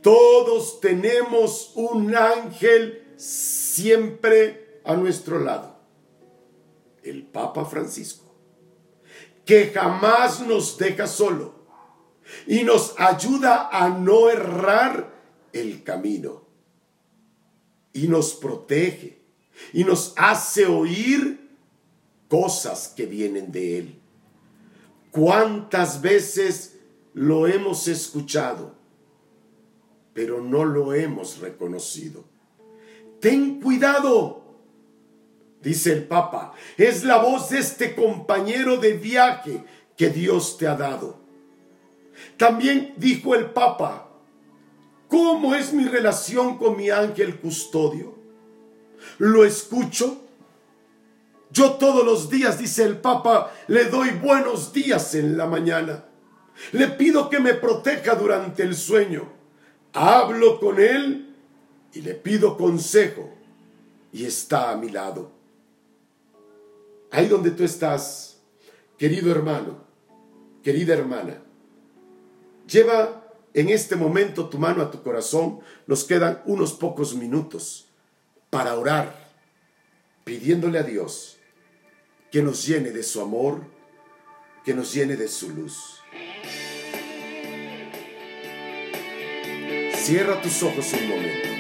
todos 0.04 0.80
tenemos 0.82 1.72
un 1.74 2.16
ángel 2.16 3.16
siempre 3.18 4.80
a 4.84 4.94
nuestro 4.94 5.40
lado, 5.40 5.76
el 7.02 7.24
Papa 7.24 7.66
Francisco, 7.66 8.32
que 9.44 9.72
jamás 9.74 10.42
nos 10.42 10.78
deja 10.78 11.08
solo 11.08 11.55
y 12.48 12.64
nos 12.64 12.96
ayuda 12.98 13.70
a 13.72 13.90
no 13.90 14.30
errar 14.30 15.14
el 15.54 15.84
camino 15.84 16.44
y 17.94 18.08
nos 18.08 18.34
protege 18.34 19.22
y 19.74 19.84
nos 19.84 20.14
hace 20.18 20.66
oír 20.66 21.50
cosas 22.28 22.94
que 22.96 23.06
vienen 23.06 23.52
de 23.52 23.80
Él. 23.80 24.00
¿Cuántas 25.12 26.02
veces 26.02 26.78
lo 27.14 27.48
hemos 27.48 27.88
escuchado, 27.88 28.76
pero 30.14 30.42
no 30.42 30.66
lo 30.66 30.94
hemos 30.94 31.40
reconocido? 31.40 32.26
ten 33.26 33.60
cuidado, 33.60 34.44
dice 35.60 35.94
el 35.94 36.04
Papa, 36.04 36.54
es 36.78 37.04
la 37.04 37.18
voz 37.18 37.50
de 37.50 37.58
este 37.58 37.96
compañero 37.96 38.78
de 38.78 38.94
viaje 38.94 39.64
que 39.98 40.12
Dios 40.12 40.60
te 40.60 40.68
ha 40.68 40.76
dado. 40.76 41.25
También 42.38 42.94
dijo 42.98 43.36
el 43.36 43.48
Papa, 43.48 44.10
¿cómo 45.08 45.56
es 45.56 45.74
mi 45.74 45.86
relación 45.86 46.58
con 46.58 46.78
mi 46.78 46.90
ángel 46.90 47.40
custodio? 47.40 48.16
¿Lo 49.18 49.46
escucho? 49.46 50.22
Yo 51.52 51.74
todos 51.74 52.06
los 52.06 52.30
días, 52.30 52.58
dice 52.58 52.84
el 52.84 52.98
Papa, 52.98 53.52
le 53.68 53.86
doy 53.86 54.10
buenos 54.10 54.74
días 54.74 55.16
en 55.16 55.38
la 55.38 55.46
mañana. 55.46 56.06
Le 56.72 56.88
pido 56.90 57.30
que 57.30 57.40
me 57.40 57.54
proteja 57.54 58.16
durante 58.16 58.64
el 58.64 58.76
sueño. 58.76 59.32
Hablo 59.94 60.60
con 60.60 60.80
él 60.80 61.34
y 61.94 62.02
le 62.02 62.14
pido 62.14 62.58
consejo 62.58 63.30
y 64.12 64.26
está 64.26 64.72
a 64.72 64.78
mi 64.78 64.90
lado. 64.90 65.32
Ahí 67.12 67.28
donde 67.28 67.52
tú 67.52 67.64
estás, 67.64 68.42
querido 68.98 69.32
hermano, 69.32 69.78
querida 70.62 70.94
hermana, 70.94 71.42
lleva 72.68 73.24
en 73.54 73.70
este 73.70 73.96
momento 73.96 74.50
tu 74.50 74.58
mano 74.58 74.82
a 74.82 74.92
tu 74.92 75.02
corazón. 75.02 75.60
Nos 75.88 76.04
quedan 76.04 76.42
unos 76.46 76.74
pocos 76.74 77.16
minutos 77.16 77.88
para 78.50 78.76
orar, 78.76 79.30
pidiéndole 80.24 80.80
a 80.80 80.84
Dios 80.84 81.38
que 82.32 82.42
nos 82.42 82.66
llene 82.66 82.92
de 82.92 83.04
su 83.04 83.22
amor, 83.22 83.62
que 84.64 84.74
nos 84.74 84.94
llene 84.94 85.16
de 85.16 85.28
su 85.28 85.50
luz. 85.50 86.02
Cierra 89.96 90.42
tus 90.42 90.62
ojos 90.62 90.94
un 90.94 91.08
momento 91.08 91.56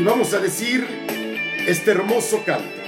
y 0.00 0.02
vamos 0.02 0.32
a 0.32 0.38
decir 0.38 0.86
este 1.66 1.90
hermoso 1.90 2.42
canto. 2.46 2.79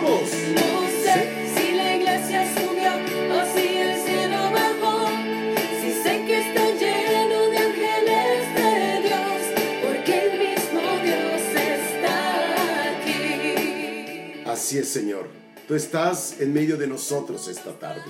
No 0.00 0.20
sé 1.02 1.28
si 1.56 1.72
la 1.72 1.96
iglesia 1.96 2.46
subió 2.54 2.92
o 3.34 3.38
si 3.52 3.66
el 3.66 4.00
cielo 4.00 4.38
bajó. 4.52 5.08
Si 5.80 5.90
sé 5.90 6.24
que 6.24 6.38
de 7.50 7.58
ángeles 7.58 8.54
de 8.54 8.70
Dios, 9.08 9.40
porque 9.82 10.12
el 10.26 10.30
mismo 10.38 10.82
Dios 11.02 11.42
está 11.52 12.16
aquí. 12.92 14.42
Así 14.46 14.78
es, 14.78 14.88
Señor. 14.88 15.28
Tú 15.66 15.74
estás 15.74 16.40
en 16.40 16.52
medio 16.52 16.76
de 16.76 16.86
nosotros 16.86 17.48
esta 17.48 17.76
tarde. 17.76 18.04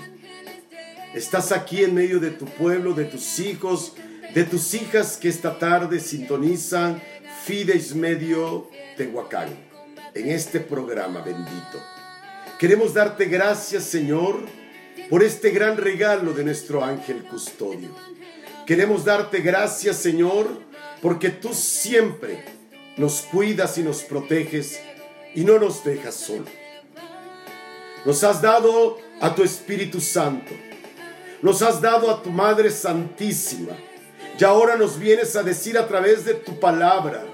Estás 1.14 1.52
aquí 1.52 1.84
en 1.84 1.94
medio 1.94 2.20
de 2.20 2.32
tu 2.32 2.44
pueblo, 2.44 2.92
de 2.92 3.06
tus 3.06 3.38
hijos, 3.38 3.94
de 4.34 4.44
tus 4.44 4.74
hijas 4.74 5.16
que 5.16 5.30
esta 5.30 5.58
tarde 5.58 6.00
sintonizan 6.00 7.00
Fides 7.46 7.94
Medio 7.94 8.68
de 8.98 9.06
Tehuacán 9.06 9.67
en 10.14 10.30
este 10.30 10.60
programa 10.60 11.20
bendito. 11.20 11.82
Queremos 12.58 12.94
darte 12.94 13.26
gracias, 13.26 13.84
Señor, 13.84 14.40
por 15.08 15.22
este 15.22 15.50
gran 15.50 15.76
regalo 15.76 16.32
de 16.32 16.44
nuestro 16.44 16.84
ángel 16.84 17.24
custodio. 17.24 17.94
Queremos 18.66 19.04
darte 19.04 19.40
gracias, 19.40 19.96
Señor, 19.96 20.46
porque 21.00 21.30
tú 21.30 21.54
siempre 21.54 22.44
nos 22.96 23.22
cuidas 23.22 23.78
y 23.78 23.82
nos 23.82 24.02
proteges 24.02 24.80
y 25.34 25.44
no 25.44 25.58
nos 25.58 25.84
dejas 25.84 26.14
solos. 26.14 26.50
Nos 28.04 28.24
has 28.24 28.42
dado 28.42 28.98
a 29.20 29.34
tu 29.34 29.42
Espíritu 29.42 30.00
Santo. 30.00 30.52
Nos 31.42 31.62
has 31.62 31.80
dado 31.80 32.10
a 32.10 32.22
tu 32.22 32.30
Madre 32.30 32.70
Santísima. 32.70 33.76
Y 34.38 34.44
ahora 34.44 34.76
nos 34.76 34.98
vienes 34.98 35.34
a 35.36 35.42
decir 35.42 35.78
a 35.78 35.86
través 35.88 36.24
de 36.24 36.34
tu 36.34 36.58
palabra, 36.60 37.24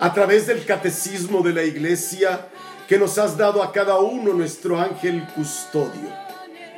a 0.00 0.12
través 0.12 0.46
del 0.46 0.64
catecismo 0.64 1.42
de 1.42 1.52
la 1.52 1.62
iglesia, 1.62 2.48
que 2.88 2.98
nos 2.98 3.18
has 3.18 3.36
dado 3.36 3.62
a 3.62 3.70
cada 3.70 3.98
uno 3.98 4.32
nuestro 4.32 4.80
ángel 4.80 5.24
custodio, 5.34 6.10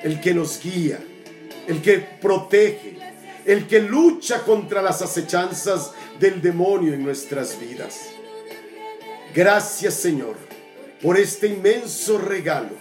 el 0.02 0.20
que 0.20 0.34
nos 0.34 0.60
guía, 0.60 0.98
el 1.66 1.80
que 1.80 1.98
protege, 1.98 2.98
el 3.46 3.66
que 3.66 3.80
lucha 3.80 4.42
contra 4.42 4.82
las 4.82 5.00
acechanzas 5.00 5.92
del 6.20 6.42
demonio 6.42 6.92
en 6.92 7.04
nuestras 7.04 7.58
vidas. 7.58 8.10
Gracias 9.34 9.94
Señor 9.94 10.36
por 11.00 11.18
este 11.18 11.48
inmenso 11.48 12.18
regalo. 12.18 12.76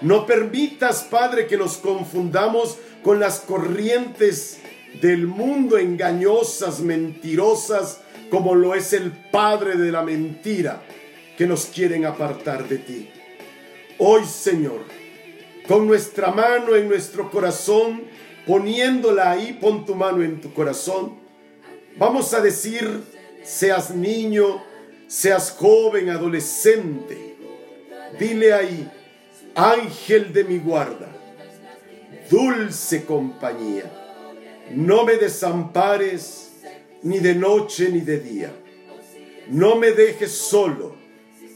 No 0.00 0.26
permitas, 0.26 1.02
Padre, 1.04 1.46
que 1.46 1.56
nos 1.56 1.78
confundamos 1.78 2.76
con 3.02 3.18
las 3.18 3.40
corrientes 3.40 4.58
del 5.00 5.26
mundo 5.26 5.78
engañosas, 5.78 6.80
mentirosas, 6.80 8.00
como 8.30 8.54
lo 8.54 8.74
es 8.74 8.92
el 8.92 9.12
Padre 9.12 9.76
de 9.76 9.92
la 9.92 10.02
mentira 10.02 10.82
que 11.36 11.46
nos 11.46 11.66
quieren 11.66 12.04
apartar 12.04 12.68
de 12.68 12.78
ti. 12.78 13.10
Hoy, 13.98 14.24
Señor, 14.24 14.80
con 15.68 15.86
nuestra 15.86 16.30
mano 16.30 16.74
en 16.76 16.88
nuestro 16.88 17.30
corazón, 17.30 18.04
poniéndola 18.46 19.32
ahí, 19.32 19.58
pon 19.60 19.84
tu 19.84 19.94
mano 19.94 20.22
en 20.22 20.40
tu 20.40 20.52
corazón. 20.52 21.18
Vamos 21.96 22.34
a 22.34 22.40
decir, 22.40 23.02
seas 23.42 23.90
niño, 23.90 24.62
seas 25.06 25.50
joven, 25.52 26.10
adolescente, 26.10 27.36
dile 28.18 28.52
ahí, 28.52 28.90
ángel 29.54 30.32
de 30.32 30.44
mi 30.44 30.58
guarda, 30.58 31.08
dulce 32.30 33.04
compañía, 33.04 33.90
no 34.70 35.04
me 35.04 35.16
desampares 35.16 36.55
ni 37.06 37.20
de 37.20 37.36
noche 37.36 37.88
ni 37.88 38.00
de 38.00 38.18
día, 38.18 38.52
no 39.48 39.76
me 39.76 39.92
dejes 39.92 40.32
solo 40.32 40.96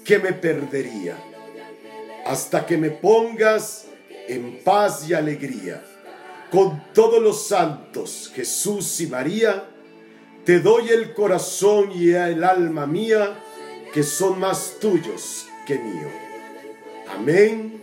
que 0.05 0.20
me 0.20 0.32
perdería, 0.32 1.16
hasta 2.24 2.64
que 2.64 2.76
me 2.76 2.90
pongas 2.90 3.86
en 4.28 4.62
paz 4.62 5.09
y 5.09 5.14
alegría. 5.14 5.84
Con 6.53 6.92
todos 6.92 7.20
los 7.20 7.48
santos, 7.48 8.30
Jesús 8.32 9.01
y 9.01 9.09
María, 9.09 9.68
te 10.44 10.61
doy 10.61 10.88
el 10.88 11.14
corazón 11.14 11.90
y 11.92 12.11
el 12.11 12.44
alma 12.44 12.86
mía, 12.86 13.42
que 13.92 14.05
son 14.05 14.38
más 14.38 14.76
tuyos 14.80 15.46
que 15.66 15.78
mío. 15.78 16.09
Amén, 17.12 17.80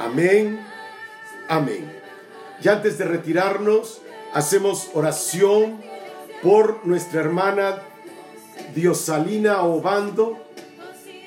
amén, 0.00 0.60
amén. 1.48 1.92
Y 2.60 2.68
antes 2.68 2.98
de 2.98 3.04
retirarnos, 3.04 4.00
hacemos 4.32 4.90
oración 4.94 5.87
por 6.42 6.86
nuestra 6.86 7.20
hermana 7.20 7.82
Diosalina 8.74 9.62
Obando, 9.62 10.38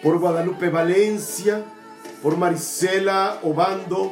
por 0.02 0.20
Guadalupe 0.20 0.70
Valencia, 0.70 1.64
por 2.22 2.38
Marisela 2.38 3.40
Obando, 3.44 4.12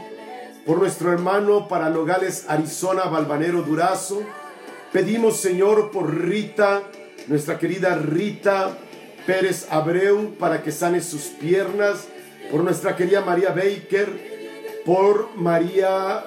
por 0.65 0.79
nuestro 0.79 1.11
hermano 1.11 1.67
para 1.67 1.89
Nogales, 1.89 2.45
Arizona, 2.47 3.05
Balvanero 3.05 3.61
Durazo. 3.61 4.21
Pedimos, 4.91 5.37
Señor, 5.37 5.91
por 5.91 6.13
Rita, 6.13 6.83
nuestra 7.27 7.57
querida 7.57 7.95
Rita 7.95 8.77
Pérez 9.25 9.67
Abreu, 9.69 10.35
para 10.37 10.61
que 10.63 10.71
sane 10.71 11.01
sus 11.01 11.23
piernas, 11.23 12.07
por 12.51 12.63
nuestra 12.63 12.95
querida 12.95 13.21
María 13.21 13.49
Baker, 13.49 14.81
por 14.85 15.35
María, 15.35 16.25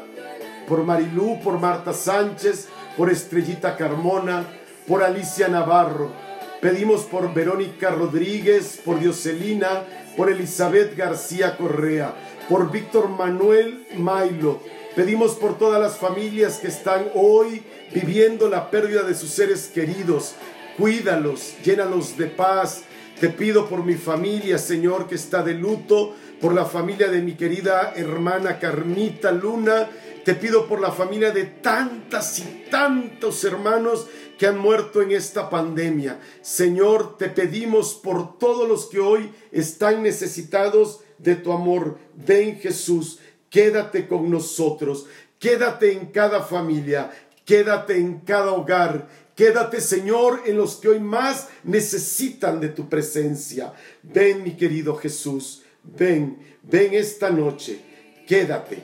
por 0.68 0.85
Marilú, 0.85 1.41
por 1.43 1.59
Marta 1.59 1.93
Sánchez, 1.93 2.68
por 2.97 3.11
Estrellita 3.11 3.77
Carmona, 3.77 4.47
por 4.93 5.03
Alicia 5.03 5.49
Navarro, 5.49 6.12
Pedimos 6.61 7.05
por 7.05 7.32
Verónica 7.32 7.88
Rodríguez, 7.88 8.78
por 8.84 9.01
Dioselina, 9.01 9.84
por 10.18 10.30
Elizabeth 10.30 10.95
García 10.95 11.57
Correa, 11.57 12.14
por 12.47 12.70
Víctor 12.70 13.09
Manuel 13.09 13.86
Mailo. 13.97 14.61
Pedimos 14.95 15.32
por 15.36 15.57
todas 15.57 15.80
las 15.80 15.97
familias 15.97 16.59
que 16.59 16.68
están 16.68 17.07
hoy 17.14 17.62
viviendo 17.95 18.51
la 18.51 18.70
pérdida 18.70 19.03
de 19.03 19.14
sus 19.14 19.30
seres 19.30 19.70
queridos. 19.72 20.34
Cuídalos, 20.76 21.55
llénalos 21.64 22.18
de 22.18 22.26
paz. 22.26 22.82
Te 23.18 23.30
pido 23.30 23.70
por 23.70 23.86
mi 23.86 23.95
familia, 23.95 24.59
Señor, 24.59 25.09
que 25.09 25.14
está 25.14 25.43
de 25.43 25.55
luto, 25.55 26.14
por 26.38 26.53
la 26.53 26.66
familia 26.66 27.09
de 27.09 27.22
mi 27.22 27.32
querida 27.32 27.95
hermana 27.97 28.59
Carmita 28.59 29.32
Luna. 29.32 29.88
Te 30.22 30.34
pido 30.34 30.68
por 30.68 30.80
la 30.80 30.93
familia 30.93 31.30
de 31.32 31.45
tantas 31.45 32.38
y 32.38 32.66
tantos 32.70 33.43
hermanos 33.43 34.07
que 34.43 34.49
han 34.49 34.59
muerto 34.59 35.01
en 35.03 35.12
esta 35.12 35.49
pandemia. 35.49 36.18
Señor, 36.40 37.16
te 37.16 37.28
pedimos 37.28 37.95
por 37.95 38.40
todos 38.40 38.68
los 38.68 38.86
que 38.86 38.99
hoy 38.99 39.32
están 39.53 40.03
necesitados 40.03 40.99
de 41.18 41.36
tu 41.36 41.53
amor. 41.53 41.97
Ven 42.26 42.59
Jesús, 42.59 43.20
quédate 43.49 44.09
con 44.09 44.28
nosotros, 44.32 45.07
quédate 45.38 45.93
en 45.93 46.07
cada 46.07 46.43
familia, 46.43 47.12
quédate 47.45 47.99
en 47.99 48.18
cada 48.18 48.51
hogar. 48.51 49.09
Quédate, 49.36 49.80
Señor, 49.80 50.43
en 50.45 50.57
los 50.57 50.74
que 50.74 50.88
hoy 50.88 50.99
más 50.99 51.49
necesitan 51.62 52.59
de 52.59 52.70
tu 52.70 52.88
presencia. 52.88 53.72
Ven, 54.03 54.43
mi 54.43 54.57
querido 54.57 54.97
Jesús, 54.97 55.62
ven, 55.84 56.57
ven 56.64 56.95
esta 56.95 57.30
noche. 57.30 57.78
Quédate, 58.26 58.78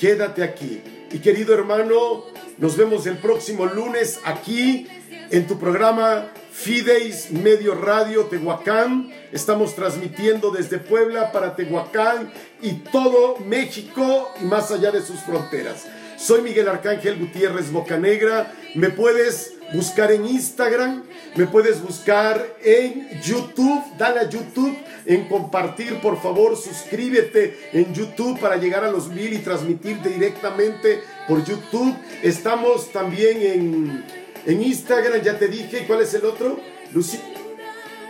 quédate 0.00 0.42
aquí. 0.42 0.80
Y 1.12 1.18
querido 1.18 1.52
hermano, 1.52 2.24
nos 2.56 2.78
vemos 2.78 3.06
el 3.06 3.18
próximo 3.18 3.66
lunes 3.66 4.18
aquí 4.24 4.88
en 5.32 5.46
tu 5.46 5.58
programa 5.58 6.30
Fideis 6.52 7.30
Medio 7.30 7.74
Radio 7.74 8.26
Tehuacán. 8.26 9.10
Estamos 9.32 9.74
transmitiendo 9.74 10.50
desde 10.50 10.78
Puebla 10.78 11.32
para 11.32 11.56
Tehuacán 11.56 12.30
y 12.60 12.72
todo 12.92 13.38
México 13.38 14.30
y 14.40 14.44
más 14.44 14.70
allá 14.70 14.90
de 14.90 15.00
sus 15.00 15.20
fronteras. 15.20 15.86
Soy 16.18 16.42
Miguel 16.42 16.68
Arcángel 16.68 17.18
Gutiérrez 17.18 17.72
Bocanegra. 17.72 18.52
Me 18.74 18.90
puedes 18.90 19.54
buscar 19.72 20.12
en 20.12 20.26
Instagram, 20.26 21.04
me 21.34 21.46
puedes 21.46 21.82
buscar 21.82 22.54
en 22.62 23.08
YouTube. 23.22 23.82
Dale 23.96 24.20
a 24.20 24.28
YouTube 24.28 24.76
en 25.06 25.28
compartir, 25.28 25.98
por 26.02 26.20
favor, 26.20 26.58
suscríbete 26.58 27.70
en 27.72 27.92
YouTube 27.94 28.38
para 28.38 28.56
llegar 28.56 28.84
a 28.84 28.90
los 28.90 29.08
mil 29.08 29.32
y 29.32 29.38
transmitirte 29.38 30.10
directamente 30.10 31.00
por 31.26 31.42
YouTube. 31.42 31.96
Estamos 32.22 32.92
también 32.92 33.42
en 33.42 34.21
en 34.46 34.62
Instagram, 34.62 35.22
ya 35.22 35.38
te 35.38 35.48
dije, 35.48 35.84
¿cuál 35.86 36.02
es 36.02 36.14
el 36.14 36.24
otro? 36.24 36.58
Lucy. 36.92 37.18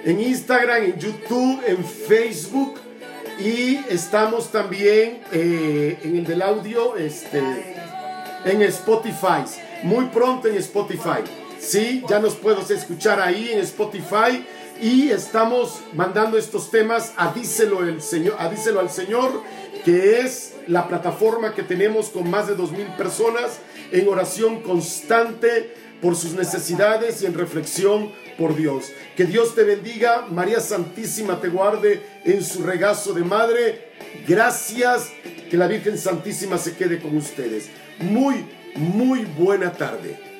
En 0.04 0.20
Instagram, 0.20 0.84
en 0.84 0.98
YouTube, 0.98 1.60
en 1.66 1.84
Facebook 1.84 2.80
y 3.38 3.76
estamos 3.88 4.50
también 4.50 5.20
eh, 5.32 5.98
en 6.02 6.16
el 6.16 6.24
del 6.24 6.42
audio, 6.42 6.96
este, 6.96 7.40
en 8.44 8.62
Spotify. 8.62 9.44
Muy 9.82 10.06
pronto 10.06 10.48
en 10.48 10.56
Spotify. 10.56 11.22
Sí, 11.58 12.02
ya 12.08 12.18
nos 12.18 12.34
puedes 12.34 12.70
escuchar 12.70 13.20
ahí 13.20 13.50
en 13.52 13.60
Spotify 13.60 14.44
y 14.80 15.10
estamos 15.10 15.80
mandando 15.92 16.36
estos 16.36 16.70
temas 16.70 17.12
a 17.16 17.32
díselo, 17.32 17.84
el 17.84 18.02
Señor, 18.02 18.36
a 18.38 18.48
díselo 18.48 18.80
al 18.80 18.90
Señor, 18.90 19.30
que 19.84 20.20
es 20.20 20.54
la 20.66 20.88
plataforma 20.88 21.54
que 21.54 21.62
tenemos 21.62 22.08
con 22.08 22.28
más 22.30 22.48
de 22.48 22.54
dos 22.54 22.72
mil 22.72 22.86
personas 22.96 23.60
en 23.92 24.08
oración 24.08 24.62
constante 24.62 25.74
por 26.02 26.16
sus 26.16 26.34
necesidades 26.34 27.22
y 27.22 27.26
en 27.26 27.34
reflexión 27.34 28.12
por 28.36 28.56
Dios. 28.56 28.86
Que 29.16 29.24
Dios 29.24 29.54
te 29.54 29.62
bendiga, 29.62 30.26
María 30.28 30.60
Santísima 30.60 31.40
te 31.40 31.48
guarde 31.48 32.02
en 32.24 32.44
su 32.44 32.64
regazo 32.64 33.14
de 33.14 33.22
madre. 33.22 33.92
Gracias, 34.26 35.10
que 35.48 35.56
la 35.56 35.68
Virgen 35.68 35.96
Santísima 35.96 36.58
se 36.58 36.74
quede 36.74 36.98
con 36.98 37.16
ustedes. 37.16 37.70
Muy, 38.00 38.44
muy 38.74 39.24
buena 39.24 39.72
tarde. 39.72 40.31